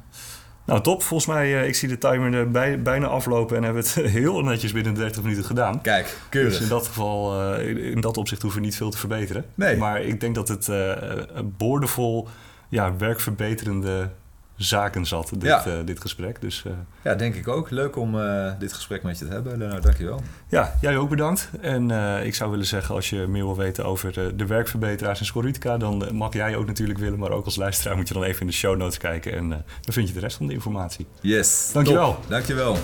Nou, 0.65 0.81
top. 0.81 1.03
Volgens 1.03 1.29
mij, 1.29 1.67
ik 1.67 1.75
zie 1.75 1.87
de 1.89 1.97
timer 1.97 2.33
er 2.33 2.51
bij, 2.51 2.81
bijna 2.81 3.07
aflopen 3.07 3.57
en 3.57 3.63
hebben 3.63 3.83
we 3.83 4.01
het 4.01 4.11
heel 4.19 4.41
netjes 4.41 4.71
binnen 4.71 4.93
30 4.93 5.23
minuten 5.23 5.43
gedaan. 5.43 5.81
Kijk, 5.81 6.17
keurig. 6.29 6.51
Dus 6.51 6.61
in 6.61 6.69
dat 6.69 6.87
geval, 6.87 7.53
in 7.61 8.01
dat 8.01 8.17
opzicht 8.17 8.41
hoeven 8.41 8.59
we 8.59 8.65
niet 8.65 8.75
veel 8.75 8.89
te 8.89 8.97
verbeteren. 8.97 9.45
Nee. 9.55 9.77
Maar 9.77 10.01
ik 10.01 10.19
denk 10.19 10.35
dat 10.35 10.47
het 10.47 10.69
boordevol, 11.57 12.27
ja, 12.69 12.95
werkverbeterende 12.97 14.09
zaken 14.59 15.05
zat, 15.05 15.29
dit, 15.33 15.43
ja. 15.43 15.67
uh, 15.67 15.73
dit 15.85 16.01
gesprek. 16.01 16.41
Dus, 16.41 16.63
uh, 16.67 16.73
ja, 17.03 17.15
denk 17.15 17.35
ik 17.35 17.47
ook. 17.47 17.69
Leuk 17.69 17.95
om 17.95 18.15
uh, 18.15 18.51
dit 18.59 18.73
gesprek 18.73 19.03
met 19.03 19.19
je 19.19 19.25
te 19.25 19.31
hebben. 19.31 19.57
Leonard, 19.57 19.83
dankjewel. 19.83 20.21
Ja, 20.47 20.73
jij 20.81 20.97
ook 20.97 21.09
bedankt. 21.09 21.49
En 21.61 21.91
ik 22.25 22.35
zou 22.35 22.51
willen 22.51 22.65
zeggen, 22.65 22.95
als 22.95 23.09
je 23.09 23.27
meer 23.27 23.45
wil 23.45 23.57
weten 23.57 23.85
over 23.85 24.13
de, 24.13 24.35
de 24.35 24.45
werkverbeteraars 24.45 25.19
in 25.19 25.25
Scorutica... 25.25 25.77
dan 25.77 26.07
mag 26.11 26.33
jij 26.33 26.55
ook 26.55 26.65
natuurlijk 26.65 26.99
willen, 26.99 27.19
maar 27.19 27.31
ook 27.31 27.45
als 27.45 27.55
luisteraar 27.55 27.95
moet 27.95 28.07
je 28.07 28.13
dan 28.13 28.23
even 28.23 28.41
in 28.41 28.47
de 28.47 28.53
show 28.53 28.77
notes 28.77 28.97
kijken... 28.97 29.33
en 29.33 29.49
dan 29.49 29.63
vind 29.93 30.07
je 30.07 30.13
de 30.13 30.19
rest 30.19 30.37
van 30.37 30.47
de 30.47 30.53
informatie. 30.53 31.07
Yes, 31.21 31.69
Dankjewel. 31.73 32.13
Top. 32.13 32.29
Dankjewel. 32.29 32.77